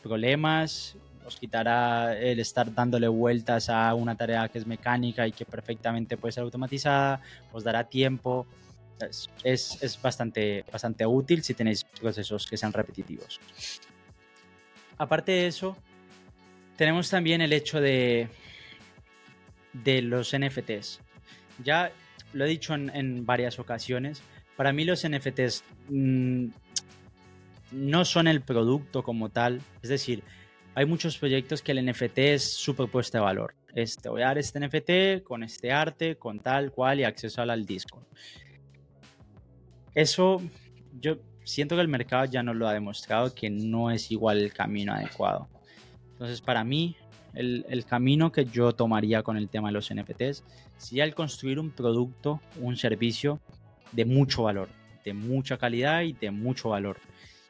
problemas, 0.03 0.97
os 1.26 1.36
quitará 1.36 2.16
el 2.16 2.38
estar 2.40 2.72
dándole 2.72 3.09
vueltas 3.09 3.68
a 3.68 3.92
una 3.94 4.14
tarea 4.14 4.49
que 4.49 4.59
es 4.59 4.66
mecánica 4.66 5.26
y 5.26 5.32
que 5.32 5.44
perfectamente 5.44 6.16
puede 6.16 6.32
ser 6.32 6.44
automatizada, 6.44 7.20
os 7.53 7.64
dará 7.64 7.84
tiempo. 7.84 8.47
Es, 9.44 9.78
es, 9.82 10.01
bastante, 10.01 10.64
bastante 10.72 11.05
útil 11.05 11.42
si 11.42 11.53
tenéis 11.53 11.84
procesos 11.84 12.47
que 12.47 12.57
sean 12.57 12.72
repetitivos. 12.72 13.38
Aparte 14.97 15.32
de 15.32 15.47
eso, 15.49 15.76
tenemos 16.76 17.11
también 17.11 17.42
el 17.42 17.53
hecho 17.53 17.78
de, 17.78 18.30
de 19.85 20.03
los 20.03 20.37
NFTs. 20.37 21.01
Ya 21.64 21.93
lo 22.33 22.45
he 22.45 22.49
dicho 22.49 22.74
en, 22.74 23.24
varias 23.24 23.59
ocasiones, 23.59 24.22
para 24.57 24.72
mí 24.72 24.85
los 24.85 25.07
NFTs 25.09 25.64
mm, 25.89 26.47
no 27.72 28.05
son 28.05 28.29
el 28.29 28.43
producto 28.43 29.03
como 29.03 29.31
tal, 29.31 29.61
es 29.83 29.89
decir, 29.89 30.22
hay 30.74 30.85
muchos 30.85 31.16
proyectos 31.16 31.62
que 31.62 31.72
el 31.72 31.85
NFT 31.87 32.18
es 32.18 32.53
su 32.53 32.77
propuesta 32.77 33.18
de 33.18 33.24
valor. 33.24 33.55
te 33.72 34.09
voy 34.09 34.22
a 34.22 34.27
dar 34.27 34.39
este 34.39 34.61
NFT 34.61 35.24
con 35.24 35.43
este 35.43 35.72
arte, 35.72 36.16
con 36.16 36.39
tal 36.41 36.70
cual 36.70 37.01
y 37.01 37.05
acceso 37.05 37.41
al, 37.41 37.64
disco. 37.64 38.07
Eso 39.95 40.43
yo 41.01 41.16
siento 41.45 41.77
que 41.77 41.81
el 41.81 41.89
mercado 41.89 42.27
ya 42.27 42.43
nos 42.43 42.57
lo 42.57 42.68
ha 42.68 42.74
demostrado 42.74 43.35
que 43.35 43.49
no 43.49 43.91
es 43.91 44.11
igual 44.11 44.39
el 44.39 44.53
camino 44.53 44.93
adecuado. 44.93 45.49
Entonces, 46.12 46.43
para 46.43 46.62
mí, 46.62 46.97
el, 47.37 47.84
camino 47.87 48.32
que 48.32 48.47
yo 48.47 48.72
tomaría 48.72 49.22
con 49.22 49.37
el 49.37 49.49
tema 49.49 49.68
de 49.68 49.74
los 49.74 49.93
NFTs 49.93 50.43
sería 50.76 51.05
el 51.05 51.14
construir 51.14 51.61
un 51.61 51.70
producto, 51.70 52.41
un 52.61 52.76
servicio 52.76 53.41
de 53.93 54.05
mucho 54.05 54.45
valor, 54.45 54.68
de 55.05 55.12
mucha 55.12 55.59
calidad 55.59 56.03
y 56.03 56.12
de 56.12 56.30
mucho 56.30 56.70
valor. 56.70 56.99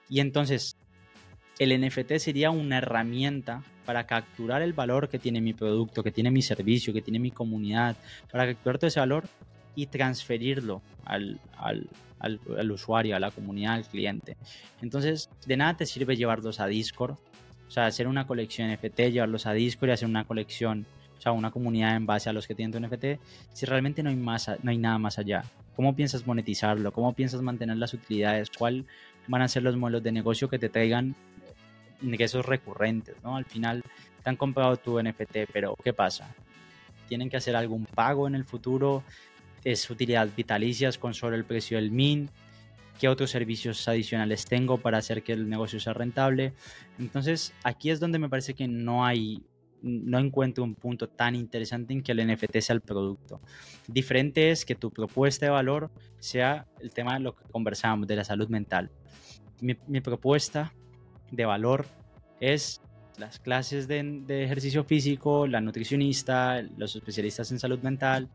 Y 0.09 0.20
entonces, 0.20 0.76
el 1.59 1.80
NFT 1.80 2.16
sería 2.18 2.51
una 2.51 2.78
herramienta 2.78 3.62
para 3.84 4.07
capturar 4.07 4.62
el 4.62 4.72
valor 4.72 5.09
que 5.09 5.18
tiene 5.18 5.41
mi 5.41 5.55
producto, 5.55 6.03
que 6.03 6.11
tiene 6.11 6.30
mi 6.30 6.43
servicio, 6.43 6.93
que 6.93 7.03
tiene 7.03 7.18
mi 7.18 7.30
comunidad, 7.30 7.97
para 8.30 8.47
capturar 8.47 8.78
todo 8.78 8.89
ese 8.89 9.01
valor 9.01 9.24
y 9.74 9.87
transferirlo 9.87 10.82
al, 11.05 11.39
usuario, 12.70 13.14
a 13.14 13.20
la 13.20 13.30
comunidad, 13.30 13.74
al 13.74 13.87
cliente. 13.87 14.37
Entonces, 14.82 15.30
de 15.47 15.57
nada 15.57 15.76
te 15.76 15.87
sirve 15.87 16.16
llevarlos 16.16 16.59
a 16.61 16.66
Discord, 16.66 17.16
o 17.67 17.71
sea, 17.71 17.87
hacer 17.87 18.07
una 18.09 18.27
colección 18.27 18.73
NFT, 18.73 19.11
llevarlos 19.11 19.47
a 19.47 19.53
Discord 19.53 19.91
y 19.91 19.93
hacer 19.93 20.09
una 20.09 20.25
colección, 20.25 20.87
o 21.19 21.21
sea, 21.21 21.33
una 21.33 21.51
comunidad 21.51 21.97
en 21.97 22.07
base 22.07 22.29
a 22.31 22.33
los 22.33 22.47
que 22.47 22.55
tienen 22.55 22.73
tu 22.73 22.87
NFT, 22.87 23.21
si 23.53 23.67
realmente 23.67 24.03
no 24.03 24.11
hay, 24.11 24.17
más, 24.17 24.51
no 24.62 24.71
hay 24.71 24.79
nada 24.79 24.99
más 24.99 25.19
allá. 25.19 25.45
¿Cómo 25.75 25.95
piensas 25.95 26.27
monetizarlo? 26.27 26.93
¿Cómo 26.93 27.12
piensas 27.12 27.43
mantener 27.43 27.77
las 27.77 27.93
utilidades? 27.93 28.51
¿Cuál 28.51 28.87
van 29.27 29.43
a 29.43 29.49
ser 29.49 29.62
los 29.62 29.77
modelos 29.77 30.03
de 30.03 30.12
negocio 30.12 30.49
que 30.49 30.59
te 30.59 30.69
traigan 30.69 31.14
ingresos 32.03 32.45
recurrentes, 32.45 33.17
¿no? 33.23 33.37
Al 33.37 33.45
final 33.45 33.83
te 34.23 34.31
han 34.31 34.37
comprado 34.37 34.77
tu 34.77 35.01
NFT, 35.01 35.51
pero 35.53 35.77
¿qué 35.83 35.93
pasa? 35.93 36.35
¿Tienen 37.09 37.31
que 37.31 37.37
hacer 37.37 37.57
algún 37.57 37.87
pago 37.87 38.27
en 38.27 38.35
el 38.35 38.45
futuro? 38.45 39.03
¿Es 39.64 39.89
utilidad 39.91 40.29
vitalicias 40.37 40.99
con 40.99 41.14
solo 41.14 41.37
el 41.37 41.45
precio 41.45 41.77
del 41.77 41.91
min? 41.91 42.31
¿Qué 42.99 43.09
otros 43.09 43.30
servicios 43.30 43.86
adicionales 43.88 44.47
tengo 44.47 44.78
para 44.78 44.99
hacer 44.99 45.22
que 45.22 45.32
el 45.32 45.49
negocio 45.49 45.80
sea 45.80 45.92
rentable? 45.92 46.55
Entonces, 46.99 47.53
aquí 47.62 47.90
es 47.90 48.01
donde 48.01 48.18
me 48.18 48.28
parece 48.28 48.55
que 48.55 48.68
no 48.68 49.05
hay 49.05 49.42
no 49.82 50.18
encuentro 50.18 50.64
un 50.64 50.74
punto 50.74 51.09
tan 51.09 51.36
interesante 51.36 51.92
en 51.92 52.03
que 52.03 52.12
el 52.12 52.26
NFT 52.26 52.59
sea 52.59 52.74
el 52.74 52.80
producto. 52.80 53.40
Diferente 53.86 54.51
es 54.51 54.64
que 54.64 54.74
tu 54.74 54.90
propuesta 54.90 55.47
de 55.47 55.51
valor 55.51 55.90
sea 56.18 56.66
el 56.80 56.90
tema 56.90 57.14
de 57.14 57.20
lo 57.20 57.36
que 57.36 57.44
conversábamos, 57.53 58.09
de 58.09 58.16
la 58.16 58.24
salud 58.24 58.49
mental. 58.49 58.90
Mi, 59.61 59.76
mi 59.86 60.01
propuesta 60.01 60.72
de 61.30 61.44
valor 61.44 61.86
es 62.40 62.80
las 63.18 63.38
clases 63.38 63.88
de, 63.88 64.44
ejercicio 64.44 64.84
físico, 64.84 65.47
la 65.47 65.61
nutricionista, 65.61 66.62
los 66.76 66.97
especialistas 66.97 67.51
en 67.53 67.59
salud 67.59 67.78
mental. 67.80 68.28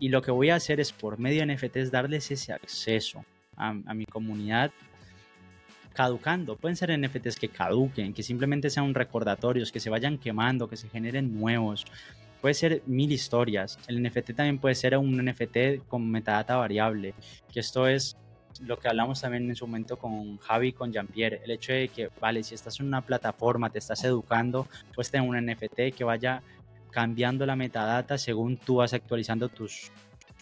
Y 0.00 0.08
lo 0.08 0.22
que 0.22 0.30
voy 0.30 0.50
a 0.50 0.56
hacer 0.56 0.80
es 0.80 0.92
por 0.92 1.18
medio 1.18 1.44
de 1.44 1.54
NFTs 1.54 1.90
darles 1.90 2.30
ese 2.30 2.52
acceso 2.52 3.24
a, 3.56 3.72
mi 3.94 4.06
comunidad 4.06 4.70
caducando. 5.92 6.56
Pueden 6.56 6.76
ser 6.76 6.98
NFTs 6.98 7.36
que 7.36 7.48
caduquen, 7.48 8.12
que 8.12 8.22
simplemente 8.22 8.70
sean 8.70 8.94
recordatorios, 8.94 9.70
que 9.70 9.80
se 9.80 9.90
vayan 9.90 10.18
quemando, 10.18 10.68
que 10.68 10.76
se 10.76 10.88
generen 10.88 11.38
nuevos. 11.38 11.84
Puede 12.40 12.54
ser 12.54 12.82
mil 12.86 13.10
historias. 13.12 13.78
El 13.86 14.02
NFT 14.02 14.34
también 14.34 14.58
puede 14.58 14.74
ser 14.74 14.96
un 14.98 15.24
NFT 15.24 15.86
con 15.88 16.10
metadata 16.10 16.56
variable, 16.56 17.14
que 17.52 17.60
esto 17.60 17.86
es 17.86 18.16
lo 18.60 18.78
que 18.78 18.88
hablamos 18.88 19.20
también 19.20 19.48
en 19.48 19.56
su 19.56 19.66
momento 19.66 19.98
con 19.98 20.38
Javi, 20.38 20.72
con 20.72 20.92
Jean-Pierre, 20.92 21.40
el 21.44 21.50
hecho 21.50 21.72
de 21.72 21.88
que, 21.88 22.10
vale, 22.20 22.42
si 22.42 22.54
estás 22.54 22.78
en 22.80 22.86
una 22.86 23.00
plataforma, 23.00 23.70
te 23.70 23.78
estás 23.78 24.04
educando, 24.04 24.68
pues 24.94 25.10
tener 25.10 25.28
un 25.28 25.36
NFT 25.36 25.96
que 25.96 26.04
vaya 26.04 26.42
cambiando 26.90 27.44
la 27.44 27.56
metadata 27.56 28.16
según 28.18 28.56
tú 28.56 28.76
vas 28.76 28.94
actualizando 28.94 29.48
tus, 29.48 29.90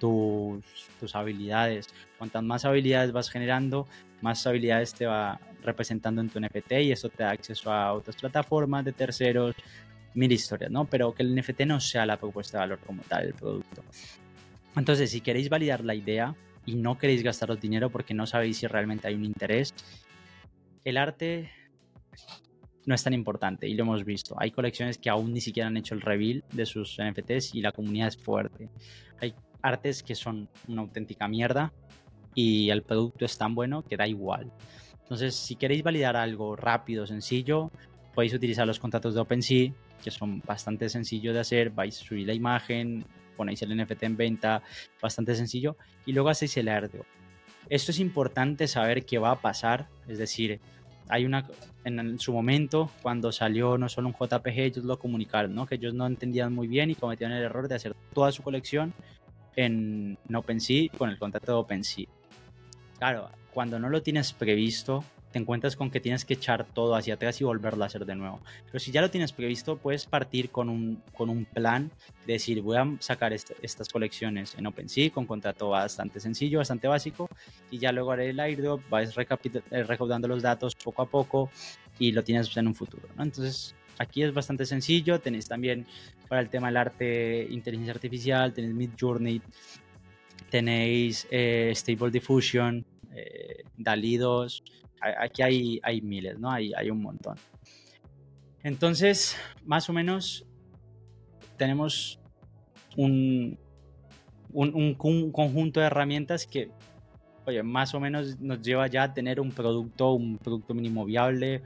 tus, 0.03 0.65
tus 0.99 1.15
habilidades. 1.15 1.87
Cuantas 2.19 2.43
más 2.43 2.65
habilidades 2.65 3.13
vas 3.13 3.31
generando, 3.31 3.87
más 4.21 4.45
habilidades 4.49 4.93
te 4.95 5.07
va 5.07 5.39
representando 5.63 6.21
en 6.21 6.29
tu 6.29 6.41
NFT 6.41 6.73
y 6.83 6.91
eso 6.91 7.09
te 7.09 7.23
da 7.23 7.31
acceso 7.31 7.73
a 7.73 7.93
otras 7.93 8.17
plataformas 8.17 8.85
de 8.85 8.93
terceros, 8.93 9.55
mil 10.15 10.33
historias, 10.33 10.73
¿no? 10.73 10.87
Pero 10.87 11.15
que 11.15 11.23
el 11.23 11.35
NFT 11.37 11.61
no 11.67 11.79
sea 11.79 12.05
la 12.05 12.17
propuesta 12.17 12.59
de 12.59 12.63
valor 12.63 12.81
como 12.85 13.03
tal, 13.03 13.27
el 13.27 13.35
producto. 13.35 13.85
Entonces, 14.75 15.11
si 15.11 15.21
queréis 15.21 15.49
validar 15.49 15.85
la 15.85 15.95
idea, 15.95 16.35
y 16.67 16.75
no 16.75 16.99
queréis 16.99 17.23
gastaros 17.23 17.61
dinero 17.61 17.91
porque 17.91 18.15
no 18.15 18.27
sabéis 18.27 18.59
si 18.59 18.67
realmente 18.67 19.09
hay 19.09 19.15
un 19.15 19.25
interés, 19.25 19.75
el 20.85 20.97
arte 20.97 21.51
no 22.87 22.95
es 22.95 23.03
tan 23.03 23.15
importante 23.15 23.69
y 23.69 23.75
lo 23.75 23.85
hemos 23.85 24.05
visto. 24.05 24.35
Hay 24.39 24.51
colecciones 24.51 24.99
que 24.99 25.11
aún 25.11 25.33
ni 25.33 25.41
siquiera 25.41 25.69
han 25.69 25.77
hecho 25.77 25.95
el 25.95 26.01
reveal 26.01 26.45
de 26.53 26.67
sus 26.67 26.99
NFTs 27.01 27.55
y 27.55 27.63
la 27.63 27.73
comunidad 27.73 28.09
es 28.09 28.17
fuerte. 28.17 28.69
Hay 29.21 29.35
artes 29.63 30.03
que 30.03 30.15
son 30.15 30.49
una 30.69 30.83
auténtica 30.83 31.29
mierda 31.29 31.73
y 32.35 32.71
el 32.71 32.83
producto 32.83 33.25
es 33.25 33.37
tan 33.39 33.55
bueno 33.55 33.83
que 33.83 33.97
da 33.97 34.07
igual. 34.07 34.53
Entonces, 35.03 35.35
si 35.35 35.57
queréis 35.57 35.83
validar 35.83 36.17
algo 36.17 36.57
rápido, 36.57 37.07
sencillo, 37.07 37.71
podéis 38.15 38.35
utilizar 38.35 38.67
los 38.67 38.79
contratos 38.79 39.15
de 39.15 39.21
OpenSea, 39.21 39.73
que 40.03 40.11
son 40.11 40.41
bastante 40.41 40.89
sencillos 40.89 41.35
de 41.35 41.41
hacer. 41.41 41.71
Vais 41.71 42.01
a 42.01 42.05
subir 42.05 42.27
la 42.27 42.35
imagen, 42.35 43.05
ponéis 43.37 43.63
el 43.63 43.77
NFT 43.77 44.03
en 44.05 44.17
venta, 44.17 44.63
bastante 45.01 45.35
sencillo, 45.35 45.77
y 46.07 46.13
luego 46.13 46.31
hacéis 46.31 46.57
el 46.57 46.69
airdrop. 46.69 47.07
Esto 47.69 47.91
es 47.91 48.01
importante 48.01 48.67
saber 48.69 49.05
qué 49.05 49.19
va 49.19 49.33
a 49.33 49.41
pasar, 49.41 49.89
es 50.09 50.19
decir, 50.19 50.61
hay 51.09 51.27
una 51.27 51.47
en 51.85 52.19
su 52.19 52.33
momento 52.33 52.91
cuando 53.03 53.33
salió 53.33 53.77
no 53.77 53.89
solo 53.89 54.09
un 54.09 54.15
JPG 54.15 54.59
ellos 54.59 54.85
lo 54.85 54.99
comunicaron, 54.99 55.55
¿no? 55.55 55.67
Que 55.67 55.75
ellos 55.75 55.95
no 55.95 56.07
entendían 56.07 56.53
muy 56.53 56.69
bien 56.69 56.91
y 56.91 56.95
cometieron 56.95 57.37
el 57.37 57.43
error 57.43 57.69
de 57.69 57.75
hacer 57.75 57.95
toda 58.15 58.33
su 58.33 58.43
colección 58.43 58.95
en 59.57 60.19
OpenSea 60.35 60.89
con 60.97 61.11
el 61.11 61.19
contrato 61.19 61.53
de 61.53 61.59
OpenSea. 61.59 62.07
Claro, 62.99 63.31
cuando 63.53 63.79
no 63.79 63.89
lo 63.89 64.03
tienes 64.03 64.33
previsto, 64.33 65.05
te 65.33 65.39
encuentras 65.39 65.77
con 65.77 65.91
que 65.91 65.99
tienes 65.99 66.25
que 66.25 66.35
echar 66.35 66.65
todo 66.65 66.95
hacia 66.95 67.15
atrás 67.15 67.41
y 67.41 67.45
volverlo 67.45 67.83
a 67.83 67.87
hacer 67.87 68.05
de 68.05 68.15
nuevo. 68.15 68.41
Pero 68.67 68.79
si 68.79 68.93
ya 68.93 69.01
lo 69.01 69.11
tienes 69.11 69.33
previsto, 69.33 69.77
puedes 69.77 70.07
partir 70.07 70.51
con 70.51 70.69
un, 70.69 71.03
con 71.17 71.31
un 71.31 71.47
plan 71.47 71.91
de 72.27 72.35
decir, 72.35 72.61
voy 72.63 72.77
a 72.77 72.87
sacar 73.01 73.33
estas 73.33 73.89
colecciones 73.89 74.55
en 74.57 74.67
OpenSea 74.67 75.11
con 75.11 75.27
contrato 75.27 75.71
bastante 75.71 76.21
sencillo, 76.21 76.59
bastante 76.59 76.87
básico, 76.87 77.29
y 77.71 77.79
ya 77.79 77.91
luego 77.93 78.13
haré 78.13 78.31
el 78.31 78.39
airdrop, 78.41 78.83
vas 78.89 79.17
eh, 79.17 79.83
recaudando 79.83 80.29
los 80.29 80.43
datos 80.43 80.75
poco 80.77 81.03
a 81.03 81.07
poco 81.07 81.51
y 81.99 82.13
lo 82.13 82.23
tienes 82.23 82.55
en 82.57 82.67
un 82.67 82.75
futuro. 82.75 83.09
Entonces, 83.19 83.75
aquí 83.99 84.23
es 84.23 84.33
bastante 84.33 84.67
sencillo. 84.67 85.21
Tenéis 85.21 85.49
también 85.49 85.87
para 86.33 86.41
el 86.41 86.49
tema 86.49 86.69
del 86.69 86.79
arte, 86.79 87.47
inteligencia 87.51 87.93
artificial, 87.93 88.55
tenéis 88.55 88.75
Mid 88.75 88.91
Journey, 88.99 89.43
tenéis 90.49 91.29
eh, 91.31 91.71
Stable 91.75 92.11
Diffusion, 92.11 92.87
eh, 93.15 93.65
DALI 93.77 94.17
2, 94.17 94.65
aquí 95.21 95.43
hay, 95.43 95.81
hay 95.83 96.01
miles, 96.01 96.39
¿no? 96.39 96.51
Hay, 96.51 96.73
hay 96.75 96.89
un 96.89 97.03
montón. 97.03 97.37
Entonces, 98.63 99.37
más 99.67 99.91
o 99.91 99.93
menos, 99.93 100.47
tenemos 101.59 102.19
un, 102.97 103.59
un, 104.55 104.95
conjunto 104.95 105.81
de 105.81 105.87
herramientas 105.87 106.47
que, 106.47 106.71
oye, 107.45 107.63
más 107.63 107.93
o 107.93 108.01
menos 108.01 108.41
nos 108.41 108.63
lleva 108.63 108.87
ya 108.87 109.03
a 109.03 109.13
tener 109.13 109.39
un 109.39 109.51
producto, 109.51 110.15
un 110.15 110.39
producto 110.39 110.73
mínimo 110.73 111.05
viable, 111.05 111.61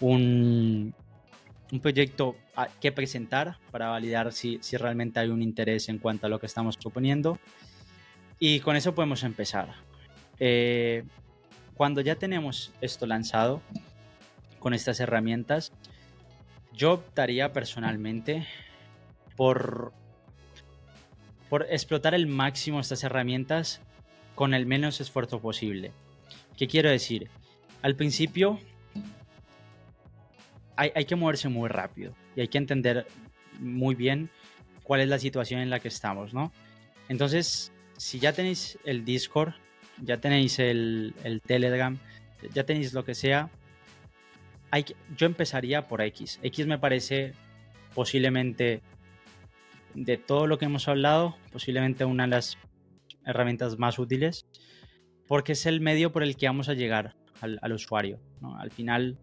un, 0.00 0.96
un 1.72 1.80
proyecto 1.80 2.36
que 2.80 2.92
presentar 2.92 3.58
para 3.70 3.88
validar 3.88 4.32
si, 4.32 4.58
si 4.60 4.76
realmente 4.76 5.20
hay 5.20 5.28
un 5.28 5.42
interés 5.42 5.88
en 5.88 5.98
cuanto 5.98 6.26
a 6.26 6.28
lo 6.28 6.38
que 6.38 6.46
estamos 6.46 6.76
proponiendo. 6.76 7.38
Y 8.38 8.60
con 8.60 8.76
eso 8.76 8.94
podemos 8.94 9.22
empezar. 9.22 9.74
Eh, 10.38 11.04
cuando 11.74 12.00
ya 12.00 12.16
tenemos 12.16 12.72
esto 12.80 13.06
lanzado 13.06 13.62
con 14.58 14.74
estas 14.74 15.00
herramientas, 15.00 15.72
yo 16.72 16.92
optaría 16.92 17.52
personalmente 17.52 18.46
por, 19.36 19.92
por 21.48 21.66
explotar 21.70 22.14
el 22.14 22.26
máximo 22.26 22.80
estas 22.80 23.04
herramientas 23.04 23.80
con 24.34 24.54
el 24.54 24.66
menos 24.66 25.00
esfuerzo 25.00 25.40
posible. 25.40 25.92
¿Qué 26.56 26.66
quiero 26.66 26.90
decir? 26.90 27.30
Al 27.82 27.96
principio 27.96 28.58
hay, 30.80 31.04
que 31.04 31.16
moverse 31.16 31.48
muy 31.48 31.68
rápido 31.68 32.14
y 32.34 32.40
hay 32.40 32.48
que 32.48 32.58
entender 32.58 33.06
muy 33.58 33.94
bien 33.94 34.30
cuál 34.82 35.02
es 35.02 35.08
la 35.08 35.18
situación 35.18 35.60
en 35.60 35.68
la 35.68 35.80
que 35.80 35.88
estamos, 35.88 36.32
¿no? 36.32 36.52
Entonces, 37.08 37.72
si 37.98 38.18
ya 38.18 38.32
tenéis 38.32 38.78
el 38.84 39.04
Discord, 39.04 39.52
ya 40.02 40.18
tenéis 40.18 40.58
el, 40.58 41.12
Telegram, 41.44 41.98
ya 42.54 42.64
tenéis 42.64 42.94
lo 42.94 43.04
que 43.04 43.14
sea, 43.14 43.50
yo 45.16 45.26
empezaría 45.26 45.86
por 45.86 46.00
X. 46.00 46.38
X 46.42 46.66
me 46.66 46.78
parece 46.78 47.34
posiblemente 47.94 48.80
de 49.94 50.16
todo 50.16 50.46
lo 50.46 50.58
que 50.58 50.64
hemos 50.64 50.88
hablado, 50.88 51.36
posiblemente 51.52 52.04
una 52.04 52.22
de 52.22 52.30
las 52.30 52.56
herramientas 53.26 53.78
más 53.78 53.98
útiles, 53.98 54.46
porque 55.26 55.52
es 55.52 55.66
el 55.66 55.80
medio 55.80 56.12
por 56.12 56.22
el 56.22 56.36
que 56.36 56.46
vamos 56.46 56.68
a 56.68 56.74
llegar 56.74 57.16
al, 57.40 57.72
usuario. 57.72 58.18
Al 58.58 58.70
final, 58.70 59.18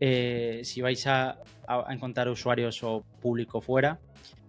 eh, 0.00 0.60
si 0.64 0.80
vais 0.80 1.06
a, 1.06 1.38
a, 1.66 1.92
encontrar 1.92 2.28
usuarios 2.28 2.82
o 2.82 3.04
público 3.20 3.60
fuera, 3.60 3.98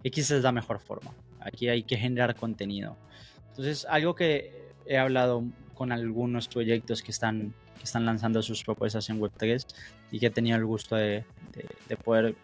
X 0.04 0.32
es 0.32 0.44
la 0.44 0.52
mejor 0.52 0.80
forma. 0.80 1.14
Aquí 1.40 1.70
hay 1.70 1.84
que 1.84 1.98
generar 1.98 2.36
contenido. 2.36 2.98
Entonces, 3.50 3.86
algo 3.90 4.16
que 4.16 4.68
he 4.86 4.98
hablado 4.98 5.44
con 5.74 5.92
algunos 5.92 6.48
proyectos 6.48 7.02
que 7.02 7.12
están, 7.12 7.54
que 7.78 7.84
están 7.84 8.06
lanzando 8.06 8.42
sus 8.42 8.64
propuestas 8.64 9.10
en 9.10 9.20
Web3 9.20 9.66
y 10.12 10.20
que 10.20 10.28
he 10.28 10.30
tenido 10.32 10.58
el 10.58 10.66
gusto 10.66 10.96
de, 10.96 11.24
de, 11.88 11.98
poder 11.98 12.36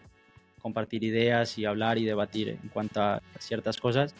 compartir 0.60 1.04
ideas 1.04 1.58
y 1.58 1.64
hablar 1.64 1.98
y 1.98 2.04
debatir 2.04 2.48
en 2.48 2.68
cuanto 2.68 3.02
a 3.02 3.22
ciertas 3.38 3.76
cosas. 3.76 4.14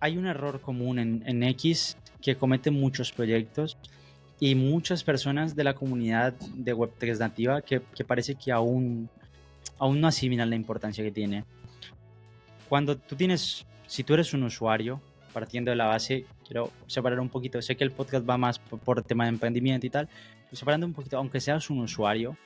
Hay 0.00 0.16
un 0.16 0.26
error 0.26 0.60
común 0.60 0.98
en, 0.98 1.22
en 1.26 1.42
X 1.42 1.96
que 2.22 2.36
cometen 2.36 2.74
muchos 2.74 3.12
proyectos 3.12 3.76
y 4.40 4.54
muchas 4.54 5.04
personas 5.04 5.54
de 5.56 5.64
la 5.64 5.74
comunidad 5.74 6.34
de 6.54 6.74
Web3 6.74 7.18
nativa 7.18 7.62
que, 7.62 7.80
que 7.94 8.04
parece 8.04 8.34
que 8.34 8.52
aún, 8.52 9.08
aún 9.78 10.00
no 10.00 10.08
asimilan 10.08 10.50
la 10.50 10.56
importancia 10.56 11.04
que 11.04 11.10
tiene. 11.10 11.44
Cuando 12.68 12.96
tú 12.96 13.14
tienes 13.16 13.66
si 13.86 14.02
tú 14.02 14.14
eres 14.14 14.32
un 14.34 14.42
usuario, 14.42 15.00
partiendo 15.32 15.70
de 15.70 15.76
la 15.76 15.86
base, 15.86 16.26
quiero 16.46 16.70
separar 16.86 17.20
un 17.20 17.28
poquito, 17.28 17.60
sé 17.60 17.76
que 17.76 17.84
el 17.84 17.90
podcast 17.90 18.28
va 18.28 18.36
más 18.36 18.58
por, 18.58 19.02
tema 19.02 19.24
de 19.24 19.30
emprendimiento 19.30 19.86
y 19.86 19.90
tal, 19.90 20.08
pero 20.44 20.56
separando 20.56 20.86
un 20.86 20.92
poquito, 20.92 21.16
aunque 21.16 21.40
seas 21.40 21.70
un 21.70 21.80
usuario, 21.80 22.36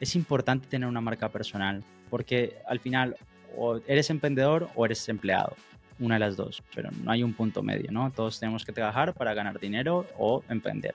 es 0.00 0.14
importante 0.16 0.68
tener 0.68 0.88
una 0.88 1.00
marca 1.00 1.28
personal, 1.28 1.82
porque 2.10 2.56
al 2.66 2.80
final 2.80 3.16
o 3.56 3.80
eres 3.86 4.10
emprendedor 4.10 4.68
o 4.74 4.84
eres 4.84 5.08
empleado, 5.08 5.54
una 5.98 6.16
de 6.16 6.20
las 6.20 6.36
dos, 6.36 6.62
pero 6.74 6.90
no 6.90 7.10
hay 7.10 7.22
un 7.22 7.34
punto 7.34 7.62
medio, 7.62 7.90
¿no? 7.90 8.10
Todos 8.10 8.40
tenemos 8.40 8.64
que 8.64 8.72
trabajar 8.72 9.14
para 9.14 9.34
ganar 9.34 9.60
dinero 9.60 10.06
o 10.18 10.42
emprender. 10.48 10.94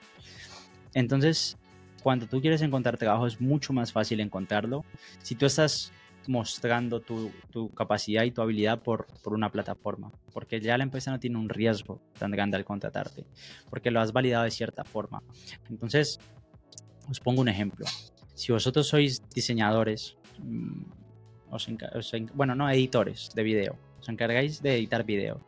Entonces, 0.93 1.57
cuando 2.01 2.27
tú 2.27 2.41
quieres 2.41 2.61
encontrar 2.61 2.97
trabajo 2.97 3.27
es 3.27 3.39
mucho 3.39 3.73
más 3.73 3.91
fácil 3.91 4.19
encontrarlo. 4.19 4.85
Si 5.21 5.35
tú 5.35 5.45
estás 5.45 5.91
mostrando 6.27 6.99
tu, 6.99 7.31
capacidad 7.75 8.23
y 8.23 8.31
tu 8.31 8.41
habilidad 8.41 8.79
por, 8.81 9.07
una 9.25 9.51
plataforma, 9.51 10.11
porque 10.33 10.59
ya 10.59 10.77
la 10.77 10.83
empresa 10.83 11.11
no 11.11 11.19
tiene 11.19 11.37
un 11.37 11.49
riesgo 11.49 12.01
tan 12.17 12.31
grande 12.31 12.57
al 12.57 12.65
contratarte, 12.65 13.25
porque 13.69 13.91
lo 13.91 13.99
has 13.99 14.13
validado 14.13 14.43
de 14.43 14.51
cierta 14.51 14.83
forma. 14.83 15.23
Entonces, 15.69 16.19
os 17.09 17.19
pongo 17.19 17.41
un 17.41 17.49
ejemplo. 17.49 17.85
Si 18.35 18.51
vosotros 18.51 18.87
sois 18.87 19.23
diseñadores, 19.33 20.17
mm, 20.39 20.83
bueno, 22.35 22.53
no 22.53 22.69
editores 22.69 23.31
de 23.33 23.43
video, 23.43 23.75
os 23.99 24.09
encargáis 24.09 24.61
de 24.61 24.75
editar 24.75 25.03
video. 25.03 25.39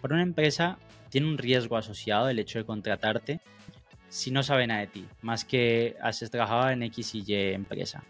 Por 0.00 0.12
una 0.12 0.22
empresa 0.22 0.78
tiene 1.08 1.26
un 1.28 1.38
riesgo 1.38 1.76
asociado 1.76 2.28
el 2.28 2.38
hecho 2.38 2.58
de 2.58 2.64
contratarte 2.64 3.40
si 4.08 4.30
no 4.30 4.42
sabe 4.42 4.66
nada 4.66 4.80
de 4.80 4.86
ti, 4.88 5.06
más 5.22 5.44
que 5.44 5.96
has 6.02 6.18
trabajado 6.30 6.70
en 6.70 6.82
X 6.82 7.14
y 7.14 7.24
Y 7.26 7.54
empresa. 7.54 8.02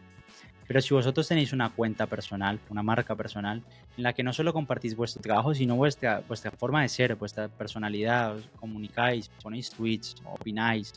Pero 0.67 0.81
si 0.81 0.95
vosotros 0.95 1.27
tenéis 1.27 1.53
una 1.53 1.69
cuenta 1.71 2.07
personal, 2.07 2.61
una 2.71 2.83
marca 2.83 3.17
personal, 3.17 3.63
en 3.97 4.03
la 4.05 4.13
que 4.13 4.23
no 4.23 4.33
solo 4.33 4.53
compartís 4.53 4.95
vuestro 4.97 5.21
trabajo, 5.21 5.53
sino 5.53 5.75
vuestra, 5.75 6.23
vuestra 6.29 6.53
forma 6.53 6.83
de 6.83 6.89
ser, 6.89 7.17
vuestra 7.17 7.49
personalidad, 7.49 8.37
os 8.37 8.49
comunicáis, 8.59 9.29
ponéis 9.43 9.71
tweets, 9.71 10.15
opináis, 10.25 10.95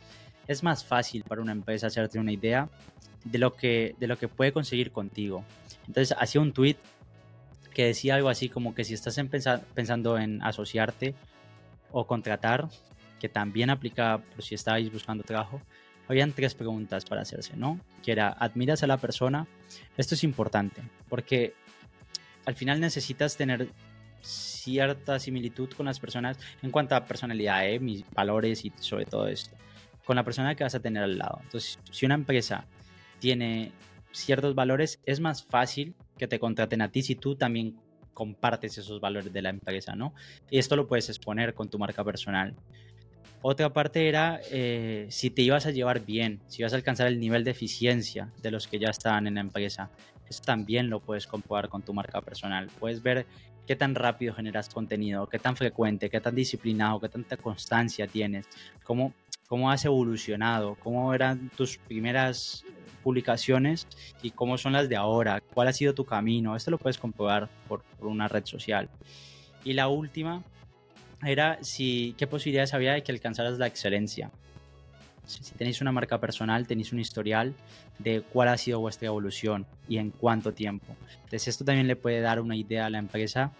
es 0.47 0.61
más 0.63 0.85
fácil 0.85 1.23
para 1.23 1.41
una 1.41 1.53
empresa 1.53 1.87
hacerte 1.87 2.19
una 2.19 2.31
idea 2.31 2.69
de 3.25 3.39
lo 3.39 3.55
que, 3.55 3.95
de 3.99 4.07
lo 4.07 4.17
que 4.17 4.27
puede 4.27 4.53
conseguir 4.53 4.91
contigo. 4.91 5.43
Entonces, 5.87 6.15
hacía 6.19 6.39
un 6.39 6.53
tweet 6.53 6.77
que 7.73 7.85
decía 7.85 8.15
algo 8.15 8.29
así 8.29 8.49
como 8.49 8.75
que 8.75 8.83
si 8.83 8.93
estás 8.93 9.19
pensando 9.73 10.17
en 10.17 10.41
asociarte 10.43 11.15
o 11.91 12.05
contratar, 12.07 12.69
que 13.19 13.29
también 13.29 13.69
aplica 13.69 14.19
por 14.19 14.43
si 14.43 14.55
estáis 14.55 14.91
buscando 14.91 15.23
trabajo, 15.23 15.61
habían 16.07 16.33
tres 16.33 16.53
preguntas 16.55 17.05
para 17.05 17.21
hacerse, 17.21 17.55
¿no? 17.55 17.79
Que 18.03 18.11
era, 18.11 18.29
¿admiras 18.29 18.83
a 18.83 18.87
la 18.87 18.97
persona? 18.97 19.47
Esto 19.97 20.15
es 20.15 20.23
importante, 20.23 20.81
porque 21.09 21.53
al 22.45 22.55
final 22.55 22.79
necesitas 22.79 23.37
tener 23.37 23.69
cierta 24.21 25.19
similitud 25.19 25.69
con 25.71 25.85
las 25.85 25.99
personas 25.99 26.37
en 26.61 26.71
cuanto 26.71 26.95
a 26.95 27.05
personalidad, 27.05 27.67
¿eh? 27.67 27.79
mis 27.79 28.09
valores 28.11 28.65
y 28.65 28.71
sobre 28.79 29.05
todo 29.05 29.27
esto, 29.27 29.55
con 30.05 30.15
la 30.15 30.23
persona 30.23 30.55
que 30.55 30.63
vas 30.63 30.75
a 30.75 30.79
tener 30.79 31.03
al 31.03 31.17
lado. 31.17 31.39
Entonces, 31.43 31.79
si 31.91 32.05
una 32.05 32.15
empresa 32.15 32.65
tiene 33.19 33.71
ciertos 34.11 34.55
valores, 34.55 34.99
es 35.05 35.19
más 35.19 35.43
fácil 35.43 35.95
que 36.17 36.27
te 36.27 36.39
contraten 36.39 36.81
a 36.81 36.91
ti 36.91 37.01
si 37.01 37.15
tú 37.15 37.35
también 37.35 37.75
compartes 38.13 38.77
esos 38.77 38.99
valores 38.99 39.33
de 39.33 39.41
la 39.41 39.49
empresa, 39.49 39.95
¿no? 39.95 40.13
Y 40.49 40.59
esto 40.59 40.75
lo 40.75 40.87
puedes 40.87 41.09
exponer 41.09 41.53
con 41.53 41.69
tu 41.69 41.79
marca 41.79 42.03
personal. 42.03 42.55
Otra 43.41 43.73
parte 43.73 44.07
era 44.07 44.39
eh, 44.51 45.07
si 45.09 45.29
te 45.29 45.41
ibas 45.41 45.65
a 45.65 45.71
llevar 45.71 46.05
bien, 46.05 46.39
si 46.47 46.61
ibas 46.61 46.73
a 46.73 46.77
alcanzar 46.77 47.07
el 47.07 47.19
nivel 47.19 47.43
de 47.43 47.51
eficiencia 47.51 48.31
de 48.41 48.51
los 48.51 48.67
que 48.67 48.79
ya 48.79 48.89
estaban 48.89 49.27
en 49.27 49.35
la 49.35 49.41
empresa. 49.41 49.89
Eso 50.29 50.41
también 50.43 50.89
lo 50.89 51.01
puedes 51.01 51.27
comprobar 51.27 51.67
con 51.67 51.81
tu 51.81 51.93
marca 51.93 52.21
personal. 52.21 52.69
Puedes 52.79 53.03
ver 53.03 53.25
qué 53.67 53.75
tan 53.75 53.95
rápido 53.95 54.33
generas 54.33 54.69
contenido, 54.69 55.27
qué 55.27 55.39
tan 55.39 55.57
frecuente, 55.57 56.09
qué 56.09 56.21
tan 56.21 56.35
disciplinado, 56.35 56.99
qué 57.01 57.09
tanta 57.09 57.35
constancia 57.35 58.07
tienes, 58.07 58.47
cómo, 58.83 59.13
cómo 59.47 59.69
has 59.69 59.83
evolucionado, 59.83 60.75
cómo 60.75 61.13
eran 61.13 61.49
tus 61.49 61.77
primeras 61.77 62.63
publicaciones 63.03 63.87
y 64.21 64.31
cómo 64.31 64.57
son 64.57 64.73
las 64.73 64.89
de 64.89 64.95
ahora, 64.95 65.41
cuál 65.41 65.67
ha 65.67 65.73
sido 65.73 65.93
tu 65.93 66.05
camino. 66.05 66.55
Esto 66.55 66.71
lo 66.71 66.77
puedes 66.77 66.97
comprobar 66.97 67.49
por, 67.67 67.83
una 67.99 68.27
red 68.27 68.45
social. 68.45 68.89
Y 69.63 69.73
la 69.73 69.87
última 69.87 70.43
era 71.25 71.57
si, 71.61 72.15
qué 72.17 72.27
posibilidades 72.27 72.73
había 72.73 72.93
de 72.93 73.03
que 73.03 73.11
alcanzaras 73.11 73.57
la 73.57 73.67
excelencia. 73.67 74.31
Si 75.25 75.53
tenéis 75.53 75.79
una 75.79 75.93
marca 75.93 76.19
personal, 76.19 76.67
tenéis 76.67 76.91
un 76.91 76.99
historial 76.99 77.53
de 77.99 78.21
cuál 78.21 78.49
ha 78.49 78.57
sido 78.57 78.79
vuestra 78.79 79.07
evolución 79.07 79.65
y 79.87 79.97
en 79.97 80.11
cuánto 80.11 80.53
tiempo. 80.53 80.95
Entonces 81.15 81.47
esto 81.47 81.63
también 81.63 81.87
le 81.87 81.95
puede 81.95 82.19
dar 82.19 82.41
una 82.41 82.55
idea 82.55 82.87
a 82.87 82.89
la 82.89 82.97
empresa 82.97 83.51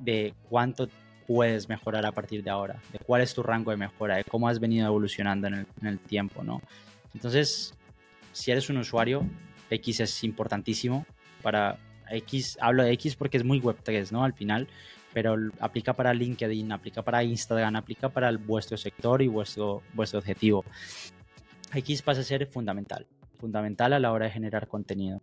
de 0.00 0.34
cuánto 0.50 0.88
puedes 1.26 1.68
mejorar 1.68 2.04
a 2.04 2.12
partir 2.12 2.42
de 2.42 2.50
ahora, 2.50 2.80
de 2.92 2.98
cuál 2.98 3.22
es 3.22 3.34
tu 3.34 3.42
rango 3.42 3.70
de 3.70 3.76
mejora, 3.76 4.16
de 4.16 4.24
cómo 4.24 4.48
has 4.48 4.60
venido 4.60 4.86
evolucionando 4.86 5.46
en 5.46 5.66
el, 5.82 5.98
tiempo, 5.98 6.42
¿no? 6.42 6.60
Entonces, 7.14 7.74
si 8.32 8.50
eres 8.50 8.68
un 8.70 8.78
usuario, 8.78 9.24
X 9.70 10.00
es 10.00 10.24
importantísimo 10.24 11.06
para 11.42 11.78
X, 12.10 12.58
hablo 12.60 12.82
de 12.82 12.92
X 12.92 13.16
porque 13.16 13.36
es 13.36 13.44
muy 13.44 13.60
Web3, 13.60 14.10
¿no? 14.10 14.24
Al 14.24 14.34
final, 14.34 14.68
pero 15.12 15.36
aplica 15.60 15.92
para 15.92 16.14
LinkedIn, 16.14 16.72
aplica 16.72 17.02
para 17.02 17.22
Instagram, 17.22 17.76
aplica 17.76 18.08
para 18.08 18.30
vuestro 18.36 18.76
sector 18.76 19.22
y 19.22 19.28
vuestro, 19.28 19.82
vuestro 19.94 20.18
objetivo. 20.18 20.64
X 21.74 22.02
pasa 22.02 22.20
a 22.20 22.24
ser 22.24 22.46
fundamental, 22.46 23.06
fundamental 23.38 23.92
a 23.92 23.98
la 23.98 24.12
hora 24.12 24.26
de 24.26 24.32
generar 24.32 24.68
contenido. 24.68 25.22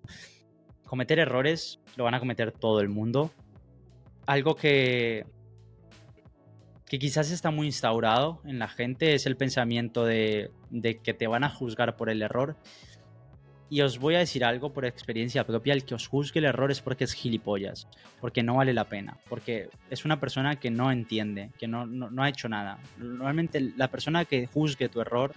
Cometer 0.86 1.20
errores 1.20 1.80
lo 1.96 2.04
van 2.04 2.16
a 2.16 2.20
cometer 2.20 2.52
todo 2.52 2.82
el 2.82 2.90
mundo. 2.90 3.32
Algo 4.26 4.56
que, 4.56 5.26
que 6.86 6.98
quizás 6.98 7.30
está 7.30 7.52
muy 7.52 7.68
instaurado 7.68 8.42
en 8.46 8.58
la 8.58 8.68
gente 8.68 9.14
es 9.14 9.28
el 9.28 9.38
pensamiento 9.38 10.06
de, 10.06 10.52
de 10.72 10.98
que 10.98 11.14
te 11.14 11.28
van 11.28 11.44
a 11.44 11.50
juzgar 11.50 11.96
por 11.96 12.10
el 12.10 12.22
error 12.24 12.58
y 13.70 13.82
os 13.82 14.00
voy 14.00 14.16
a 14.16 14.20
decir 14.20 14.44
algo 14.44 14.74
por 14.74 14.86
experiencia 14.86 15.46
propia, 15.46 15.74
el 15.74 15.86
que 15.86 15.96
os 15.96 16.08
juzgue 16.08 16.40
el 16.40 16.46
error 16.46 16.72
es 16.72 16.82
porque 16.82 17.04
es 17.04 17.14
gilipollas, 17.14 17.88
porque 18.20 18.42
no 18.42 18.56
vale 18.56 18.74
la 18.74 18.86
pena, 18.86 19.18
porque 19.30 19.70
es 19.90 20.06
una 20.06 20.20
persona 20.20 20.60
que 20.60 20.72
no 20.72 20.92
entiende, 20.92 21.52
que 21.58 21.68
no, 21.68 21.86
no, 21.86 22.24
ha 22.24 22.30
hecho 22.30 22.50
nada. 22.50 22.80
Normalmente 22.98 23.74
la 23.78 23.90
persona 23.90 24.26
que 24.26 24.48
juzgue 24.48 24.90
tu 24.90 25.02
error 25.02 25.34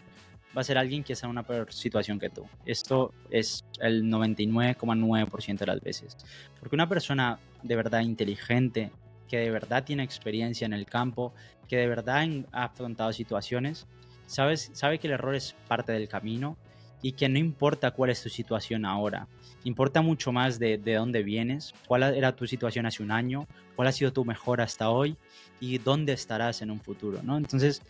va 0.56 0.62
a 0.62 0.64
ser 0.64 0.78
alguien 0.78 1.04
que 1.04 1.12
está 1.12 1.26
en 1.26 1.30
una 1.30 1.42
peor 1.42 1.72
situación 1.72 2.18
que 2.18 2.30
tú. 2.30 2.46
Esto 2.64 3.12
es 3.30 3.64
el 3.80 4.04
99,9% 4.04 5.58
de 5.58 5.66
las 5.66 5.80
veces. 5.80 6.16
Porque 6.58 6.76
una 6.76 6.88
persona 6.88 7.38
de 7.62 7.76
verdad 7.76 8.00
inteligente, 8.00 8.90
que 9.28 9.38
de 9.38 9.50
verdad 9.50 9.84
tiene 9.84 10.02
experiencia 10.02 10.64
en 10.64 10.72
el 10.72 10.86
campo, 10.86 11.34
que 11.68 11.76
de 11.76 11.86
verdad 11.86 12.26
ha 12.52 12.64
afrontado 12.64 13.12
situaciones, 13.12 13.86
sabes, 14.26 14.70
sabe 14.72 14.98
que 14.98 15.06
el 15.06 15.14
error 15.14 15.34
es 15.34 15.54
parte 15.68 15.92
del 15.92 16.08
camino 16.08 16.56
y 17.02 17.12
que 17.12 17.28
no 17.28 17.38
importa 17.38 17.90
cuál 17.90 18.10
es 18.10 18.22
tu 18.22 18.28
situación 18.28 18.84
ahora, 18.84 19.26
importa 19.64 20.00
mucho 20.00 20.32
más 20.32 20.58
de, 20.58 20.78
de 20.78 20.94
dónde 20.94 21.22
vienes, 21.22 21.74
cuál 21.86 22.02
era 22.02 22.34
tu 22.34 22.46
situación 22.46 22.86
hace 22.86 23.02
un 23.02 23.10
año, 23.10 23.46
cuál 23.76 23.88
ha 23.88 23.92
sido 23.92 24.12
tu 24.12 24.24
mejor 24.24 24.60
hasta 24.60 24.88
hoy 24.88 25.16
y 25.60 25.78
dónde 25.78 26.12
estarás 26.12 26.62
en 26.62 26.70
un 26.70 26.80
futuro, 26.80 27.20
¿no? 27.22 27.36
Entonces, 27.36 27.82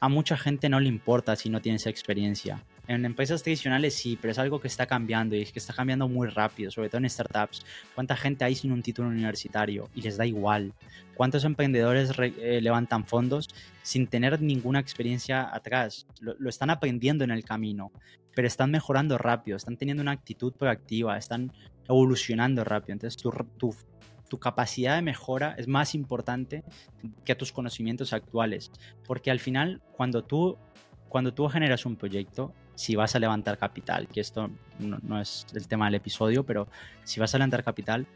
a 0.00 0.08
mucha 0.08 0.36
gente 0.36 0.68
no 0.68 0.78
le 0.78 0.88
importa 0.88 1.34
si 1.36 1.50
no 1.50 1.60
tienes 1.60 1.86
experiencia. 1.86 2.62
En 2.88 3.04
empresas 3.04 3.42
tradicionales 3.42 3.92
sí, 3.94 4.18
pero 4.18 4.32
es 4.32 4.38
algo 4.38 4.60
que 4.60 4.66
está 4.66 4.86
cambiando 4.86 5.36
y 5.36 5.42
es 5.42 5.52
que 5.52 5.58
está 5.58 5.74
cambiando 5.74 6.08
muy 6.08 6.26
rápido, 6.26 6.70
sobre 6.70 6.88
todo 6.88 7.02
en 7.02 7.10
startups. 7.10 7.62
¿Cuánta 7.94 8.16
gente 8.16 8.46
hay 8.46 8.54
sin 8.54 8.72
un 8.72 8.82
título 8.82 9.08
universitario 9.08 9.90
y 9.94 10.00
les 10.00 10.16
da 10.16 10.24
igual? 10.24 10.72
¿Cuántos 11.14 11.44
emprendedores 11.44 12.12
eh, 12.18 12.60
levantan 12.62 13.04
fondos 13.04 13.48
sin 13.82 14.06
tener 14.06 14.40
ninguna 14.40 14.80
experiencia 14.80 15.54
atrás? 15.54 16.06
Lo, 16.20 16.48
están 16.48 16.70
aprendiendo 16.70 17.24
en 17.24 17.30
el 17.30 17.44
camino, 17.44 17.92
pero 18.34 18.48
están 18.48 18.70
mejorando 18.70 19.18
rápido, 19.18 19.58
están 19.58 19.76
teniendo 19.76 20.02
una 20.02 20.12
actitud 20.12 20.54
proactiva, 20.54 21.18
están 21.18 21.52
evolucionando 21.86 22.64
rápido. 22.64 22.94
Entonces 22.94 23.22
tu, 23.22 23.30
tu, 23.58 23.76
tu 24.30 24.38
capacidad 24.38 24.96
de 24.96 25.02
mejora 25.02 25.54
es 25.58 25.68
más 25.68 25.94
importante 25.94 26.64
que 27.26 27.34
tus 27.34 27.52
conocimientos 27.52 28.14
actuales, 28.14 28.72
porque 29.06 29.30
al 29.30 29.40
final 29.40 29.82
cuando 29.92 30.24
tú 30.24 30.56
cuando 31.08 31.32
tú 31.32 31.48
generas 31.48 31.86
un 31.86 31.96
proyecto, 31.96 32.52
si 32.78 32.94
vas 32.94 33.16
a 33.16 33.18
levantar 33.18 33.58
capital, 33.58 34.06
que 34.06 34.20
esto 34.20 34.50
no, 34.78 35.20
es 35.20 35.46
el 35.52 35.66
tema 35.66 35.86
del 35.86 35.96
episodio, 35.96 36.44
pero 36.44 36.68
si 37.02 37.18
vas 37.18 37.34
a 37.34 37.38
levantar 37.38 37.64
capital, 37.64 38.06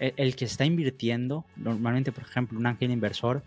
el, 0.00 0.12
el, 0.16 0.34
que 0.34 0.44
está 0.44 0.64
invirtiendo, 0.64 1.44
normalmente, 1.54 2.10
por 2.10 2.24
ejemplo, 2.24 2.58
un 2.58 2.66
ángel 2.66 2.90
inversor, 2.90 3.44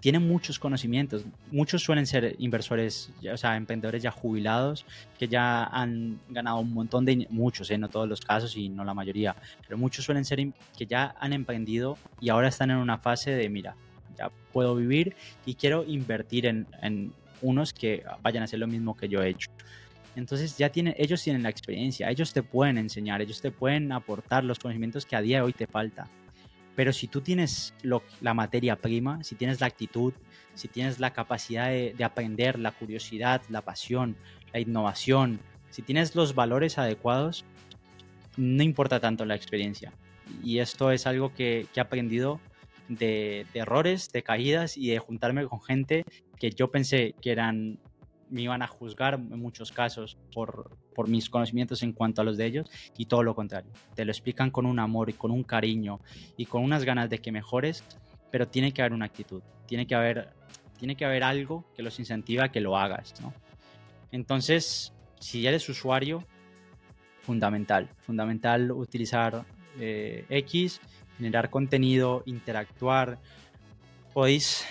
tiene 0.00 0.18
muchos 0.18 0.58
conocimientos. 0.58 1.26
Muchos 1.52 1.82
suelen 1.82 2.06
ser 2.06 2.36
inversores, 2.38 3.10
o 3.30 3.36
sea, 3.36 3.58
emprendedores 3.58 4.02
ya 4.02 4.10
jubilados, 4.10 4.86
que 5.18 5.28
ya 5.28 5.64
han 5.64 6.18
ganado 6.30 6.60
un 6.60 6.72
montón 6.72 7.04
de, 7.04 7.26
muchos, 7.28 7.70
¿eh? 7.70 7.76
no 7.76 7.90
todos 7.90 8.08
los 8.08 8.22
casos 8.22 8.56
y 8.56 8.70
no 8.70 8.82
la 8.82 8.94
mayoría, 8.94 9.36
pero 9.66 9.76
muchos 9.76 10.06
suelen 10.06 10.24
ser 10.24 10.38
que 10.78 10.86
ya 10.86 11.14
han 11.20 11.34
emprendido 11.34 11.98
y 12.18 12.30
ahora 12.30 12.48
están 12.48 12.70
en 12.70 12.78
una 12.78 12.96
fase 12.96 13.32
de, 13.32 13.50
mira, 13.50 13.76
ya 14.16 14.30
puedo 14.54 14.74
vivir 14.74 15.14
y 15.44 15.52
quiero 15.52 15.84
invertir 15.84 16.46
en 16.46 16.66
unos 17.42 17.72
que 17.72 18.02
vayan 18.22 18.42
a 18.42 18.44
hacer 18.44 18.58
lo 18.58 18.66
mismo 18.66 18.96
que 18.96 19.08
yo 19.08 19.22
he 19.22 19.30
hecho. 19.30 19.50
Entonces 20.16 20.56
ya 20.56 20.70
tienen, 20.70 20.94
ellos 20.96 21.22
tienen 21.22 21.42
la 21.42 21.50
experiencia, 21.50 22.10
ellos 22.10 22.32
te 22.32 22.42
pueden 22.42 22.78
enseñar, 22.78 23.20
ellos 23.20 23.40
te 23.40 23.50
pueden 23.50 23.92
aportar 23.92 24.44
los 24.44 24.58
conocimientos 24.58 25.04
que 25.04 25.14
a 25.14 25.20
día 25.20 25.38
de 25.38 25.42
hoy 25.42 25.52
te 25.52 25.66
falta. 25.66 26.08
Pero 26.74 26.92
si 26.92 27.06
tú 27.06 27.20
tienes 27.20 27.74
la 28.20 28.34
materia 28.34 28.76
prima, 28.76 29.22
si 29.24 29.34
tienes 29.34 29.60
la 29.60 29.66
actitud, 29.66 30.12
si 30.54 30.68
tienes 30.68 31.00
la 31.00 31.12
capacidad 31.12 31.68
de, 31.68 31.94
de, 31.96 32.04
aprender, 32.04 32.58
la 32.58 32.72
curiosidad, 32.72 33.42
la 33.48 33.62
pasión, 33.62 34.16
la 34.52 34.60
innovación, 34.60 35.40
si 35.70 35.82
tienes 35.82 36.14
los 36.14 36.34
valores 36.34 36.78
adecuados, 36.78 37.44
no 38.36 38.62
importa 38.62 39.00
tanto 39.00 39.24
la 39.24 39.34
experiencia. 39.34 39.92
Y 40.42 40.58
esto 40.58 40.90
es 40.90 41.06
algo 41.06 41.34
que, 41.34 41.66
que 41.72 41.80
he 41.80 41.82
aprendido 41.82 42.40
de, 42.88 43.46
errores, 43.54 44.10
de 44.12 44.22
caídas 44.22 44.76
y 44.76 44.88
de 44.88 44.98
juntarme 44.98 45.46
con 45.46 45.60
gente 45.62 46.04
que 46.38 46.50
yo 46.50 46.70
pensé 46.70 47.14
que 47.20 47.32
eran 47.32 47.78
me 48.28 48.42
iban 48.42 48.60
a 48.60 48.66
juzgar 48.66 49.14
en 49.14 49.38
muchos 49.38 49.70
casos 49.70 50.18
por, 50.34 50.76
por, 50.96 51.08
mis 51.08 51.30
conocimientos 51.30 51.84
en 51.84 51.92
cuanto 51.92 52.22
a 52.22 52.24
los 52.24 52.36
de 52.36 52.46
ellos 52.46 52.68
y 52.98 53.06
todo 53.06 53.22
lo 53.22 53.36
contrario. 53.36 53.70
Te 53.94 54.04
lo 54.04 54.10
explican 54.10 54.50
con 54.50 54.66
un 54.66 54.80
amor 54.80 55.10
y 55.10 55.12
con 55.12 55.30
un 55.30 55.44
cariño 55.44 56.00
y 56.36 56.46
con 56.46 56.64
unas 56.64 56.82
ganas 56.82 57.08
de 57.08 57.18
que 57.18 57.30
mejores, 57.30 57.84
pero 58.32 58.48
tiene 58.48 58.72
que 58.72 58.82
haber 58.82 58.94
una 58.94 59.04
actitud, 59.06 59.42
tiene 59.66 59.86
que 59.86 59.94
haber, 59.94 60.30
tiene 60.76 60.96
que 60.96 61.04
haber 61.04 61.22
algo 61.22 61.64
que 61.76 61.84
los 61.84 62.00
incentiva 62.00 62.46
a 62.46 62.48
que 62.50 62.60
lo 62.60 62.76
hagas. 62.76 63.14
¿no? 63.20 63.32
Entonces, 64.10 64.92
si 65.20 65.46
eres 65.46 65.68
usuario, 65.68 66.24
fundamental, 67.22 67.88
fundamental 67.98 68.72
utilizar 68.72 69.44
eh, 69.78 70.24
X 70.28 70.80
generar 71.16 71.50
contenido, 71.50 72.22
interactuar. 72.26 73.18
Podéis 74.12 74.64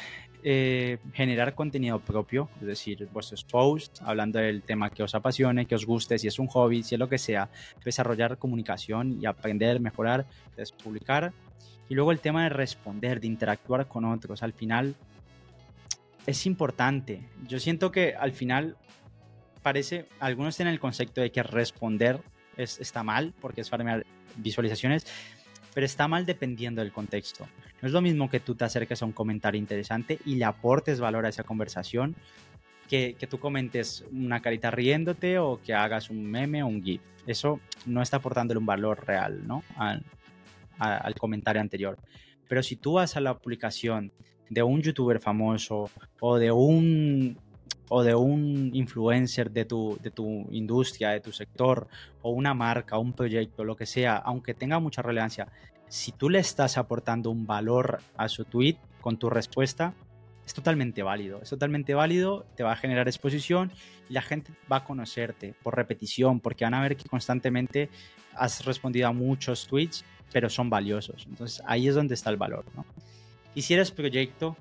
eh, 0.44 1.00
generar 1.14 1.56
contenido 1.56 2.00
propio, 2.00 2.50
es 2.62 2.68
decir, 2.68 3.08
vuestros 3.12 3.44
posts, 3.44 4.02
hablando 4.04 4.40
del 4.40 4.62
tema 4.62 4.90
que 4.90 5.04
os 5.04 5.16
apasione, 5.16 5.66
que 5.66 5.76
os 5.76 5.86
guste, 5.86 6.20
si 6.20 6.28
es 6.28 6.38
un 6.38 6.48
hobby, 6.48 6.84
si 6.84 6.96
es 6.96 7.00
lo 7.00 7.10
que 7.10 7.18
sea, 7.18 7.50
desarrollar 7.84 8.38
comunicación 8.38 9.18
y 9.20 9.26
aprender, 9.26 9.80
mejorar, 9.80 10.26
publicar. 10.84 11.34
Y 11.90 11.96
luego 11.96 12.12
el 12.12 12.20
tema 12.20 12.44
de 12.44 12.50
responder, 12.50 13.20
de 13.20 13.28
interactuar 13.28 13.88
con 13.88 14.06
otros. 14.06 14.44
Al 14.44 14.54
final 14.54 14.96
es 16.26 16.46
importante. 16.46 17.28
Yo 17.48 17.60
siento 17.60 17.92
que 17.92 18.16
al 18.16 18.32
final 18.32 18.78
parece, 19.62 20.06
algunos 20.20 20.56
tienen 20.56 20.74
el 20.74 20.80
concepto 20.80 21.22
de 21.22 21.32
que 21.32 21.42
responder 21.42 22.22
es, 22.56 22.80
está 22.80 23.02
mal 23.02 23.34
porque 23.42 23.62
es 23.62 23.70
farmear 23.70 24.06
visualizaciones, 24.36 25.08
pero 25.76 25.86
está 25.86 26.08
mal 26.08 26.26
dependiendo 26.26 26.82
del 26.82 26.94
contexto. 26.94 27.48
No 27.82 27.88
es 27.88 27.94
lo 27.94 28.02
mismo 28.02 28.30
que 28.30 28.40
tú 28.40 28.56
te 28.56 28.64
acerques 28.64 29.02
a 29.02 29.06
un 29.06 29.12
comentario 29.12 29.60
interesante 29.60 30.18
y 30.26 30.36
le 30.36 30.46
aportes 30.46 31.02
valor 31.02 31.26
a 31.26 31.30
esa 31.30 31.44
conversación 31.44 32.16
que, 32.90 33.16
que 33.20 33.28
tú 33.28 33.40
comentes 33.40 34.06
una 34.10 34.42
carita 34.42 34.72
riéndote 34.72 35.38
o 35.38 35.60
que 35.62 35.74
hagas 35.74 36.10
un 36.10 36.24
meme 36.26 36.64
o 36.64 36.68
un 36.68 36.82
GIF. 36.82 37.02
Eso 37.28 37.60
no 37.86 38.02
está 38.02 38.18
aportándole 38.18 38.58
un 38.58 38.66
valor 38.66 39.06
real 39.06 39.46
¿no? 39.46 39.64
al, 39.76 40.02
al 40.80 41.16
comentario 41.16 41.62
anterior. 41.62 41.98
Pero 42.48 42.64
si 42.64 42.78
tú 42.78 42.94
vas 42.94 43.18
a 43.18 43.20
la 43.20 43.38
publicación 43.38 44.14
de 44.50 44.64
un 44.64 44.82
youtuber 44.82 45.20
famoso 45.20 45.90
o 46.22 46.38
de 46.38 46.52
un 46.52 47.38
o 47.90 48.04
de 48.04 48.16
un 48.16 48.72
influencer 48.74 49.52
de 49.52 49.66
tu, 49.66 49.98
de 50.02 50.12
tu 50.12 50.48
industria, 50.52 51.10
de 51.10 51.20
tu 51.20 51.32
sector, 51.32 51.88
o 52.22 52.32
una 52.32 52.54
marca, 52.54 52.98
un 52.98 53.14
proyecto, 53.14 53.64
lo 53.64 53.76
que 53.76 53.86
sea, 53.86 54.16
aunque 54.18 54.54
tenga 54.54 54.80
mucha 54.80 55.02
relevancia, 55.02 55.48
si 55.88 56.12
tú 56.12 56.30
le 56.30 56.40
estás 56.40 56.78
aportando 56.78 57.30
un 57.30 57.46
valor 57.46 58.00
a 58.18 58.28
su 58.28 58.46
tweet 58.46 58.78
con 59.02 59.18
tu 59.18 59.30
respuesta, 59.30 59.94
es 60.46 60.54
totalmente 60.54 61.04
válido. 61.04 61.40
Es 61.42 61.50
totalmente 61.50 61.94
válido, 61.94 62.46
te 62.56 62.64
va 62.64 62.74
a 62.74 62.76
generar 62.76 63.08
exposición 63.08 63.72
y 64.10 64.14
la 64.14 64.22
gente 64.22 64.52
va 64.72 64.78
a 64.78 64.84
conocerte 64.84 65.56
por 65.64 65.76
repetición, 65.76 66.40
porque 66.40 66.66
van 66.66 66.76
a 66.76 66.82
ver 66.82 66.96
que 66.98 67.10
constantemente 67.10 67.90
has 68.36 68.66
respondido 68.66 69.08
a 69.08 69.12
muchos 69.12 69.68
tweets, 69.68 70.06
pero 70.32 70.50
son 70.50 70.70
valiosos. 70.70 71.26
Entonces 71.28 71.64
ahí 71.66 71.88
es 71.88 71.96
donde 71.96 72.14
está 72.14 72.30
el 72.30 72.38
valor. 72.38 72.66
¿no? 72.76 72.86
Y 73.56 73.64
si 73.64 73.74
eres 73.74 73.92
proyecto, 73.92 74.56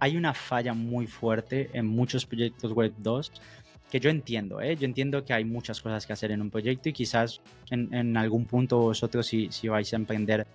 hay 0.00 0.16
una 0.16 0.34
falla 0.34 0.74
muy 0.74 1.06
fuerte 1.06 1.70
en 1.74 1.86
muchos 1.86 2.26
proyectos 2.26 2.72
Web 2.72 2.94
2 2.98 3.32
que 3.90 4.00
yo 4.00 4.08
entiendo, 4.08 4.60
¿eh? 4.60 4.76
yo 4.76 4.84
entiendo 4.84 5.24
que 5.24 5.32
hay 5.32 5.44
muchas 5.44 5.80
cosas 5.80 6.06
que 6.06 6.12
hacer 6.12 6.30
en 6.30 6.40
un 6.40 6.50
proyecto 6.50 6.88
y 6.88 6.92
quizás 6.92 7.40
en, 7.70 8.16
algún 8.16 8.46
punto 8.46 8.78
vosotros 8.78 9.26
si, 9.26 9.50
si 9.50 9.68
vais 9.68 9.92
a 9.92 9.96
emprender 9.96 10.46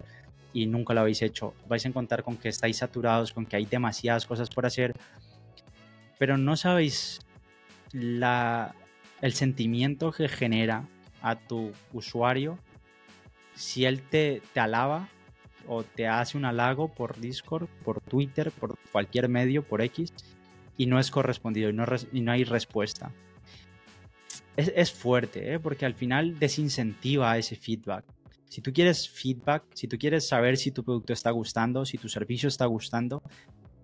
y 0.53 0.65
nunca 0.67 0.93
lo 0.93 1.01
habéis 1.01 1.21
hecho, 1.21 1.53
vais 1.67 1.83
a 1.85 1.89
encontrar 1.89 2.23
con 2.23 2.37
que 2.37 2.47
estáis 2.47 2.77
saturados, 2.77 3.33
con 3.33 3.45
que 3.45 3.57
hay 3.57 3.65
demasiadas 3.65 4.25
cosas 4.25 4.49
por 4.49 4.65
hacer, 4.65 4.93
pero 6.17 6.37
no 6.37 6.55
sabéis 6.55 7.19
la, 7.91 8.73
el 9.21 9.33
sentimiento 9.33 10.13
que 10.13 10.29
genera 10.29 10.87
a 11.21 11.35
tu 11.35 11.73
usuario 11.91 12.57
si 13.53 13.83
él 13.83 14.01
te, 14.01 14.41
te 14.53 14.61
alaba 14.61 15.09
o 15.67 15.83
te 15.83 16.07
hace 16.07 16.37
un 16.37 16.45
halago 16.45 16.93
por 16.93 17.19
Discord, 17.19 17.67
por 17.83 18.01
Twitter, 18.01 18.51
por 18.51 18.77
cualquier 18.91 19.29
medio, 19.29 19.63
por 19.63 19.81
X, 19.81 20.13
y 20.77 20.85
no 20.85 20.99
es 20.99 21.11
correspondido 21.11 21.69
y 21.69 21.73
no, 21.73 21.85
y 22.11 22.21
no 22.21 22.31
hay 22.31 22.43
respuesta. 22.43 23.11
Es, 24.55 24.71
es 24.75 24.91
fuerte, 24.91 25.53
¿eh? 25.53 25.59
porque 25.59 25.85
al 25.85 25.95
final 25.95 26.39
desincentiva 26.39 27.37
ese 27.37 27.55
feedback. 27.55 28.05
Si 28.47 28.61
tú 28.61 28.71
quieres 28.71 29.09
feedback, 29.09 29.63
si 29.73 29.87
tú 29.87 29.97
quieres 29.97 30.27
saber 30.27 30.57
si 30.57 30.71
tu 30.71 30.83
producto 30.83 31.13
está 31.13 31.31
gustando, 31.31 31.85
si 31.85 31.97
tu 31.97 32.07
servicio 32.07 32.47
está 32.47 32.65
gustando, 32.65 33.21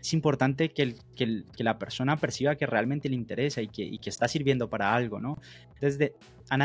es 0.02 0.14
importante 0.14 0.70
que, 0.70 0.82
el, 0.82 0.96
que, 1.16 1.44
que 1.56 1.64
la 1.64 1.78
persona 1.78 2.18
perciba 2.18 2.56
que 2.56 2.66
realmente 2.66 3.08
le 3.08 3.16
interesa 3.16 3.62
y 3.62 3.68
que, 3.68 3.84
y 3.84 4.00
que 4.00 4.10
está 4.10 4.28
sirviendo 4.28 4.70
para 4.70 4.94
algo, 4.94 5.20
¿no? 5.20 5.40
Entonces, 5.76 6.14
a, 6.50 6.58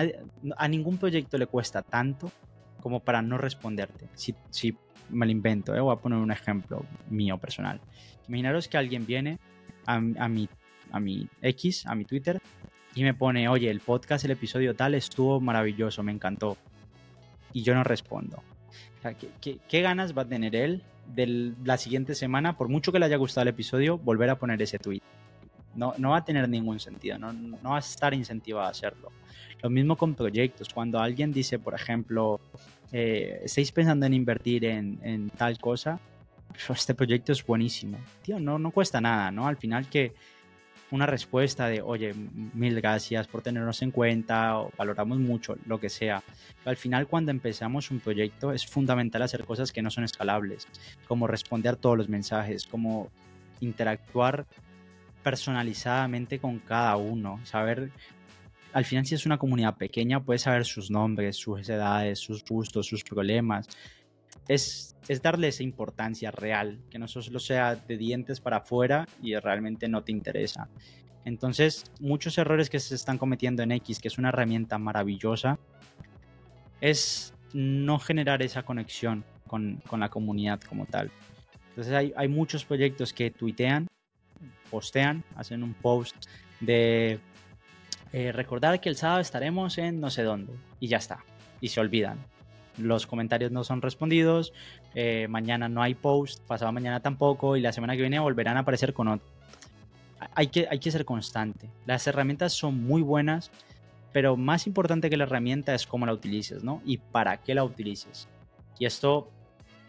a, 0.57 0.69
ningún 0.69 0.97
proyecto 0.97 1.37
le 1.37 1.47
cuesta 1.47 1.83
tanto 1.83 2.33
como 2.81 3.01
para 3.01 3.21
no 3.21 3.37
responderte. 3.37 4.09
Si, 4.15 4.35
si 4.51 4.77
me 5.11 5.27
lo 5.27 5.33
invento, 5.33 5.75
¿eh? 5.75 5.81
voy 5.81 5.95
a 5.95 6.01
poner 6.01 6.19
un 6.19 6.31
ejemplo 6.31 6.85
mío 7.11 7.39
personal. 7.39 7.81
Imaginaros 8.29 8.69
que 8.69 8.77
alguien 8.77 9.07
viene 9.07 9.39
a, 9.87 10.01
mi, 10.01 10.49
a 10.91 11.01
X, 11.49 11.87
a 11.87 11.95
mi 11.95 12.05
Twitter, 12.05 12.41
y 12.95 13.03
me 13.03 13.15
pone, 13.15 13.49
oye, 13.49 13.71
el 13.71 13.81
podcast, 13.81 14.25
el 14.25 14.33
episodio 14.33 14.75
tal 14.75 14.95
estuvo 14.95 15.41
maravilloso, 15.41 16.03
me 16.03 16.13
encantó. 16.13 16.57
Y 17.53 17.63
yo 17.63 17.75
no 17.75 17.85
respondo. 17.85 18.43
¿qué, 19.41 19.59
qué, 19.69 19.83
ganas 19.83 20.17
va 20.17 20.23
a 20.23 20.29
tener 20.29 20.57
él 20.57 20.83
de 21.15 21.53
la 21.65 21.77
siguiente 21.77 22.15
semana, 22.15 22.57
por 22.57 22.69
mucho 22.69 22.91
que 22.91 22.99
le 22.99 23.07
haya 23.07 23.17
gustado 23.17 23.43
el 23.43 23.49
episodio, 23.49 23.99
volver 23.99 24.31
a 24.31 24.39
poner 24.39 24.61
ese 24.61 24.79
tweet? 24.79 25.03
No, 25.77 25.95
no 25.99 26.11
va 26.11 26.19
a 26.19 26.25
tener 26.25 26.49
ningún 26.49 26.81
sentido, 26.81 27.19
no, 27.19 27.33
no 27.33 27.71
va 27.71 27.77
a 27.77 27.81
estar 27.81 28.15
incentivado 28.15 28.67
a 28.67 28.71
hacerlo. 28.71 29.13
Lo 29.63 29.71
mismo 29.71 29.97
con 29.97 30.15
proyectos. 30.15 30.69
Cuando 30.73 30.99
alguien 30.99 31.33
dice, 31.33 31.59
por 31.59 31.75
ejemplo, 31.75 32.41
eh, 32.93 33.41
estáis 33.45 33.73
pensando 33.73 34.07
en 34.07 34.15
invertir 34.15 34.65
en, 34.65 34.99
en 35.03 35.31
tal 35.31 35.59
cosa, 35.59 36.01
este 36.69 36.95
proyecto 36.95 37.33
es 37.33 37.45
buenísimo. 37.45 37.99
Tío, 38.23 38.41
no, 38.41 38.59
no 38.59 38.71
cuesta 38.71 39.01
nada, 39.01 39.31
¿no? 39.31 39.47
Al 39.47 39.57
final 39.57 39.89
que 39.89 40.15
una 40.91 41.07
respuesta 41.07 41.67
de, 41.67 41.83
oye, 41.83 42.15
mil 42.15 42.77
gracias 42.77 43.27
por 43.27 43.43
tenernos 43.43 43.83
en 43.83 43.91
cuenta, 43.91 44.55
valoramos 44.77 45.19
mucho, 45.19 45.57
lo 45.67 45.81
que 45.81 45.89
sea. 45.89 46.23
al 46.65 46.77
final, 46.77 47.07
cuando 47.07 47.31
empezamos 47.31 47.91
un 47.91 48.01
proyecto, 48.01 48.53
es 48.53 48.67
fundamental 48.67 49.23
hacer 49.23 49.45
cosas 49.45 49.73
que 49.73 49.83
no 49.83 49.91
son 49.91 50.05
escalables, 50.05 50.69
como 51.09 51.27
responder 51.27 51.77
todos 51.77 51.99
los 51.99 52.09
mensajes, 52.09 52.67
como 52.67 53.09
interactuar 53.61 54.47
personalizadamente 55.27 56.39
con 56.39 56.61
cada 56.61 56.97
uno, 56.97 57.41
saber 57.45 57.91
al 58.73 58.85
final 58.85 59.05
si 59.07 59.17
es 59.17 59.27
una 59.27 59.39
comunidad 59.39 59.77
pequeña 59.77 60.23
puedes 60.23 60.43
saber 60.43 60.65
sus 60.65 60.89
nombres, 60.89 61.35
sus 61.35 61.69
edades, 61.69 62.21
sus 62.21 62.45
gustos, 62.45 62.87
sus 62.87 63.03
problemas. 63.03 63.67
Es, 64.47 64.95
es 65.09 65.21
darle 65.21 65.49
esa 65.49 65.65
importancia 65.65 66.31
real, 66.31 66.79
que 66.91 67.01
no 67.01 67.09
solo 67.09 67.41
sea 67.41 67.75
de 67.75 67.97
dientes 67.97 68.39
para 68.41 68.59
afuera 68.59 69.09
y 69.21 69.35
realmente 69.35 69.89
no 69.89 70.05
te 70.05 70.13
interesa. 70.13 70.69
Entonces, 71.25 71.91
muchos 71.99 72.39
errores 72.39 72.71
que 72.71 72.79
se 72.79 72.95
están 72.95 73.19
cometiendo 73.19 73.65
en 73.65 73.73
X, 73.73 73.99
que 73.99 74.07
es 74.07 74.19
una 74.19 74.29
herramienta 74.29 74.79
maravillosa, 74.79 75.59
es 76.81 77.35
no 77.53 77.99
generar 77.99 78.43
esa 78.43 78.63
conexión 78.63 79.25
con, 79.49 79.83
con 79.89 79.99
la 79.99 80.09
comunidad 80.09 80.61
como 80.61 80.87
tal. 80.87 81.11
Entonces 81.71 81.93
hay, 81.95 82.13
hay, 82.17 82.29
muchos 82.29 82.65
proyectos 82.65 83.13
que 83.13 83.33
tuitean, 83.33 83.89
postean, 84.71 85.25
hacen 85.37 85.63
un 85.63 85.75
post 85.75 86.17
de 86.61 87.21
eh, 88.13 88.33
recordar 88.33 88.81
que 88.81 88.89
el 88.89 88.97
sábado 88.97 89.21
estaremos 89.21 89.79
en 89.79 90.01
no 90.01 90.11
sé 90.11 90.23
dónde 90.23 90.53
y 90.81 90.89
ya 90.89 90.99
está. 90.99 91.25
Y 91.61 91.69
se 91.69 91.81
olvidan. 91.81 92.19
Los 92.79 93.07
comentarios 93.07 93.53
no 93.53 93.65
son 93.65 93.81
respondidos, 93.81 94.53
eh, 94.95 95.27
mañana 95.29 95.69
no 95.69 95.83
hay 95.83 95.95
post, 95.95 96.43
pasado 96.47 96.73
mañana 96.73 97.01
tampoco 97.01 97.57
y 97.57 97.61
la 97.61 97.73
semana 97.73 97.95
que 97.95 98.03
viene 98.03 98.19
volverán 98.19 98.57
a 98.57 98.61
aparecer 98.61 98.93
con 98.93 99.09
otro. 99.09 99.27
Hay 100.35 100.49
que, 100.49 100.67
hay 100.71 100.79
que 100.79 100.91
ser 100.91 101.05
constante. 101.05 101.69
Las 101.87 102.07
herramientas 102.07 102.53
son 102.53 102.83
muy 102.83 103.03
buenas, 103.03 103.51
pero 104.13 104.37
más 104.37 104.67
importante 104.67 105.11
que 105.11 105.17
la 105.17 105.25
herramienta 105.25 105.75
es 105.75 105.87
cómo 105.87 106.07
la 106.07 106.13
utilices, 106.13 106.65
¿no? 106.65 106.83
Y 106.85 106.99
para 106.99 107.39
qué 107.39 107.55
la 107.55 107.65
utilices. 107.65 108.29
Y 108.79 108.87
esto 108.87 109.31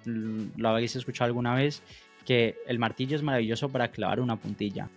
lo 0.06 0.70
habéis 0.70 0.96
escuchado 0.96 1.28
alguna 1.28 1.54
vez, 1.56 1.82
que 2.28 2.58
el 2.68 2.78
martillo 2.78 3.16
es 3.16 3.24
maravilloso 3.24 3.70
para 3.70 3.88
clavar 3.88 4.20
una 4.20 4.36
puntilla, 4.36 4.90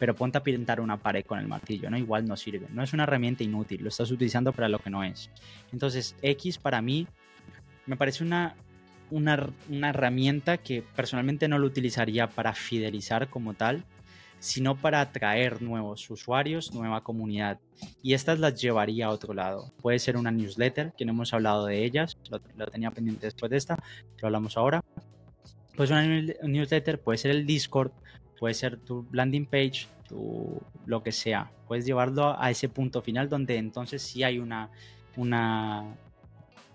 pero 0.00 0.16
ponte 0.16 0.38
a 0.38 0.42
pintar 0.42 0.80
una 0.80 0.96
pared 0.96 1.24
con 1.24 1.38
el 1.38 1.46
martillo, 1.46 1.88
¿no? 1.88 1.96
Igual 1.96 2.26
no 2.26 2.36
sirve. 2.36 2.66
No 2.72 2.82
es 2.82 2.92
una 2.92 3.04
herramienta 3.04 3.44
inútil, 3.44 3.84
lo 3.84 3.88
estás 3.88 4.10
utilizando 4.10 4.52
para 4.52 4.68
lo 4.68 4.80
que 4.80 4.90
no 4.90 5.04
es. 5.04 5.30
Entonces, 5.72 6.16
X 6.22 6.58
para 6.58 6.82
mí 6.82 7.06
me 7.86 7.96
parece 7.96 8.24
una, 8.24 8.56
una, 9.12 9.48
una 9.70 9.90
herramienta 9.90 10.58
que 10.58 10.82
personalmente 10.82 11.46
no 11.46 11.60
lo 11.60 11.68
utilizaría 11.68 12.28
para 12.28 12.52
fidelizar 12.52 13.28
como 13.28 13.54
tal, 13.54 13.84
sino 14.40 14.74
para 14.74 15.00
atraer 15.00 15.62
nuevos 15.62 16.10
usuarios, 16.10 16.74
nueva 16.74 17.04
comunidad. 17.04 17.60
Y 18.02 18.14
estas 18.14 18.40
las 18.40 18.60
llevaría 18.60 19.06
a 19.06 19.10
otro 19.10 19.34
lado. 19.34 19.72
Puede 19.80 20.00
ser 20.00 20.16
una 20.16 20.32
newsletter, 20.32 20.94
que 20.98 21.04
no 21.04 21.12
hemos 21.12 21.32
hablado 21.32 21.64
de 21.64 21.84
ellas, 21.84 22.18
lo, 22.28 22.40
lo 22.56 22.66
tenía 22.66 22.90
pendiente 22.90 23.28
después 23.28 23.50
de 23.50 23.56
esta, 23.56 23.76
lo 24.20 24.26
hablamos 24.26 24.56
ahora. 24.56 24.82
Pues 25.76 25.90
una 25.90 26.06
newsletter 26.42 27.00
puede 27.00 27.18
ser 27.18 27.32
el 27.32 27.46
Discord, 27.46 27.92
puede 28.38 28.54
ser 28.54 28.78
tu 28.78 29.06
landing 29.12 29.46
page, 29.46 29.86
tu, 30.08 30.60
lo 30.86 31.02
que 31.02 31.12
sea. 31.12 31.50
Puedes 31.68 31.84
llevarlo 31.84 32.40
a 32.40 32.50
ese 32.50 32.68
punto 32.68 33.02
final 33.02 33.28
donde 33.28 33.56
entonces 33.56 34.02
sí 34.02 34.22
hay 34.22 34.38
una, 34.38 34.70
una, 35.16 35.96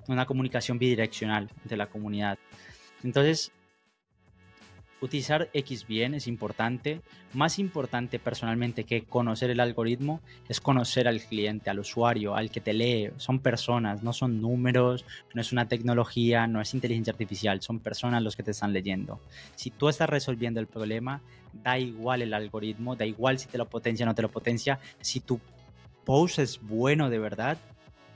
una 0.07 0.25
comunicación 0.25 0.77
bidireccional 0.77 1.49
de 1.63 1.77
la 1.77 1.87
comunidad. 1.87 2.37
Entonces, 3.03 3.51
utilizar 5.01 5.49
X 5.53 5.87
bien 5.87 6.13
es 6.13 6.27
importante. 6.27 7.01
Más 7.33 7.59
importante 7.59 8.19
personalmente 8.19 8.83
que 8.83 9.03
conocer 9.03 9.49
el 9.49 9.59
algoritmo 9.59 10.21
es 10.47 10.61
conocer 10.61 11.07
al 11.07 11.21
cliente, 11.21 11.69
al 11.69 11.79
usuario, 11.79 12.35
al 12.35 12.51
que 12.51 12.61
te 12.61 12.73
lee. 12.73 13.11
Son 13.17 13.39
personas, 13.39 14.03
no 14.03 14.13
son 14.13 14.41
números, 14.41 15.05
no 15.33 15.41
es 15.41 15.51
una 15.51 15.67
tecnología, 15.67 16.47
no 16.47 16.61
es 16.61 16.73
inteligencia 16.73 17.11
artificial, 17.11 17.61
son 17.61 17.79
personas 17.79 18.23
los 18.23 18.35
que 18.35 18.43
te 18.43 18.51
están 18.51 18.73
leyendo. 18.73 19.19
Si 19.55 19.71
tú 19.71 19.89
estás 19.89 20.09
resolviendo 20.09 20.59
el 20.59 20.67
problema, 20.67 21.21
da 21.53 21.77
igual 21.79 22.21
el 22.21 22.33
algoritmo, 22.33 22.95
da 22.95 23.05
igual 23.05 23.39
si 23.39 23.47
te 23.47 23.57
lo 23.57 23.67
potencia 23.67 24.05
o 24.05 24.07
no 24.07 24.15
te 24.15 24.21
lo 24.21 24.29
potencia. 24.29 24.79
Si 25.01 25.19
tu 25.19 25.39
post 26.05 26.39
es 26.39 26.61
bueno 26.61 27.09
de 27.09 27.19
verdad, 27.19 27.57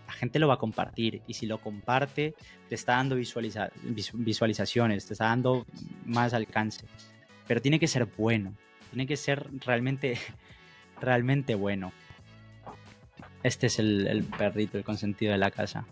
la 0.08 0.14
gente 0.14 0.40
lo 0.40 0.48
va 0.48 0.56
a 0.56 0.60
compartir 0.60 1.22
y 1.28 1.34
si 1.34 1.46
lo 1.46 1.60
comparte 1.60 2.36
te 2.70 2.76
está 2.76 2.94
dando 2.94 3.16
visualizaciones, 3.16 5.06
te 5.06 5.14
está 5.14 5.26
dando 5.26 5.66
más 6.06 6.34
alcance. 6.34 6.86
Pero 7.48 7.62
tiene 7.62 7.80
que 7.80 7.88
ser 7.88 8.06
bueno, 8.06 8.56
tiene 8.92 9.08
que 9.08 9.18
ser 9.18 9.48
realmente, 9.66 10.18
realmente 11.02 11.56
bueno. 11.56 11.92
Este 13.44 13.68
es 13.68 13.78
el, 13.80 14.26
perrito, 14.38 14.78
el 14.78 14.84
consentido 14.84 15.32
de 15.32 15.38
la 15.38 15.52
casa. 15.52 15.86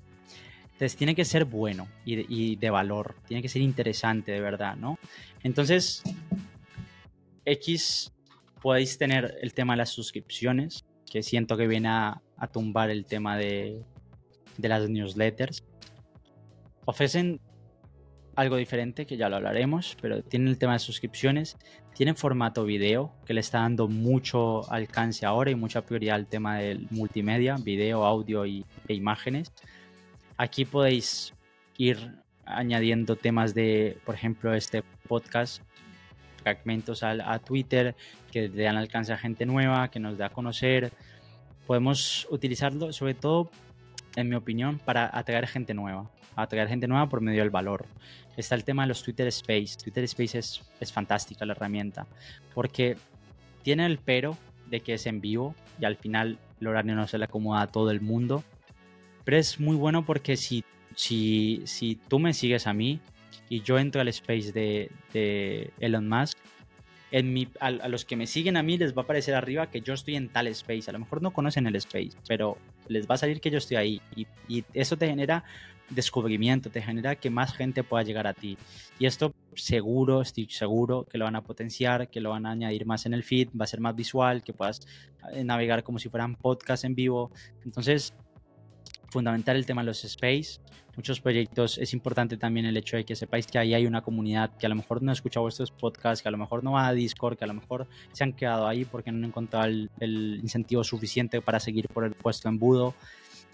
Entonces 0.63 0.95
tiene 0.95 1.13
que 1.13 1.23
ser 1.23 1.45
bueno 1.45 1.87
y 2.03 2.25
y 2.27 2.55
de, 2.55 2.69
valor, 2.71 3.15
tiene 3.27 3.43
que 3.43 3.49
ser 3.49 3.61
interesante 3.61 4.31
de 4.31 4.41
verdad, 4.41 4.75
¿no? 4.75 4.97
Entonces, 5.43 6.01
X 7.45 8.11
podéis 8.59 8.97
tener 8.97 9.37
el 9.41 9.53
tema 9.53 9.73
de 9.73 9.77
las 9.77 9.89
suscripciones, 9.89 10.83
que 11.05 11.21
siento 11.21 11.55
que 11.57 11.67
viene 11.67 11.89
a, 11.89 12.21
a 12.37 12.47
tumbar 12.47 12.89
el 12.89 13.05
tema 13.05 13.37
de, 13.37 13.83
de 14.57 14.69
las 14.69 14.89
newsletters. 14.89 15.63
Ofrecen 16.85 17.39
algo 18.35 18.55
diferente, 18.57 19.05
que 19.05 19.17
ya 19.17 19.29
lo 19.29 19.35
hablaremos, 19.35 19.97
pero 20.01 20.23
tienen 20.23 20.47
el 20.47 20.57
tema 20.57 20.73
de 20.73 20.79
suscripciones, 20.79 21.57
tienen 21.93 22.15
formato 22.15 22.65
video, 22.65 23.13
que 23.25 23.33
le 23.33 23.41
está 23.41 23.59
dando 23.59 23.87
mucho 23.87 24.69
alcance 24.71 25.25
ahora 25.25 25.51
y 25.51 25.55
mucha 25.55 25.81
prioridad 25.81 26.15
al 26.15 26.27
tema 26.27 26.57
del 26.57 26.87
multimedia, 26.89 27.55
video, 27.57 28.05
audio 28.05 28.45
y, 28.45 28.65
e 28.87 28.93
imágenes. 28.93 29.51
Aquí 30.37 30.65
podéis 30.65 31.33
ir 31.77 32.15
añadiendo 32.45 33.15
temas 33.15 33.53
de, 33.53 33.97
por 34.05 34.15
ejemplo, 34.15 34.53
este 34.53 34.83
podcast, 35.07 35.61
fragmentos 36.41 37.03
a, 37.03 37.11
a 37.31 37.39
Twitter, 37.39 37.95
que 38.31 38.49
le 38.49 38.63
dan 38.63 38.77
alcance 38.77 39.13
a 39.13 39.17
gente 39.17 39.45
nueva, 39.45 39.89
que 39.89 39.99
nos 39.99 40.17
da 40.17 40.27
a 40.27 40.29
conocer. 40.29 40.91
Podemos 41.67 42.27
utilizarlo 42.31 42.91
sobre 42.91 43.13
todo 43.13 43.51
en 44.15 44.29
mi 44.29 44.35
opinión, 44.35 44.79
para 44.79 45.09
atraer 45.17 45.47
gente 45.47 45.73
nueva. 45.73 46.09
Atraer 46.35 46.67
gente 46.67 46.87
nueva 46.87 47.07
por 47.09 47.21
medio 47.21 47.41
del 47.41 47.49
valor. 47.49 47.85
Está 48.37 48.55
el 48.55 48.63
tema 48.63 48.83
de 48.83 48.89
los 48.89 49.03
Twitter 49.03 49.27
Space. 49.27 49.77
Twitter 49.81 50.03
Space 50.03 50.37
es, 50.37 50.61
es 50.79 50.91
fantástica 50.91 51.45
la 51.45 51.53
herramienta. 51.53 52.07
Porque 52.53 52.97
tiene 53.63 53.85
el 53.85 53.99
pero 53.99 54.37
de 54.69 54.79
que 54.79 54.95
es 54.95 55.05
en 55.05 55.21
vivo 55.21 55.55
y 55.79 55.85
al 55.85 55.95
final 55.95 56.39
el 56.59 56.67
horario 56.67 56.95
no 56.95 57.07
se 57.07 57.17
le 57.17 57.25
acomoda 57.25 57.61
a 57.61 57.67
todo 57.67 57.91
el 57.91 58.01
mundo. 58.01 58.43
Pero 59.23 59.37
es 59.37 59.59
muy 59.59 59.75
bueno 59.75 60.05
porque 60.05 60.37
si, 60.37 60.63
si, 60.95 61.61
si 61.65 61.95
tú 61.95 62.19
me 62.19 62.33
sigues 62.33 62.67
a 62.67 62.73
mí 62.73 62.99
y 63.49 63.61
yo 63.61 63.77
entro 63.77 64.01
al 64.01 64.07
space 64.07 64.51
de, 64.51 64.91
de 65.13 65.71
Elon 65.79 66.09
Musk, 66.09 66.37
en 67.11 67.31
mi, 67.31 67.47
a, 67.59 67.69
los 67.69 68.05
que 68.05 68.15
me 68.15 68.25
siguen 68.25 68.57
a 68.57 68.63
mí 68.63 68.77
les 68.77 68.97
va 68.97 69.01
a 69.01 69.03
aparecer 69.03 69.35
arriba 69.35 69.69
que 69.69 69.81
yo 69.81 69.93
estoy 69.93 70.15
en 70.15 70.29
tal 70.29 70.47
space. 70.47 70.89
A 70.89 70.93
lo 70.93 70.99
mejor 70.99 71.21
no 71.21 71.31
conocen 71.31 71.67
el 71.67 71.75
space, 71.75 72.11
pero 72.27 72.57
les 72.87 73.09
va 73.09 73.15
a 73.15 73.17
salir 73.17 73.41
que 73.41 73.49
yo 73.49 73.57
estoy 73.57 73.77
ahí. 73.77 74.01
Y, 74.15 74.27
y 74.47 74.63
eso 74.73 74.97
te 74.97 75.07
genera 75.07 75.43
descubrimiento, 75.89 76.69
te 76.69 76.81
genera 76.81 77.15
que 77.15 77.29
más 77.29 77.53
gente 77.53 77.83
pueda 77.83 78.03
llegar 78.03 78.27
a 78.27 78.33
ti. 78.33 78.57
Y 78.99 79.05
esto 79.05 79.33
seguro, 79.55 80.21
estoy 80.21 80.47
seguro 80.49 81.05
que 81.09 81.17
lo 81.17 81.25
van 81.25 81.35
a 81.35 81.43
potenciar, 81.43 82.09
que 82.09 82.21
lo 82.21 82.31
van 82.31 82.45
a 82.45 82.51
añadir 82.51 82.85
más 82.85 83.05
en 83.05 83.13
el 83.13 83.23
feed, 83.23 83.49
va 83.59 83.65
a 83.65 83.67
ser 83.67 83.79
más 83.79 83.95
visual, 83.95 84.43
que 84.43 84.53
puedas 84.53 84.81
eh, 85.33 85.43
navegar 85.43 85.83
como 85.83 85.99
si 85.99 86.09
fueran 86.09 86.35
podcast 86.35 86.83
en 86.85 86.95
vivo. 86.95 87.31
Entonces, 87.65 88.13
fundamental 89.13 89.55
el 89.55 89.65
tema 89.65 89.81
de 89.81 89.87
los 89.87 90.03
space. 90.03 90.59
Muchos 90.95 91.21
proyectos 91.21 91.77
es 91.77 91.93
importante 91.93 92.37
también 92.37 92.65
el 92.65 92.77
hecho 92.77 92.97
de 92.97 93.05
que 93.05 93.15
sepáis 93.15 93.47
que 93.47 93.57
ahí 93.57 93.73
hay 93.73 93.85
una 93.87 94.01
comunidad 94.01 94.55
que 94.57 94.65
a 94.65 94.69
lo 94.69 94.75
mejor 94.75 95.01
no 95.01 95.11
ha 95.11 95.13
escuchado 95.13 95.43
vuestros 95.43 95.71
podcasts, 95.71 96.21
que 96.21 96.27
a 96.27 96.31
lo 96.31 96.37
mejor 96.37 96.63
no 96.63 96.73
va 96.73 96.87
a 96.87 96.93
Discord, 96.93 97.37
que 97.37 97.45
a 97.45 97.47
lo 97.47 97.53
mejor 97.53 97.87
se 98.11 98.23
han 98.23 98.33
quedado 98.33 98.67
ahí 98.67 98.85
porque 98.85 99.11
no 99.11 99.17
han 99.19 99.25
encontrado 99.25 99.65
el, 99.65 100.39
incentivo 100.43 100.83
suficiente 100.83 101.41
para 101.41 101.59
seguir 101.59 101.87
por 101.87 102.03
el 102.03 102.13
puesto 102.13 102.49
embudo. 102.49 102.93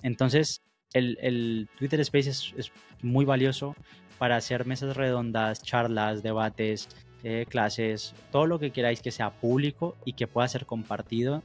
Entonces, 0.01 0.61
el, 0.93 1.69
Twitter 1.77 1.99
Space 2.01 2.29
es, 2.29 2.71
muy 3.01 3.23
valioso 3.23 3.75
para 4.17 4.35
hacer 4.35 4.65
mesas 4.65 4.97
redondas, 4.97 5.63
charlas, 5.63 6.23
debates, 6.23 6.89
eh, 7.23 7.45
clases, 7.47 8.13
todo 8.31 8.47
lo 8.47 8.59
que 8.59 8.71
queráis 8.71 9.01
que 9.01 9.11
sea 9.11 9.29
público 9.29 9.95
y 10.03 10.13
que 10.13 10.27
pueda 10.27 10.47
ser 10.47 10.65
compartido. 10.65 11.43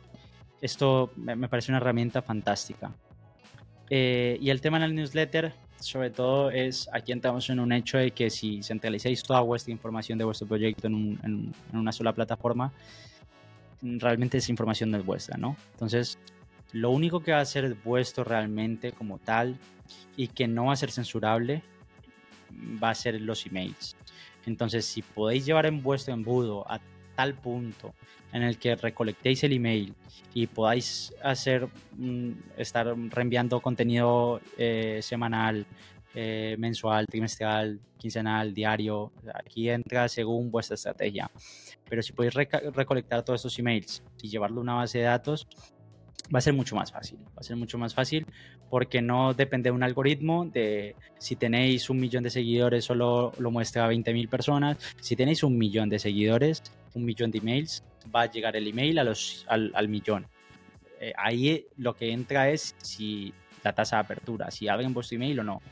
Esto 0.60 1.12
me 1.16 1.48
parece 1.48 1.70
una 1.70 1.78
herramienta 1.78 2.22
fantástica. 2.22 2.96
Eh, 3.90 4.38
y 4.40 4.50
el 4.50 4.60
tema 4.60 4.78
en 4.78 4.84
el 4.84 4.94
newsletter, 4.94 5.52
sobre 5.78 6.10
todo, 6.10 6.50
es 6.50 6.88
aquí 6.92 7.12
entramos 7.12 7.48
en 7.50 7.60
un 7.60 7.72
hecho 7.72 7.98
de 7.98 8.10
que 8.10 8.30
si 8.30 8.62
centralizáis 8.62 9.22
toda 9.22 9.40
vuestra 9.40 9.72
información 9.72 10.18
de 10.18 10.24
vuestro 10.24 10.46
proyecto 10.46 10.86
en, 10.86 11.52
una 11.72 11.92
sola 11.92 12.12
plataforma, 12.12 12.72
realmente 13.82 14.38
esa 14.38 14.50
información 14.50 14.90
no 14.90 14.98
es 14.98 15.04
vuestra, 15.04 15.36
¿no? 15.36 15.56
Entonces, 15.72 16.18
lo 16.72 16.90
único 16.90 17.20
que 17.20 17.32
va 17.32 17.40
a 17.40 17.44
ser 17.44 17.74
vuestro 17.84 18.24
realmente 18.24 18.92
como 18.92 19.18
tal 19.18 19.58
y 20.16 20.28
que 20.28 20.48
no 20.48 20.66
va 20.66 20.72
a 20.72 20.76
ser 20.76 20.90
censurable 20.90 21.62
va 22.82 22.90
a 22.90 22.94
ser 22.94 23.20
los 23.20 23.46
emails. 23.46 23.96
Entonces, 24.46 24.84
si 24.84 25.02
podéis 25.02 25.44
llevar 25.44 25.66
en 25.66 25.82
vuestro 25.82 26.14
embudo 26.14 26.70
a 26.70 26.80
tal 27.14 27.34
punto 27.34 27.94
en 28.32 28.42
el 28.42 28.58
que 28.58 28.74
recolectéis 28.74 29.44
el 29.44 29.52
email 29.52 29.94
y 30.34 30.48
podáis 30.48 31.14
hacer 31.22 31.68
estar 32.56 32.94
reenviando 33.10 33.60
contenido 33.60 34.40
eh, 34.58 34.98
semanal, 35.02 35.64
eh, 36.14 36.56
mensual, 36.58 37.06
trimestral, 37.06 37.80
quincenal, 37.96 38.52
diario, 38.52 39.12
aquí 39.34 39.70
entra 39.70 40.08
según 40.08 40.50
vuestra 40.50 40.74
estrategia. 40.74 41.30
Pero 41.88 42.02
si 42.02 42.12
podéis 42.12 42.34
recolectar 42.34 43.24
todos 43.24 43.40
esos 43.40 43.58
emails 43.58 44.02
y 44.20 44.28
llevarlo 44.28 44.60
a 44.60 44.62
una 44.62 44.74
base 44.74 44.98
de 44.98 45.04
datos, 45.04 45.46
va 46.32 46.38
a 46.38 46.42
ser 46.42 46.54
mucho 46.54 46.76
más 46.76 46.92
fácil. 46.92 47.18
Va 47.26 47.40
a 47.40 47.42
ser 47.42 47.56
mucho 47.56 47.78
más 47.78 47.94
fácil 47.94 48.26
porque 48.70 49.02
no 49.02 49.34
depende 49.34 49.68
de 49.68 49.72
un 49.72 49.82
algoritmo 49.82 50.46
de 50.46 50.96
si 51.18 51.36
tenéis 51.36 51.90
un 51.90 51.98
millón 51.98 52.24
de 52.24 52.30
seguidores 52.30 52.84
solo 52.84 53.32
lo 53.38 53.50
muestra 53.50 53.84
a 53.84 53.92
20.000 53.92 54.28
personas. 54.28 54.78
Si 55.00 55.16
tenéis 55.16 55.42
un 55.42 55.58
millón 55.58 55.88
de 55.88 55.98
seguidores, 55.98 56.62
un 56.94 57.04
millón 57.04 57.30
de 57.30 57.38
emails, 57.38 57.84
va 58.14 58.22
a 58.22 58.30
llegar 58.30 58.56
el 58.56 58.66
email 58.66 58.98
a 58.98 59.04
los, 59.04 59.44
al, 59.48 59.88
millón. 59.88 60.26
Eh, 61.00 61.12
ahí 61.16 61.66
lo 61.76 61.94
que 61.94 62.12
entra 62.12 62.50
es 62.50 62.74
si 62.78 63.32
la 63.62 63.74
tasa 63.74 63.96
de 63.96 64.00
apertura, 64.02 64.50
si 64.50 64.68
abren 64.68 64.94
vuestro 64.94 65.16
email 65.16 65.40
o 65.40 65.44
no. 65.44 65.62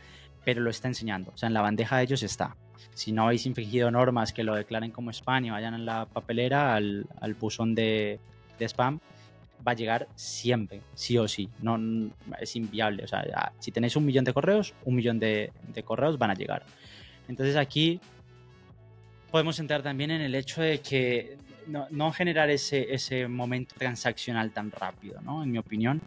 Pero 0.45 0.61
lo 0.61 0.71
está 0.71 0.89
enseñando. 0.89 1.31
O 1.35 1.37
sea, 1.37 1.47
en 1.47 1.55
la 1.55 1.63
bandeja 1.63 1.97
de 1.97 2.05
ellos 2.05 2.23
está. 2.23 2.57
Si 2.95 3.13
no 3.13 3.25
habéis 3.25 3.47
infringido 3.47 3.91
normas 3.91 4.33
que 4.33 4.43
lo 4.43 4.57
declaren 4.57 4.91
como 4.91 5.11
spam 5.13 5.45
y 5.45 5.51
vayan 5.51 5.75
en 5.75 5.87
la 5.87 6.07
papelera 6.07 6.75
al, 6.75 7.07
al 7.21 7.35
buzón 7.35 7.77
de, 7.77 8.19
de 8.59 8.65
spam, 8.69 8.99
va 9.67 9.73
a 9.73 9.75
llegar 9.75 10.09
siempre, 10.15 10.83
sí 10.95 11.19
o 11.19 11.29
sí. 11.29 11.49
No, 11.61 11.79
es 12.41 12.57
inviable. 12.57 13.05
O 13.05 13.09
sea, 13.09 13.53
si 13.59 13.71
tenéis 13.71 13.97
un 13.97 14.05
millón 14.05 14.25
de 14.25 14.33
correos, 14.33 14.75
un 14.85 14.97
millón 14.97 15.19
de, 15.19 15.53
correos 15.85 16.19
van 16.19 16.31
a 16.31 16.35
llegar. 16.35 16.65
Entonces 17.29 17.57
aquí 17.57 18.01
podemos 19.31 19.59
entrar 19.59 19.83
también 19.83 20.11
en 20.11 20.21
el 20.21 20.35
hecho 20.35 20.63
de 20.63 20.81
que 20.81 21.39
no, 21.67 22.13
generar 22.13 22.51
ese, 22.51 22.93
ese, 22.93 23.29
momento 23.29 23.75
transaccional 23.79 24.51
tan 24.51 24.71
rápido, 24.71 25.21
¿no? 25.21 25.43
En 25.43 25.51
mi 25.51 25.59
opinión, 25.59 26.03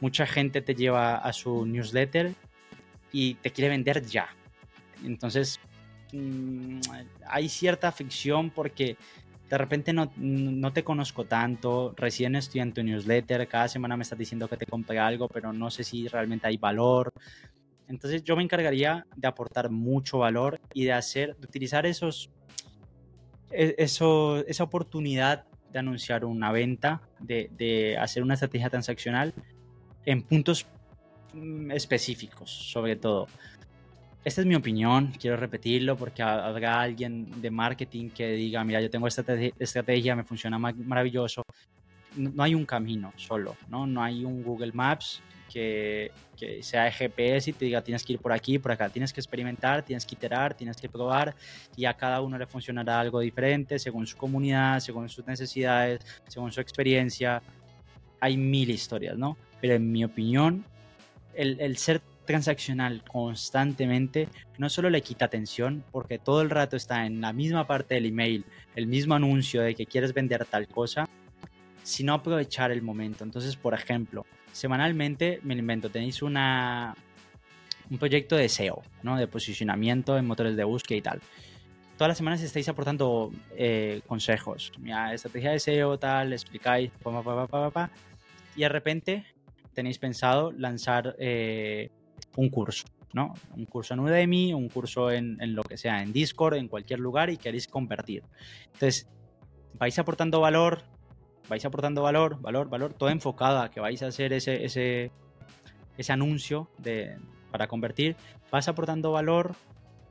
mucha 0.00 0.26
gente 0.26 0.60
te 0.60 0.74
lleva 0.74 1.16
a 1.16 1.32
su 1.32 1.64
newsletter 1.66 2.34
y 3.10 3.34
te 3.34 3.50
quiere 3.50 3.70
vender 3.70 4.04
ya. 4.04 4.28
Entonces, 5.04 5.58
mm, 6.12 6.80
hay 7.26 7.48
cierta 7.48 7.90
fricción 7.90 8.50
porque 8.50 8.96
de 9.48 9.58
repente 9.58 9.92
no, 9.92 10.12
no, 10.16 10.72
te 10.72 10.84
conozco 10.84 11.24
tanto, 11.24 11.94
recién 11.96 12.36
estoy 12.36 12.60
en 12.60 12.72
tu 12.72 12.82
newsletter, 12.82 13.48
cada 13.48 13.68
semana 13.68 13.96
me 13.96 14.02
estás 14.02 14.18
diciendo 14.18 14.46
que 14.48 14.58
te 14.58 14.66
compre 14.66 14.98
algo, 14.98 15.28
pero 15.28 15.52
no 15.52 15.70
sé 15.70 15.84
si 15.84 16.06
realmente 16.06 16.46
hay 16.46 16.58
valor. 16.58 17.12
Entonces 17.88 18.22
yo 18.22 18.36
me 18.36 18.42
encargaría 18.42 19.06
de 19.16 19.26
aportar 19.26 19.70
mucho 19.70 20.18
valor 20.18 20.60
y 20.74 20.84
de 20.84 20.92
hacer, 20.92 21.36
de 21.36 21.46
utilizar 21.46 21.86
esos, 21.86 22.30
e, 23.50 23.74
eso, 23.78 24.44
esa 24.46 24.64
oportunidad 24.64 25.44
de 25.72 25.78
anunciar 25.78 26.26
una 26.26 26.52
venta, 26.52 27.00
de, 27.18 27.50
de 27.56 27.96
hacer 27.96 28.22
una 28.22 28.34
estrategia 28.34 28.68
transaccional 28.68 29.32
en 30.04 30.22
puntos 30.22 30.66
mm, 31.32 31.70
específicos, 31.70 32.50
sobre 32.50 32.96
todo. 32.96 33.28
Esta 34.24 34.40
es 34.40 34.46
mi 34.46 34.56
opinión, 34.56 35.12
quiero 35.18 35.36
repetirlo 35.36 35.96
porque 35.96 36.22
habrá 36.22 36.80
alguien 36.80 37.40
de 37.40 37.50
marketing 37.50 38.10
que 38.10 38.32
diga, 38.32 38.64
mira, 38.64 38.80
yo 38.80 38.90
tengo 38.90 39.06
esta 39.06 39.24
estrategia, 39.58 40.16
me 40.16 40.24
funciona 40.24 40.58
maravilloso. 40.58 41.42
No, 42.16 42.42
hay 42.42 42.54
un 42.54 42.66
camino 42.66 43.12
solo, 43.16 43.56
¿no? 43.68 43.86
No 43.86 44.02
hay 44.02 44.24
un 44.24 44.42
Google 44.42 44.72
Maps 44.72 45.22
que, 45.48 46.10
que 46.36 46.62
sea 46.64 46.90
GPS 46.90 47.50
y 47.50 47.52
te 47.52 47.66
diga, 47.66 47.80
tienes 47.82 48.02
que 48.02 48.14
ir 48.14 48.18
por 48.18 48.32
aquí, 48.32 48.58
por 48.58 48.72
acá, 48.72 48.88
tienes 48.88 49.12
que 49.12 49.20
experimentar, 49.20 49.84
tienes 49.84 50.04
que 50.04 50.16
iterar, 50.16 50.52
tienes 50.54 50.76
que 50.76 50.88
probar 50.88 51.36
y 51.76 51.84
a 51.84 51.94
cada 51.94 52.20
uno 52.20 52.36
le 52.36 52.46
funcionará 52.46 52.98
algo 52.98 53.20
diferente 53.20 53.78
según 53.78 54.06
su 54.06 54.16
comunidad, 54.16 54.80
según 54.80 55.08
sus 55.08 55.26
necesidades, 55.26 56.00
según 56.26 56.50
su 56.50 56.60
experiencia. 56.60 57.40
Hay 58.20 58.36
mil 58.36 58.68
historias, 58.68 59.16
¿no? 59.16 59.36
Pero 59.60 59.74
en 59.74 59.92
mi 59.92 60.04
opinión, 60.04 60.64
el, 61.34 61.60
el 61.60 61.76
ser 61.76 62.02
transaccional 62.28 63.02
constantemente 63.10 64.28
no 64.58 64.68
solo 64.68 64.90
le 64.90 65.00
quita 65.00 65.24
atención, 65.24 65.82
porque 65.90 66.18
todo 66.18 66.42
el 66.42 66.50
rato 66.50 66.76
está 66.76 67.06
en 67.06 67.22
la 67.22 67.32
misma 67.32 67.66
parte 67.66 67.94
del 67.94 68.04
email, 68.04 68.44
el 68.76 68.86
mismo 68.86 69.14
anuncio 69.14 69.62
de 69.62 69.74
que 69.74 69.86
quieres 69.86 70.12
vender 70.12 70.44
tal 70.44 70.68
cosa, 70.68 71.08
sino 71.82 72.12
aprovechar 72.12 72.70
el 72.70 72.82
momento. 72.82 73.24
Entonces, 73.24 73.56
por 73.56 73.72
ejemplo, 73.72 74.26
semanalmente, 74.52 75.40
me 75.42 75.54
invento, 75.54 75.88
tenéis 75.88 76.20
una, 76.20 76.94
un 77.90 77.96
proyecto 77.96 78.36
de 78.36 78.50
SEO, 78.50 78.82
¿no? 79.02 79.16
de 79.16 79.26
posicionamiento 79.26 80.18
en 80.18 80.26
motores 80.26 80.54
de 80.54 80.64
búsqueda 80.64 80.98
y 80.98 81.02
tal. 81.02 81.20
Todas 81.96 82.10
las 82.10 82.18
semanas 82.18 82.42
estáis 82.42 82.68
aportando 82.68 83.32
eh, 83.56 84.02
consejos. 84.06 84.70
Mira, 84.78 85.14
estrategia 85.14 85.52
de 85.52 85.60
SEO, 85.60 85.98
tal, 85.98 86.34
explicáis, 86.34 86.90
y 88.54 88.60
de 88.60 88.68
repente 88.68 89.24
tenéis 89.72 89.98
pensado 89.98 90.52
lanzar 90.52 91.16
eh, 91.18 91.90
un 92.38 92.50
curso, 92.50 92.86
¿no? 93.12 93.34
Un 93.56 93.64
curso 93.64 93.94
en 93.94 94.00
Udemy, 94.00 94.54
un 94.54 94.68
curso 94.68 95.10
en, 95.10 95.36
lo 95.56 95.64
que 95.64 95.76
sea, 95.76 96.04
en 96.04 96.12
Discord, 96.12 96.54
en 96.54 96.68
cualquier 96.68 97.00
lugar 97.00 97.30
y 97.30 97.36
queréis 97.36 97.66
convertir. 97.66 98.22
Entonces, 98.66 99.08
vais 99.74 99.98
aportando 99.98 100.40
valor, 100.40 100.82
vais 101.48 101.64
aportando 101.64 102.00
valor, 102.00 102.40
valor, 102.40 102.68
valor, 102.68 102.94
todo 102.94 103.08
enfocado 103.08 103.58
a 103.60 103.72
que 103.72 103.80
vais 103.80 104.00
a 104.04 104.06
hacer 104.06 104.32
ese, 104.32 104.64
ese, 104.64 105.10
ese 105.96 106.12
anuncio 106.12 106.70
de, 106.78 107.16
para 107.50 107.66
convertir, 107.66 108.14
vas 108.52 108.68
aportando 108.68 109.10
valor 109.10 109.56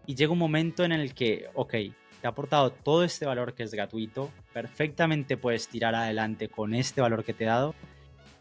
y 0.06 0.16
llega 0.16 0.34
un 0.34 0.40
momento 0.40 0.84
en 0.84 0.92
el 0.92 1.14
que, 1.14 1.48
ok, 1.54 1.72
te 2.20 2.28
ha 2.28 2.32
aportado 2.32 2.72
todo 2.72 3.06
este 3.06 3.26
valor 3.26 3.54
que 3.54 3.64
es 3.64 3.74
gratuito, 3.74 4.32
perfectamente 4.52 5.38
puedes 5.38 5.70
tirar 5.70 5.96
adelante 5.96 6.50
con 6.50 6.74
este 6.74 7.00
valor 7.00 7.24
que 7.24 7.34
te 7.34 7.46
he 7.46 7.48
dado 7.48 7.74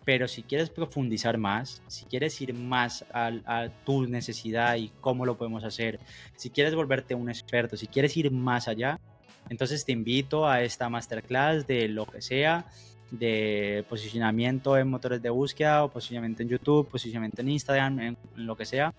pero 0.07 0.29
si 0.29 0.45
quieres 0.45 0.71
profundizar 0.71 1.37
más, 1.37 1.83
si 1.89 2.05
quieres 2.05 2.41
ir 2.41 2.55
más 2.55 3.05
a, 3.13 3.69
tu 3.85 4.07
necesidad 4.07 4.77
y 4.77 4.93
cómo 5.01 5.27
lo 5.27 5.37
podemos 5.37 5.65
hacer, 5.65 5.99
si 6.37 6.49
quieres 6.49 6.77
volverte 6.77 7.17
un 7.17 7.29
experto, 7.29 7.77
si 7.77 7.89
quieres 7.89 8.17
ir 8.17 8.31
más 8.31 8.69
allá, 8.69 9.01
entonces 9.49 9.85
te 9.85 9.91
invito 9.91 10.49
a 10.49 10.63
esta 10.63 10.89
masterclass 10.89 11.67
de 11.67 11.89
lo 11.89 12.07
que 12.07 12.23
sea, 12.23 12.67
de 13.11 13.85
posicionamiento 13.89 14.79
en 14.79 14.89
motores 14.89 15.21
de 15.21 15.31
búsqueda 15.31 15.83
o 15.83 15.91
posicionamiento 15.91 16.43
en 16.43 16.51
YouTube, 16.51 16.89
posicionamiento 16.89 17.43
en 17.43 17.49
Instagram, 17.49 17.99
en, 17.99 18.17
lo 18.37 18.57
que 18.57 18.65
sea, 18.65 18.95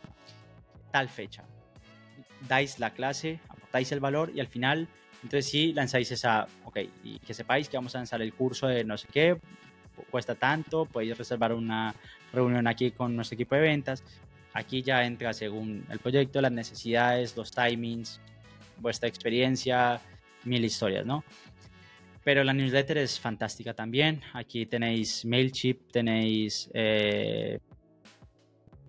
tal 0.91 1.08
fecha. 1.08 1.45
Dais 2.49 2.80
la 2.80 2.89
clase, 2.89 3.39
aportáis 3.47 3.93
el 3.93 4.01
valor 4.01 4.34
y 4.36 4.41
al 4.41 4.47
final, 4.47 4.89
entonces 5.24 5.49
sí 5.49 5.72
lanzáis 5.72 6.12
esa, 6.12 6.47
ok, 6.66 6.80
y 7.05 7.20
que 7.20 7.34
sepáis 7.34 7.70
que 7.70 7.78
vamos 7.78 7.95
a 7.95 7.99
lanzar 7.99 8.22
el 8.22 8.34
curso 8.34 8.68
de 8.68 8.84
no 8.84 8.97
sé 8.97 9.08
qué, 9.10 9.38
cuesta 10.09 10.35
tanto, 10.35 10.85
podéis 10.85 11.17
reservar 11.17 11.53
una 11.53 11.93
reunión 12.33 12.67
aquí 12.67 12.91
con 12.91 13.15
nuestro 13.15 13.35
equipo 13.35 13.55
de 13.55 13.61
ventas. 13.61 14.03
Aquí 14.53 14.81
ya 14.81 15.05
entra 15.05 15.33
según 15.33 15.85
el 15.89 15.99
proyecto, 15.99 16.41
las 16.41 16.51
necesidades, 16.51 17.35
los 17.37 17.51
timings, 17.51 18.19
vuestra 18.79 19.07
experiencia, 19.07 20.01
mil 20.43 20.63
historias, 20.65 21.05
¿no? 21.05 21.23
Pero 22.23 22.43
la 22.43 22.53
newsletter 22.53 22.97
es 22.97 23.19
fantástica 23.19 23.73
también. 23.73 24.21
Aquí 24.33 24.65
tenéis 24.65 25.23
Mailchimp, 25.25 25.91
tenéis 25.91 26.69
eh, 26.73 27.59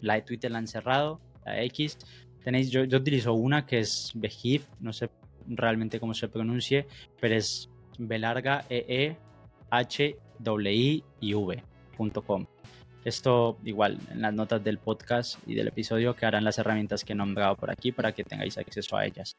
la 0.00 0.14
de 0.14 0.22
Twitter, 0.22 0.50
la 0.50 0.58
han 0.58 0.66
cerrado, 0.66 1.20
la 1.44 1.62
X. 1.64 1.98
Tenéis, 2.42 2.70
yo, 2.70 2.84
yo 2.84 2.98
utilizo 2.98 3.34
una 3.34 3.66
que 3.66 3.80
es 3.80 4.12
Behave, 4.14 4.62
no 4.80 4.92
sé 4.92 5.10
realmente 5.46 6.00
cómo 6.00 6.14
se 6.14 6.28
pronuncie, 6.28 6.86
pero 7.20 7.34
es 7.36 7.68
B 7.98 8.18
larga 8.18 8.64
E 8.68 8.84
E 8.88 9.16
H 9.70 10.16
w-i-v.com 10.38 12.46
Esto 13.04 13.58
igual 13.64 13.98
en 14.10 14.22
las 14.22 14.34
notas 14.34 14.62
del 14.62 14.78
podcast 14.78 15.38
y 15.46 15.54
del 15.54 15.68
episodio 15.68 16.14
que 16.14 16.26
harán 16.26 16.44
las 16.44 16.58
herramientas 16.58 17.04
que 17.04 17.12
he 17.12 17.16
nombrado 17.16 17.56
por 17.56 17.70
aquí 17.70 17.92
para 17.92 18.12
que 18.12 18.24
tengáis 18.24 18.58
acceso 18.58 18.96
a 18.96 19.06
ellas. 19.06 19.36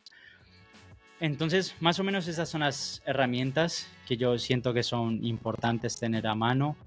Entonces, 1.20 1.76
más 1.82 2.00
o 2.00 2.04
menos 2.04 2.28
esas 2.28 2.48
son 2.48 2.62
las 2.62 3.02
herramientas 3.06 3.88
que 4.08 4.16
yo 4.16 4.38
siento 4.38 4.74
que 4.74 4.84
son 4.84 5.24
importantes 5.26 6.00
tener 6.00 6.26
a 6.28 6.36
mano. 6.36 6.78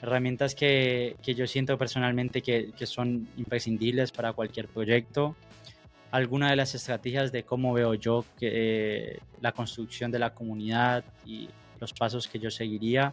Herramientas 0.00 0.54
que, 0.54 1.16
que 1.22 1.34
yo 1.34 1.46
siento 1.46 1.76
personalmente 1.76 2.42
que, 2.42 2.72
que, 2.76 2.86
son 2.86 3.28
imprescindibles 3.36 4.12
para 4.12 4.32
cualquier 4.32 4.68
proyecto. 4.68 5.34
Algunas 6.12 6.50
de 6.50 6.56
las 6.56 6.74
estrategias 6.74 7.32
de 7.32 7.42
cómo 7.42 7.72
veo 7.72 7.94
yo 7.94 8.24
que 8.38 9.20
la 9.40 9.52
construcción 9.52 10.12
de 10.12 10.18
la 10.18 10.34
comunidad 10.34 11.04
y 11.26 11.48
los 11.80 11.92
pasos 11.92 12.28
que 12.28 12.38
yo 12.38 12.50
seguiría 12.50 13.12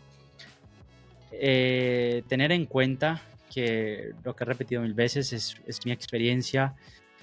eh, 1.31 2.23
tener 2.27 2.51
en 2.51 2.65
cuenta 2.65 3.21
que 3.53 4.11
lo 4.23 4.35
que 4.35 4.43
he 4.43 4.47
repetido 4.47 4.81
mil 4.81 4.93
veces 4.93 5.33
es, 5.33 5.55
es 5.65 5.85
mi 5.85 5.91
experiencia. 5.91 6.73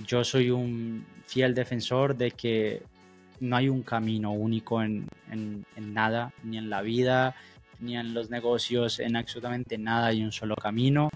Yo 0.04 0.24
soy 0.24 0.50
un 0.50 1.06
fiel 1.26 1.54
defensor 1.54 2.16
de 2.16 2.32
que 2.32 2.82
no 3.40 3.56
hay 3.56 3.68
un 3.68 3.82
camino 3.82 4.32
único 4.32 4.82
en, 4.82 5.06
en, 5.30 5.64
nada, 5.76 6.32
ni 6.42 6.58
en 6.58 6.70
la 6.70 6.82
vida, 6.82 7.34
ni 7.80 7.96
en 7.96 8.14
los 8.14 8.30
negocios, 8.30 8.98
en 8.98 9.16
absolutamente 9.16 9.78
nada 9.78 10.08
hay 10.08 10.22
un 10.22 10.32
solo 10.32 10.56
camino. 10.56 11.10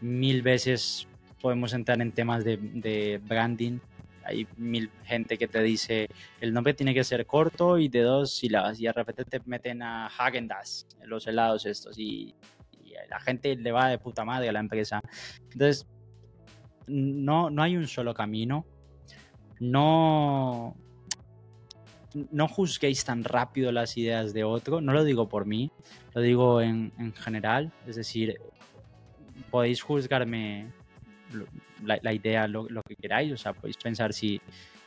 Mil 0.00 0.42
veces 0.42 1.06
podemos 1.40 1.72
entrar 1.72 2.00
en 2.00 2.12
temas 2.12 2.44
de, 2.44 2.56
de 2.56 3.20
branding. 3.24 3.78
Hay 4.24 4.46
mil 4.56 4.90
gente 5.04 5.36
que 5.36 5.48
te 5.48 5.62
dice 5.62 6.08
el 6.40 6.52
nombre 6.52 6.74
tiene 6.74 6.94
que 6.94 7.04
ser 7.04 7.26
corto 7.26 7.78
y 7.78 7.88
de 7.88 8.00
dos 8.00 8.36
sílabas 8.36 8.80
y 8.80 8.84
de 8.84 8.92
repente 8.92 9.24
te 9.24 9.40
meten 9.44 9.82
a 9.82 10.06
Hagen 10.06 10.48
Dazs, 10.48 10.86
los 11.04 11.26
helados 11.26 11.66
estos 11.66 11.98
y, 11.98 12.34
la 13.10 13.18
gente 13.20 13.56
le 13.56 13.72
va 13.72 13.88
de 13.88 13.98
puta 13.98 14.24
madre 14.24 14.48
a 14.48 14.52
la 14.52 14.60
empresa. 14.60 15.02
Entonces, 15.52 15.86
no, 16.86 17.50
no 17.50 17.62
hay 17.62 17.76
un 17.76 17.88
solo 17.88 18.14
camino. 18.14 18.64
No, 19.60 20.76
no 22.30 22.48
juzguéis 22.48 23.04
tan 23.04 23.24
rápido 23.24 23.72
las 23.72 23.96
ideas 23.96 24.32
de 24.32 24.44
otro. 24.44 24.80
No 24.80 24.92
lo 24.92 25.04
digo 25.04 25.28
por 25.28 25.46
mí, 25.46 25.70
lo 26.14 26.20
digo 26.20 26.60
en, 26.60 26.92
general. 27.14 27.72
Es 27.86 27.96
decir, 27.96 28.40
podéis 29.50 29.82
juzgarme 29.82 30.72
la, 31.84 32.12
idea, 32.12 32.46
lo, 32.46 32.66
que 32.86 32.96
queráis. 32.96 33.32
O 33.32 33.36
sea, 33.36 33.52
podéis 33.52 33.76
pensar 33.76 34.12
si, 34.12 34.40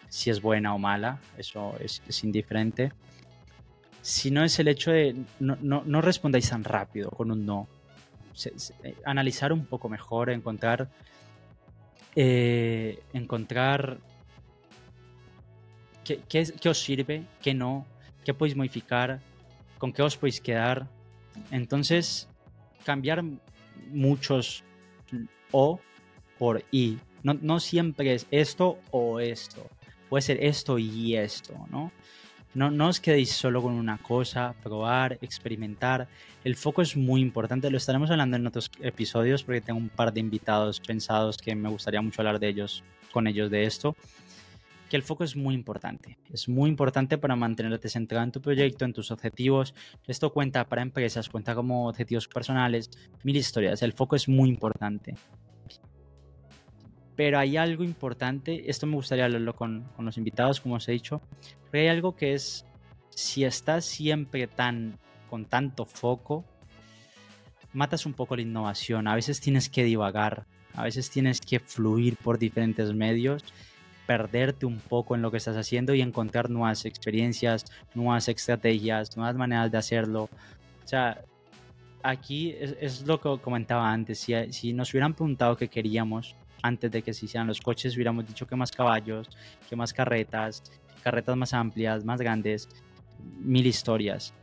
si 0.10 0.30
es 0.30 0.42
buena 0.42 0.74
o 0.74 0.78
mala. 0.78 1.20
Eso 1.38 1.76
es, 1.80 2.24
indiferente. 2.24 2.92
Si 4.02 4.32
no 4.32 4.44
es 4.44 4.58
el 4.60 4.68
hecho 4.70 4.92
de 4.92 5.16
no, 5.40 5.58
no, 5.62 6.02
respondáis 6.02 6.50
tan 6.50 6.64
rápido 6.64 7.10
con 7.10 7.32
un 7.32 7.46
no. 7.46 7.68
Eh, 8.84 8.96
analizar 9.06 9.52
un 9.52 9.66
poco 9.66 9.90
mejor, 9.90 10.30
encontrar 10.30 10.90
eh, 12.20 13.04
encontrar 13.14 14.00
qué, 16.04 16.20
qué, 16.28 16.70
os 16.70 16.80
sirve, 16.80 17.24
qué 17.44 17.54
no, 17.54 17.86
qué 18.26 18.34
podéis 18.34 18.56
modificar, 18.56 19.20
con 19.78 19.94
qué 19.94 20.02
os 20.02 20.18
podéis 20.18 20.42
quedar. 20.42 20.88
Entonces, 21.52 22.28
cambiar 22.84 23.24
muchos 23.92 24.64
o 25.52 25.80
por 26.38 26.64
y. 26.72 26.98
No, 27.24 27.34
no 27.34 27.60
siempre 27.60 28.14
es 28.14 28.28
esto 28.32 28.80
o 28.92 29.20
esto. 29.20 29.68
Puede 30.10 30.22
ser 30.22 30.44
esto 30.44 30.80
y 30.80 31.16
esto, 31.16 31.54
¿no? 31.70 31.92
No, 32.54 32.72
no 32.72 32.88
os 32.88 33.00
quedéis 33.00 33.34
solo 33.34 33.62
con 33.62 33.74
una 33.74 34.00
cosa, 34.00 34.56
probar, 34.64 35.20
experimentar. 35.22 36.08
El 36.44 36.56
foco 36.56 36.82
es 36.82 36.98
muy 36.98 37.22
importante, 37.22 37.70
lo 37.70 37.78
estaremos 37.78 38.10
hablando 38.10 38.38
en 38.38 38.48
otros 38.48 38.72
episodios 38.82 39.44
porque 39.44 39.62
tengo 39.62 39.80
un 39.80 39.90
par 39.90 40.12
de 40.12 40.22
invitados 40.22 40.80
pensados 40.80 41.38
que 41.38 41.54
me 41.56 41.70
gustaría 41.70 42.02
mucho 42.02 42.22
hablar 42.22 42.40
de 42.40 42.48
ellos, 42.48 42.84
con 43.12 43.28
ellos 43.28 43.52
de 43.52 43.66
esto. 43.66 43.96
Que 44.90 44.96
el 44.96 45.04
foco 45.04 45.24
es 45.24 45.36
muy 45.36 45.54
importante. 45.54 46.18
Es 46.32 46.48
muy 46.48 46.70
importante 46.70 47.18
para 47.18 47.36
mantenerte 47.36 47.90
centrado 47.90 48.24
en 48.24 48.32
tu 48.32 48.42
proyecto, 48.42 48.86
en 48.86 48.94
tus 48.94 49.12
objetivos. 49.12 49.76
Esto 50.08 50.32
cuenta 50.32 50.64
para 50.66 50.82
empresas, 50.82 51.30
cuenta 51.30 51.54
como 51.54 51.90
objetivos 51.90 52.28
personales, 52.28 52.90
mil 53.24 53.36
historias. 53.36 53.84
El 53.84 53.94
foco 53.94 54.16
es 54.16 54.30
muy 54.30 54.50
importante. 54.50 55.16
Pero 57.18 57.38
hay 57.38 57.58
algo 57.58 57.84
importante, 57.84 58.70
esto 58.70 58.88
me 58.88 58.96
gustaría 58.96 59.26
hablarlo 59.26 59.54
con, 59.54 59.84
con 59.96 60.06
los 60.06 60.18
invitados, 60.18 60.62
como 60.62 60.76
os 60.76 60.88
he 60.88 60.94
dicho, 60.94 61.22
pero 61.70 61.82
hay 61.82 61.90
algo 61.90 62.16
que 62.16 62.34
es, 62.34 62.66
si 63.10 63.44
estás 63.44 63.84
siempre 63.84 64.48
tan 64.48 64.98
con 65.30 65.46
tanto 65.46 65.86
foco, 65.86 66.46
matas 67.74 68.06
un 68.06 68.14
poco 68.14 68.36
la 68.36 68.44
innovación. 68.44 69.08
A 69.08 69.16
veces 69.16 69.42
tienes 69.42 69.70
que 69.70 69.84
divagar, 69.84 70.46
a 70.74 70.84
veces 70.84 71.10
tienes 71.10 71.42
que 71.42 71.60
fluir 71.60 72.18
por 72.18 72.38
diferentes 72.38 72.94
medios, 72.94 73.44
perderte 74.06 74.66
un 74.66 74.80
poco 74.80 75.16
en 75.16 75.22
lo 75.22 75.32
que 75.32 75.38
estás 75.38 75.58
haciendo 75.58 75.94
y 75.94 76.02
encontrar 76.02 76.50
nuevas 76.50 76.86
experiencias, 76.86 77.66
nuevas 77.94 78.28
estrategias, 78.30 79.18
nuevas 79.18 79.36
maneras 79.36 79.72
de 79.72 79.78
hacerlo. 79.78 80.30
O 80.84 80.88
sea, 80.88 81.22
aquí 82.04 82.56
es, 82.60 83.06
lo 83.06 83.20
que 83.20 83.38
comentaba 83.42 83.92
antes. 83.92 84.20
Si, 84.20 84.34
si 84.54 84.74
nos 84.74 84.94
hubieran 84.94 85.14
preguntado 85.14 85.58
qué 85.58 85.68
queríamos, 85.68 86.36
antes 86.68 86.92
de 86.92 87.02
que 87.02 87.14
se 87.14 87.26
hicieran 87.26 87.48
los 87.48 87.62
coches, 87.62 87.96
hubiéramos 87.96 88.28
dicho 88.28 88.46
que 88.46 88.56
más 88.56 88.72
caballos, 88.72 89.30
que 89.70 89.76
más 89.76 89.94
carretas, 89.94 90.64
carretas 91.04 91.36
más 91.38 91.54
amplias, 91.54 92.04
más 92.04 92.20
grandes, 92.20 92.70
mil 93.40 93.66
historias. 93.66 94.34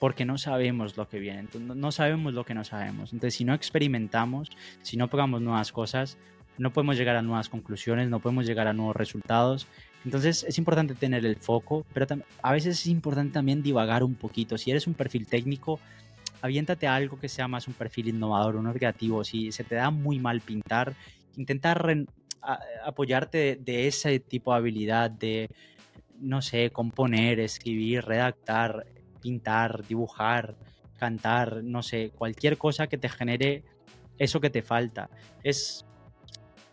Porque 0.00 0.24
no 0.24 0.38
sabemos 0.38 0.96
lo 0.96 1.08
que 1.08 1.18
viene, 1.18 1.48
no 1.58 1.90
sabemos 1.92 2.34
lo 2.34 2.44
que 2.44 2.54
no 2.54 2.64
sabemos. 2.64 3.12
Entonces, 3.12 3.34
si 3.34 3.44
no 3.44 3.54
experimentamos, 3.54 4.50
si 4.82 4.96
no 4.96 5.08
probamos 5.08 5.42
nuevas 5.42 5.72
cosas, 5.72 6.18
no 6.58 6.72
podemos 6.72 6.96
llegar 6.96 7.16
a 7.16 7.22
nuevas 7.22 7.48
conclusiones, 7.48 8.08
no 8.08 8.20
podemos 8.20 8.46
llegar 8.46 8.66
a 8.66 8.72
nuevos 8.72 8.96
resultados. 8.96 9.66
Entonces 10.04 10.44
es 10.44 10.58
importante 10.58 10.94
tener 10.94 11.24
el 11.24 11.36
foco, 11.36 11.84
pero 11.92 12.06
a 12.42 12.52
veces 12.52 12.80
es 12.80 12.86
importante 12.86 13.32
también 13.32 13.62
divagar 13.62 14.02
un 14.02 14.14
poquito. 14.14 14.58
Si 14.58 14.70
eres 14.70 14.86
un 14.86 14.94
perfil 14.94 15.26
técnico, 15.26 15.80
aviéntate 16.42 16.86
a 16.86 16.94
algo 16.94 17.18
que 17.18 17.28
sea 17.28 17.48
más 17.48 17.68
un 17.68 17.74
perfil 17.74 18.08
innovador, 18.08 18.56
uno 18.56 18.72
creativo. 18.72 19.24
Si 19.24 19.52
se 19.52 19.64
te 19.64 19.74
da 19.74 19.90
muy 19.90 20.18
mal 20.18 20.40
pintar, 20.40 20.94
intentar 21.36 22.06
apoyarte 22.84 23.56
de, 23.56 23.86
ese 23.86 24.20
tipo 24.20 24.52
de 24.52 24.58
habilidad 24.58 25.10
de, 25.10 25.50
no 26.20 26.42
sé, 26.42 26.70
componer, 26.70 27.40
escribir, 27.40 28.04
redactar, 28.04 28.86
pintar, 29.20 29.86
dibujar, 29.86 30.56
cantar, 30.98 31.62
no 31.64 31.82
sé, 31.82 32.10
cualquier 32.10 32.58
cosa 32.58 32.86
que 32.86 32.98
te 32.98 33.08
genere 33.08 33.62
eso 34.18 34.40
que 34.40 34.50
te 34.50 34.62
falta. 34.62 35.10
Es 35.42 35.84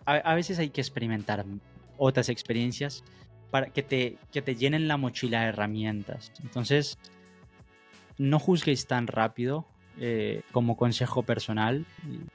a, 0.05 0.35
veces 0.35 0.59
hay 0.59 0.69
que 0.69 0.81
experimentar 0.81 1.45
otras 1.97 2.29
experiencias 2.29 3.03
para 3.51 3.67
que 3.67 3.83
te, 3.83 4.17
que 4.31 4.41
te 4.41 4.55
llenen 4.55 4.87
la 4.87 4.97
mochila 4.97 5.41
de 5.41 5.47
herramientas. 5.47 6.31
Entonces, 6.43 6.97
no 8.17 8.39
juzguéis 8.39 8.87
tan 8.87 9.07
rápido 9.07 9.65
eh, 9.99 10.41
como 10.51 10.77
consejo 10.77 11.23
personal, 11.23 11.85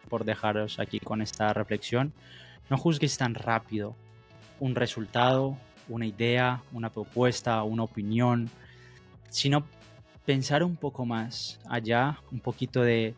por 0.09 0.24
dejaros 0.24 0.78
aquí 0.78 0.99
con 1.01 1.22
esta 1.22 1.53
reflexión, 1.53 2.12
no 2.68 2.78
juzguéis 2.78 3.18
tan 3.18 3.35
rápido 3.35 3.97
un 4.61 4.74
resultado, 4.74 5.57
una 5.89 6.07
idea, 6.07 6.62
una 6.72 6.91
propuesta, 6.91 7.62
una 7.62 7.83
opinión, 7.83 8.51
sino 9.28 9.64
pensar 10.24 10.62
un 10.62 10.76
poco 10.76 11.05
más 11.05 11.59
allá, 11.68 12.20
un 12.31 12.41
poquito 12.41 12.83
de 12.83 13.14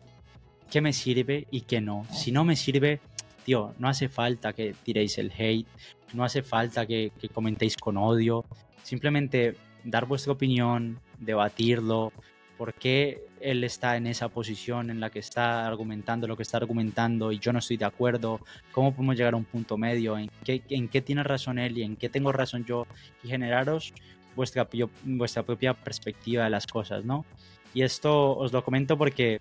qué 0.71 0.81
me 0.81 0.93
sirve 0.93 1.47
y 1.51 1.61
qué 1.61 1.81
no. 1.81 2.05
Si 2.11 2.31
no 2.31 2.43
me 2.43 2.55
sirve, 2.55 2.99
tío, 3.45 3.73
no 3.77 3.87
hace 3.87 4.09
falta 4.09 4.53
que 4.53 4.73
tiréis 4.83 5.17
el 5.17 5.31
hate, 5.37 5.67
no 6.13 6.23
hace 6.23 6.41
falta 6.41 6.85
que 6.85 7.11
comentéis 7.33 7.77
con 7.77 7.97
odio, 7.97 8.45
simplemente 8.83 9.55
dar 9.83 10.05
vuestra 10.05 10.33
opinión, 10.33 10.99
debatirlo, 11.19 12.11
por 12.57 12.73
qué 12.73 13.25
él 13.41 13.63
está 13.63 13.97
en 13.97 14.07
esa 14.07 14.29
posición 14.29 14.89
en 14.89 14.99
la 14.99 15.09
que 15.09 15.19
está 15.19 15.65
argumentando 15.67 16.27
lo 16.27 16.37
que 16.37 16.43
está 16.43 16.57
argumentando 16.57 17.31
y 17.31 17.39
yo 17.39 17.51
no 17.51 17.59
estoy 17.59 17.77
de 17.77 17.85
acuerdo, 17.85 18.39
cómo 18.71 18.93
podemos 18.93 19.17
llegar 19.17 19.33
a 19.33 19.37
un 19.37 19.45
punto 19.45 19.77
medio, 19.77 20.17
en 20.17 20.29
qué, 20.43 20.61
en 20.69 20.87
qué 20.87 21.01
tiene 21.01 21.23
razón 21.23 21.59
él 21.59 21.77
y 21.77 21.83
en 21.83 21.95
qué 21.95 22.09
tengo 22.09 22.31
razón 22.31 22.65
yo 22.65 22.87
y 23.23 23.27
generaros 23.27 23.93
vuestra, 24.35 24.67
vuestra 25.03 25.43
propia 25.43 25.73
perspectiva 25.73 26.45
de 26.45 26.49
las 26.49 26.67
cosas, 26.67 27.03
¿no? 27.05 27.25
Y 27.73 27.81
esto 27.81 28.37
os 28.37 28.53
lo 28.53 28.63
comento 28.63 28.97
porque 28.97 29.39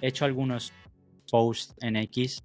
he 0.00 0.08
hecho 0.08 0.24
algunos 0.24 0.72
posts 1.30 1.74
en 1.80 1.96
X 1.96 2.44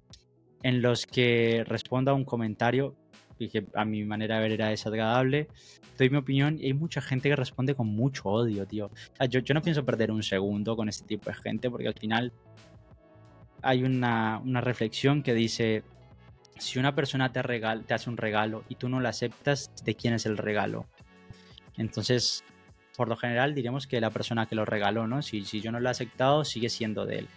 en 0.62 0.82
los 0.82 1.06
que 1.06 1.64
respondo 1.66 2.10
a 2.10 2.14
un 2.14 2.24
comentario 2.24 2.96
que 3.48 3.66
a 3.74 3.84
mi 3.84 4.04
manera 4.04 4.36
de 4.36 4.42
ver 4.42 4.52
era 4.52 4.68
desagradable, 4.68 5.48
doy 5.98 6.10
mi 6.10 6.16
opinión 6.16 6.58
y 6.58 6.66
hay 6.66 6.74
mucha 6.74 7.00
gente 7.00 7.28
que 7.28 7.36
responde 7.36 7.74
con 7.74 7.88
mucho 7.88 8.28
odio, 8.28 8.66
tío. 8.66 8.90
yo, 9.28 9.40
yo, 9.40 9.54
no 9.54 9.62
pienso 9.62 9.84
perder 9.84 10.10
un 10.10 10.22
segundo 10.22 10.76
con 10.76 10.88
este 10.88 11.06
tipo 11.06 11.30
de 11.30 11.34
gente 11.34 11.70
porque 11.70 11.88
al 11.88 11.94
final 11.94 12.32
hay 13.62 13.84
una, 13.84 14.38
una 14.38 14.60
reflexión 14.60 15.22
que 15.22 15.34
dice, 15.34 15.84
si 16.58 16.78
una 16.78 16.94
persona 16.94 17.32
te, 17.32 17.42
regal, 17.42 17.84
te 17.84 17.94
hace 17.94 18.10
un 18.10 18.16
regalo 18.16 18.64
y 18.68 18.74
tú 18.76 18.88
no 18.88 19.00
lo 19.00 19.08
aceptas, 19.08 19.72
¿de 19.84 19.94
quién 19.94 20.14
es 20.14 20.26
el 20.26 20.36
regalo? 20.36 20.86
Entonces, 21.76 22.44
por 22.96 23.08
lo 23.08 23.16
general 23.16 23.54
diremos 23.54 23.86
que 23.86 24.00
la 24.00 24.10
persona 24.10 24.46
que 24.46 24.54
lo 24.54 24.64
regaló, 24.64 25.06
¿no? 25.06 25.22
Si, 25.22 25.44
si 25.44 25.60
yo 25.60 25.72
no 25.72 25.80
lo 25.80 25.88
he 25.88 25.90
aceptado, 25.90 26.44
sigue 26.44 26.68
siendo 26.68 27.06
de 27.06 27.20
él. 27.20 27.28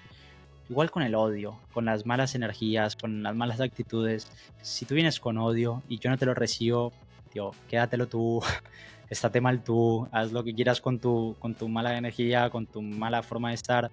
Igual 0.70 0.90
con 0.90 1.04
el 1.04 1.14
odio, 1.14 1.60
con 1.74 1.86
las 1.86 2.06
malas 2.06 2.34
energías, 2.34 2.96
con 2.96 3.22
las 3.22 3.36
malas 3.36 3.62
actitudes. 3.62 4.28
Si 4.62 4.86
tú 4.86 4.96
vienes 4.96 5.20
con 5.20 5.38
odio 5.38 5.84
y 5.88 6.00
yo 6.00 6.10
no 6.10 6.18
te 6.18 6.26
lo 6.26 6.34
recibo, 6.34 6.92
tío, 7.32 7.52
quédatelo 7.70 8.08
tú, 8.08 8.42
estate 9.10 9.42
mal 9.42 9.64
tú, 9.64 10.08
haz 10.12 10.32
lo 10.32 10.44
que 10.44 10.56
quieras 10.56 10.82
con 10.82 11.00
tu, 11.00 11.36
con 11.40 11.54
tu 11.54 11.70
mala 11.70 11.98
energía, 11.98 12.50
con 12.50 12.66
tu 12.66 12.82
mala 12.82 13.22
forma 13.22 13.50
de 13.50 13.56
estar. 13.56 13.92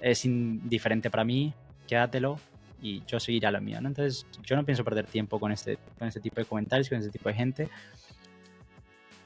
Es 0.00 0.24
indiferente 0.24 1.10
para 1.10 1.24
mí, 1.24 1.52
quédatelo 1.88 2.38
y 2.80 3.02
yo 3.06 3.18
seguiré 3.18 3.48
a 3.48 3.50
lo 3.50 3.60
mío. 3.60 3.80
¿no? 3.80 3.88
Entonces, 3.88 4.26
yo 4.42 4.54
no 4.54 4.64
pienso 4.64 4.84
perder 4.84 5.06
tiempo 5.06 5.40
con 5.40 5.50
este, 5.50 5.78
con 5.98 6.06
este 6.06 6.20
tipo 6.20 6.40
de 6.40 6.44
comentarios, 6.44 6.88
con 6.88 6.98
este 6.98 7.10
tipo 7.10 7.28
de 7.28 7.34
gente. 7.34 7.68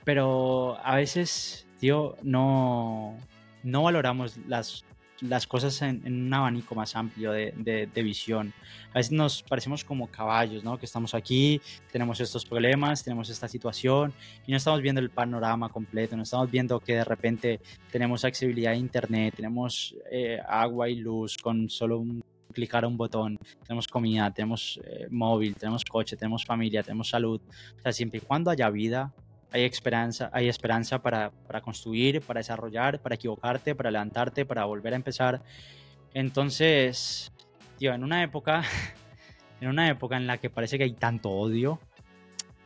Pero 0.05 0.79
a 0.83 0.97
veces, 0.97 1.67
tío, 1.79 2.17
no, 2.23 3.17
no 3.63 3.83
valoramos 3.83 4.39
las 4.49 4.85
las 5.21 5.47
cosas 5.47 5.81
en, 5.83 6.03
un 6.07 6.33
abanico 6.33 6.75
más 6.75 6.97
amplio 6.97 7.33
de, 7.33 7.53
de, 7.57 8.03
visión. 8.03 8.53
A 8.93 8.99
veces 8.99 9.13
nos 9.13 9.43
parecemos 9.43 9.85
como 9.85 10.07
caballos, 10.09 10.65
¿no? 10.65 10.79
Que 10.79 10.87
estamos 10.87 11.15
aquí, 11.15 11.61
tenemos 11.93 12.21
estos 12.21 12.45
problemas, 12.47 13.05
tenemos 13.05 13.29
esta 13.29 13.49
situación 13.49 14.13
y 14.47 14.51
no 14.51 14.57
estamos 14.57 14.81
viendo 14.81 15.01
el 15.01 15.11
panorama 15.11 15.69
completo, 15.69 16.17
no 16.17 16.23
estamos 16.23 16.51
viendo 16.51 16.81
que 16.81 16.95
de 16.95 17.05
repente 17.05 17.61
tenemos 17.91 18.25
accesibilidad 18.25 18.73
a 18.73 18.77
Internet, 18.77 19.35
tenemos 19.37 19.95
eh, 20.11 20.39
agua 20.47 20.89
y 20.89 20.97
luz 20.97 21.37
con 21.37 21.69
solo 21.69 21.99
un 21.99 22.23
clicar 22.53 22.85
un 22.85 22.97
botón, 22.97 23.39
tenemos 23.65 23.87
comida, 23.87 24.31
tenemos 24.33 24.81
eh, 24.85 25.07
móvil, 25.11 25.55
tenemos 25.55 25.85
coche, 25.85 26.17
tenemos 26.17 26.45
familia, 26.45 26.83
tenemos 26.83 27.09
salud. 27.09 27.41
O 27.79 27.83
sea, 27.83 27.93
siempre 27.93 28.19
y 28.19 28.21
cuando 28.23 28.51
haya 28.51 28.69
vida, 28.71 29.13
hay 29.53 29.65
esperanza, 29.65 30.31
hay 30.33 30.49
esperanza 30.49 31.03
para, 31.03 31.31
para, 31.31 31.61
construir, 31.61 32.21
para 32.21 32.39
desarrollar, 32.39 33.01
para 33.01 33.17
equivocarte, 33.17 33.75
para 33.75 33.91
levantarte, 33.91 34.45
para 34.47 34.65
volver 34.65 34.93
a 34.93 34.97
empezar. 34.97 35.43
Entonces, 36.15 37.33
tío, 37.79 37.93
en 37.93 38.05
una 38.05 38.23
época, 38.23 38.63
en 39.61 39.69
una 39.69 39.89
época 39.89 40.17
en 40.17 40.27
la 40.27 40.39
que 40.39 40.51
parece 40.51 40.79
que 40.79 40.85
hay 40.85 40.93
tanto 40.93 41.31
odio, 41.31 41.81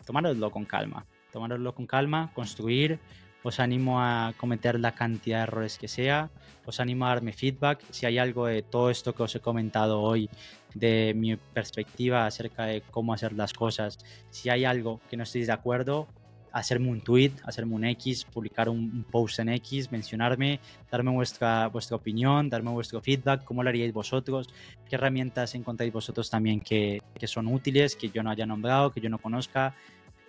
tomároslo 0.05 0.51
con 0.51 0.65
calma, 0.65 1.07
tomároslo 1.33 1.75
con 1.75 1.87
calma, 1.87 2.31
construir. 2.35 2.99
Os 3.43 3.61
animo 3.61 4.01
a 4.01 4.33
cometer 4.39 4.81
la 4.81 4.93
cantidad 4.93 5.39
de 5.39 5.43
errores 5.43 5.77
que 5.77 5.87
sea. 5.87 6.31
Os 6.65 6.81
animo 6.81 7.05
a 7.05 7.11
darme 7.11 7.35
feedback. 7.35 7.85
Si 7.91 8.07
hay 8.07 8.17
algo 8.17 8.47
de 8.47 8.63
todo 8.63 8.89
esto 8.89 9.15
que 9.15 9.23
os 9.23 9.35
he 9.35 9.41
comentado 9.41 10.01
hoy, 10.01 10.31
de 10.75 11.13
mi 11.15 11.37
perspectiva 11.37 12.25
acerca 12.25 12.65
de 12.65 12.81
cómo 12.91 13.13
hacer 13.13 13.35
las 13.35 13.53
cosas, 13.53 13.99
si 14.31 14.49
hay 14.49 14.65
algo 14.65 14.99
que 15.11 15.19
no 15.19 15.25
estéis 15.25 15.49
de 15.49 15.53
acuerdo, 15.53 16.09
hacerme 16.55 16.89
un 16.89 17.01
tweet, 17.01 17.33
hacerme 17.43 17.75
un 17.75 17.85
X, 17.85 18.25
publicar 18.27 18.69
un, 18.69 19.05
post 19.11 19.41
en 19.41 19.49
X, 19.49 19.91
mencionarme, 19.91 20.61
darme 20.89 21.11
vuestra, 21.11 21.67
vuestra 21.67 21.97
opinión, 21.97 22.49
darme 22.49 22.71
vuestro 22.71 23.01
feedback, 23.01 23.43
cómo 23.43 23.65
lo 23.65 23.71
haríais 23.71 23.93
vosotros, 23.93 24.49
qué 24.89 24.95
herramientas 24.95 25.57
encontráis 25.57 25.93
vosotros 25.93 26.31
también 26.31 26.61
que, 26.61 27.03
que 27.19 27.27
son 27.27 27.49
útiles, 27.49 27.97
que 27.97 28.09
yo 28.09 28.23
no 28.23 28.31
haya 28.31 28.47
nombrado, 28.47 28.93
que 28.93 29.01
yo 29.01 29.11
no 29.11 29.19
conozca. 29.19 29.75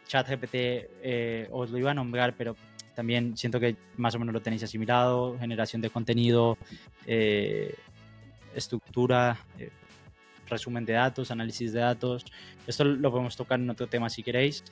ChatGPT 0.08 0.56
eh, 0.56 1.48
os 1.52 1.70
lo 1.70 1.78
iba 1.78 1.92
a 1.92 1.94
nombrar, 1.94 2.34
pero 2.36 2.56
también 2.96 3.38
siento 3.38 3.60
que 3.60 3.76
más 3.98 4.16
o 4.16 4.20
menos 4.20 4.34
lo 4.34 4.42
tenéis 4.42 4.64
asimilado, 4.64 5.38
generación 5.38 5.80
de 5.84 5.92
contenido, 5.92 6.58
eh, 7.06 7.76
estructura, 8.56 9.38
eh, 9.60 9.70
resumen 10.48 10.86
de 10.86 10.94
datos, 10.94 11.30
análisis 11.30 11.72
de 11.72 11.82
datos. 11.82 12.26
Esto 12.66 12.84
lo 12.84 13.12
podemos 13.12 13.36
tocar 13.36 13.60
en 13.60 13.70
otro 13.70 13.86
tema 13.86 14.10
si 14.10 14.24
queréis 14.24 14.64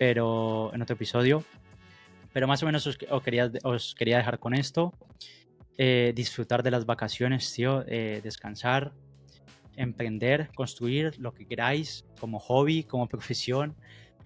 pero 0.00 0.70
en 0.72 0.80
otro 0.80 0.94
episodio. 0.94 1.44
Pero 2.32 2.48
más 2.48 2.62
o 2.62 2.66
menos 2.66 2.86
os, 2.86 2.96
quería, 3.22 3.52
os 3.64 3.94
quería 3.94 4.16
dejar 4.16 4.38
con 4.38 4.54
esto. 4.54 4.94
Eh, 5.76 6.14
disfrutar 6.16 6.62
de 6.62 6.70
las 6.70 6.86
vacaciones, 6.86 7.52
tío, 7.52 7.84
eh, 7.86 8.22
descansar, 8.24 8.92
emprender, 9.76 10.48
construir 10.54 11.18
lo 11.18 11.34
que 11.34 11.44
queráis 11.44 12.06
como 12.18 12.38
hobby, 12.38 12.84
como 12.84 13.08
profesión, 13.08 13.74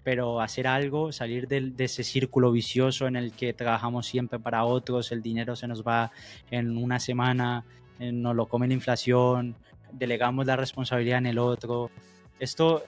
pero 0.01 0.39
hacer 0.39 0.65
algo, 0.65 1.11
salir 1.11 1.49
de, 1.49 1.59
de, 1.71 1.83
ese 1.83 2.05
círculo 2.05 2.53
vicioso 2.53 3.07
en 3.07 3.17
el 3.17 3.33
que 3.33 3.51
trabajamos 3.51 4.07
siempre 4.07 4.39
para 4.39 4.63
otros, 4.63 5.11
el 5.11 5.21
dinero 5.21 5.57
se 5.57 5.67
nos 5.67 5.83
va 5.83 6.09
en 6.51 6.77
una 6.77 7.01
semana, 7.01 7.65
eh, 7.99 8.13
nos 8.13 8.33
lo 8.33 8.45
come 8.45 8.69
la 8.69 8.75
inflación, 8.75 9.57
delegamos 9.91 10.45
la 10.45 10.55
responsabilidad 10.55 11.17
en 11.17 11.25
el 11.25 11.37
otro. 11.37 11.91
Esto, 12.39 12.85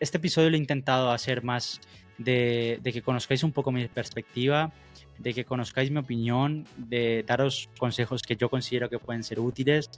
este 0.00 0.16
episodio 0.16 0.48
lo 0.48 0.56
he 0.56 0.60
intentado 0.60 1.10
hacer 1.10 1.44
más 1.44 1.78
de, 2.18 2.80
que 2.82 3.02
conozcáis 3.02 3.42
un 3.42 3.52
poco 3.52 3.72
mi 3.72 3.86
perspectiva, 3.88 4.72
de 5.18 5.34
que 5.34 5.44
conozcáis 5.44 5.90
mi 5.90 5.98
opinión, 5.98 6.66
de 6.76 7.24
daros 7.26 7.68
consejos 7.78 8.22
que 8.22 8.36
yo 8.36 8.48
considero 8.48 8.88
que 8.88 8.98
pueden 8.98 9.22
ser 9.22 9.40
útiles, 9.40 9.90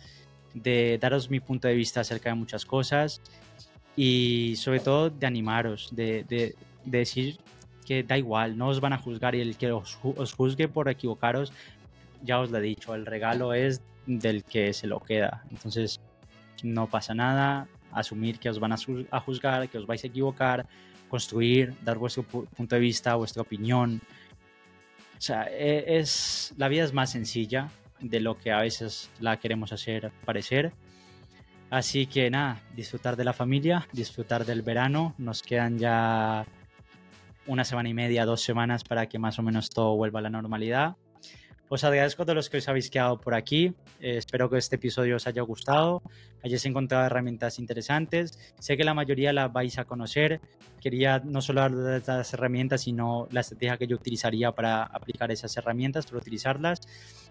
de 0.55 0.99
daros 1.01 1.31
mi 1.31 1.41
punto 1.41 1.69
de 1.69 1.75
vista 1.75 2.01
acerca 2.01 2.31
de 2.31 2.35
muchas 2.35 2.65
cosas 2.65 3.21
y 3.97 4.55
sobre 4.57 4.81
todo 4.81 5.11
de 5.11 5.27
animaros, 5.27 5.91
de, 5.93 6.55
decir 6.85 7.39
que 7.85 8.03
da 8.03 8.17
igual, 8.17 8.57
no 8.57 8.69
os 8.69 8.81
van 8.81 8.93
a 8.93 8.99
juzgar 8.99 9.35
y 9.35 9.41
el 9.41 9.57
que 9.57 9.73
os, 9.73 9.99
juzgue 10.37 10.69
por 10.69 10.89
equivocaros, 10.89 11.53
ya 12.23 12.41
os 12.41 12.51
lo 12.51 12.59
he 12.59 12.63
dicho, 12.63 12.95
el 12.95 13.07
regalo 13.07 13.55
es 13.55 13.83
del 14.07 14.45
que 14.45 14.73
se 14.73 14.87
lo 14.87 15.01
queda. 15.01 15.45
Entonces, 15.51 16.01
no 16.63 16.89
pasa 16.89 17.15
nada, 17.15 17.69
asumir 17.93 18.39
que 18.39 18.51
os 18.51 18.59
van 18.59 18.73
a 18.73 19.21
juzgar, 19.21 19.69
que 19.69 19.79
os 19.79 19.87
vais 19.87 20.03
a 20.05 20.07
equivocar, 20.07 20.67
construir, 21.09 21.75
dar 21.83 21.99
vuestro 21.99 22.23
punto 22.23 22.75
de 22.75 22.81
vista, 22.81 23.15
vuestra 23.15 23.43
opinión. 23.43 24.01
O 25.17 25.21
sea, 25.21 25.49
e, 25.51 25.99
es, 25.99 26.55
la 26.57 26.69
vida 26.69 26.85
es 26.85 26.93
más 26.93 27.11
sencilla 27.11 27.71
de 28.01 28.21
lo 28.21 28.39
que 28.39 28.53
a 28.53 28.61
veces 28.61 29.11
la 29.21 29.39
queremos 29.39 29.73
hacer 29.73 30.13
parecer. 30.25 30.73
Así 31.71 32.07
que 32.07 32.31
nada, 32.31 32.63
disfrutar 32.75 33.17
de 33.17 33.25
la 33.25 33.33
familia, 33.33 33.87
disfrutar 33.93 34.45
del 34.47 34.63
verano. 34.63 35.15
Nos 35.19 35.43
quedan 35.43 35.79
ya 35.79 36.47
una 37.47 37.65
semana 37.65 37.89
y 37.89 37.95
media, 37.95 38.25
dos 38.25 38.41
semanas 38.43 38.85
para 38.85 39.07
que 39.07 39.19
más 39.19 39.39
o 39.39 39.43
menos 39.43 39.71
todo 39.71 39.97
vuelva 39.97 40.21
a 40.21 40.23
la 40.23 40.31
normalidad. 40.31 40.97
Os 41.71 41.85
agradezco 41.85 42.23
a 42.23 42.25
todos 42.25 42.37
los 42.37 42.49
que 42.49 42.59
os 42.59 42.69
habéis 42.69 42.89
quedado 42.89 43.21
por 43.21 43.35
aquí. 43.35 43.75
Eh, 44.01 44.17
espero 44.17 44.49
que 44.49 44.57
este 44.57 44.77
episodio 44.77 45.17
os 45.17 45.27
haya 45.27 45.43
gustado, 45.43 46.03
hayáis 46.43 46.65
encontrado 46.65 47.05
herramientas 47.05 47.59
interesantes. 47.59 48.39
Sé 48.59 48.79
que 48.79 48.85
la 48.85 48.95
mayoría 48.95 49.35
las 49.35 49.53
vais 49.53 49.79
a 49.79 49.85
conocer. 49.85 50.41
Quería 50.81 51.21
no 51.23 51.43
solo 51.43 51.69
de 51.69 51.99
estas 51.99 52.33
herramientas, 52.33 52.83
sino 52.83 53.29
la 53.33 53.41
estrategia 53.41 53.77
que 53.77 53.87
yo 53.87 53.97
utilizaría 53.97 54.53
para 54.53 54.83
aplicar 54.83 55.31
esas 55.31 55.55
herramientas, 55.59 56.07
para 56.07 56.19
utilizarlas. 56.19 56.81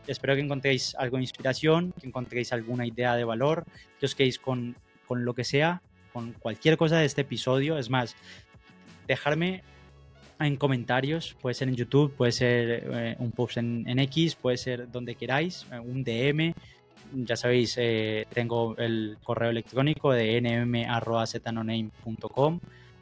Espero 0.06 0.36
que 0.36 0.42
encontréis 0.42 0.94
algo 0.96 1.18
de 1.18 1.24
inspiración, 1.24 1.94
que 2.00 2.06
encontréis 2.06 2.54
alguna 2.54 2.86
idea 2.86 3.16
de 3.16 3.24
valor, 3.24 3.66
que 4.00 4.06
os 4.06 4.14
quedéis 4.14 4.38
con, 4.38 4.76
con 5.08 5.26
lo 5.26 5.34
que 5.34 5.46
sea, 5.46 5.82
con 6.14 6.34
cualquier 6.34 6.78
cosa 6.78 7.00
de 7.00 7.06
este 7.06 7.22
episodio. 7.22 7.80
Es 7.80 7.90
más, 7.90 8.16
dejarme 9.08 9.64
en 10.40 10.56
comentarios, 10.58 11.36
puede 11.42 11.56
ser 11.56 11.70
en 11.70 11.76
YouTube, 11.76 12.14
puede 12.14 12.32
ser 12.32 12.88
eh, 12.94 13.16
un 13.20 13.32
post 13.32 13.58
en, 13.58 14.00
X, 14.00 14.36
puede 14.36 14.58
ser 14.58 14.92
donde 14.92 15.16
queráis, 15.16 15.66
eh, 15.72 15.80
un 15.80 16.04
DM. 16.04 16.54
Ya 17.14 17.38
sabéis, 17.38 17.76
eh, 17.78 18.28
tengo 18.34 18.76
el 18.78 19.18
correo 19.24 19.50
electrónico 19.50 20.12
de 20.12 20.42
nm.zetanoname.com, 20.42 22.60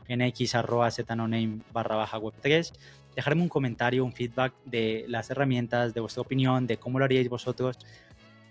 nx.zetanoname 0.08 1.62
barra 1.74 1.96
baja 1.96 2.20
web 2.20 2.36
3. 2.40 2.72
Dejarme 3.16 3.42
un 3.42 3.50
comentario, 3.50 4.06
un 4.06 4.14
feedback 4.14 4.54
de 4.66 5.06
las 5.08 5.32
herramientas, 5.32 5.94
de 5.94 6.02
vuestra 6.02 6.22
opinión, 6.22 6.68
de 6.68 6.78
cómo 6.78 7.00
lo 7.00 7.06
haríais 7.06 7.30
vosotros 7.30 7.80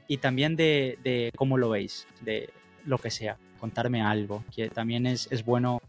y 0.09 0.17
también 0.19 0.57
de, 0.57 0.99
de 1.03 1.31
cómo 1.37 1.57
lo 1.57 1.71
veis, 1.71 2.07
de 2.23 2.51
lo 2.85 2.99
que 2.99 3.11
sea. 3.11 3.39
Contarme 3.61 4.03
algo, 4.03 4.45
que 4.55 4.69
también 4.69 5.07
es, 5.07 5.29
es 5.31 5.45
bueno 5.45 5.81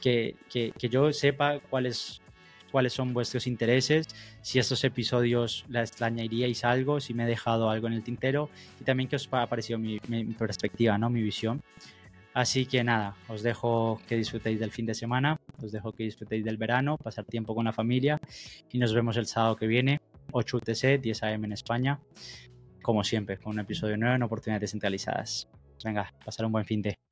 que, 0.00 0.36
que, 0.48 0.72
que, 0.72 0.88
yo 0.88 1.12
sepa 1.12 1.60
cuál 1.60 1.86
es 1.86 2.21
cuáles 2.72 2.94
son 2.94 3.12
vuestros 3.12 3.46
intereses, 3.46 4.08
si 4.40 4.58
estos 4.58 4.82
episodios 4.82 5.64
les 5.68 6.00
añadiríais 6.00 6.64
algo, 6.64 6.98
si 6.98 7.14
me 7.14 7.24
he 7.24 7.26
dejado 7.26 7.70
algo 7.70 7.86
en 7.86 7.92
el 7.92 8.02
tintero 8.02 8.48
y 8.80 8.84
también 8.84 9.08
qué 9.08 9.16
os 9.16 9.28
ha 9.30 9.46
parecido 9.46 9.78
mi, 9.78 10.00
perspectiva, 10.38 10.98
¿no? 10.98 11.10
mi 11.10 11.22
visión. 11.22 11.62
Así 12.34 12.64
que 12.64 12.82
nada, 12.82 13.14
os 13.28 13.42
dejo 13.42 14.00
que 14.08 14.16
disfrutéis 14.16 14.58
del 14.58 14.70
fin 14.70 14.86
de 14.86 14.94
semana, 14.94 15.38
os 15.62 15.70
dejo 15.70 15.92
que 15.92 16.04
disfrutéis 16.04 16.42
del 16.44 16.56
verano, 16.56 16.96
pasar 16.96 17.26
tiempo 17.26 17.54
con 17.54 17.66
la 17.66 17.74
familia 17.74 18.18
y 18.70 18.78
nos 18.78 18.94
vemos 18.94 19.18
el 19.18 19.26
sábado 19.26 19.56
que 19.56 19.66
viene, 19.66 20.00
8 20.32 20.56
UTC, 20.56 21.00
10 21.00 21.22
AM 21.24 21.44
en 21.44 21.52
España, 21.52 22.00
como 22.80 23.04
siempre, 23.04 23.36
con 23.36 23.52
un 23.52 23.60
episodio 23.60 23.98
nuevo 23.98 24.16
en 24.16 24.22
Oportunidades 24.22 24.70
Centralizadas. 24.70 25.46
Venga, 25.84 26.12
pasar 26.24 26.46
un 26.46 26.52
buen 26.52 26.64
fin 26.64 26.80
de. 26.80 27.02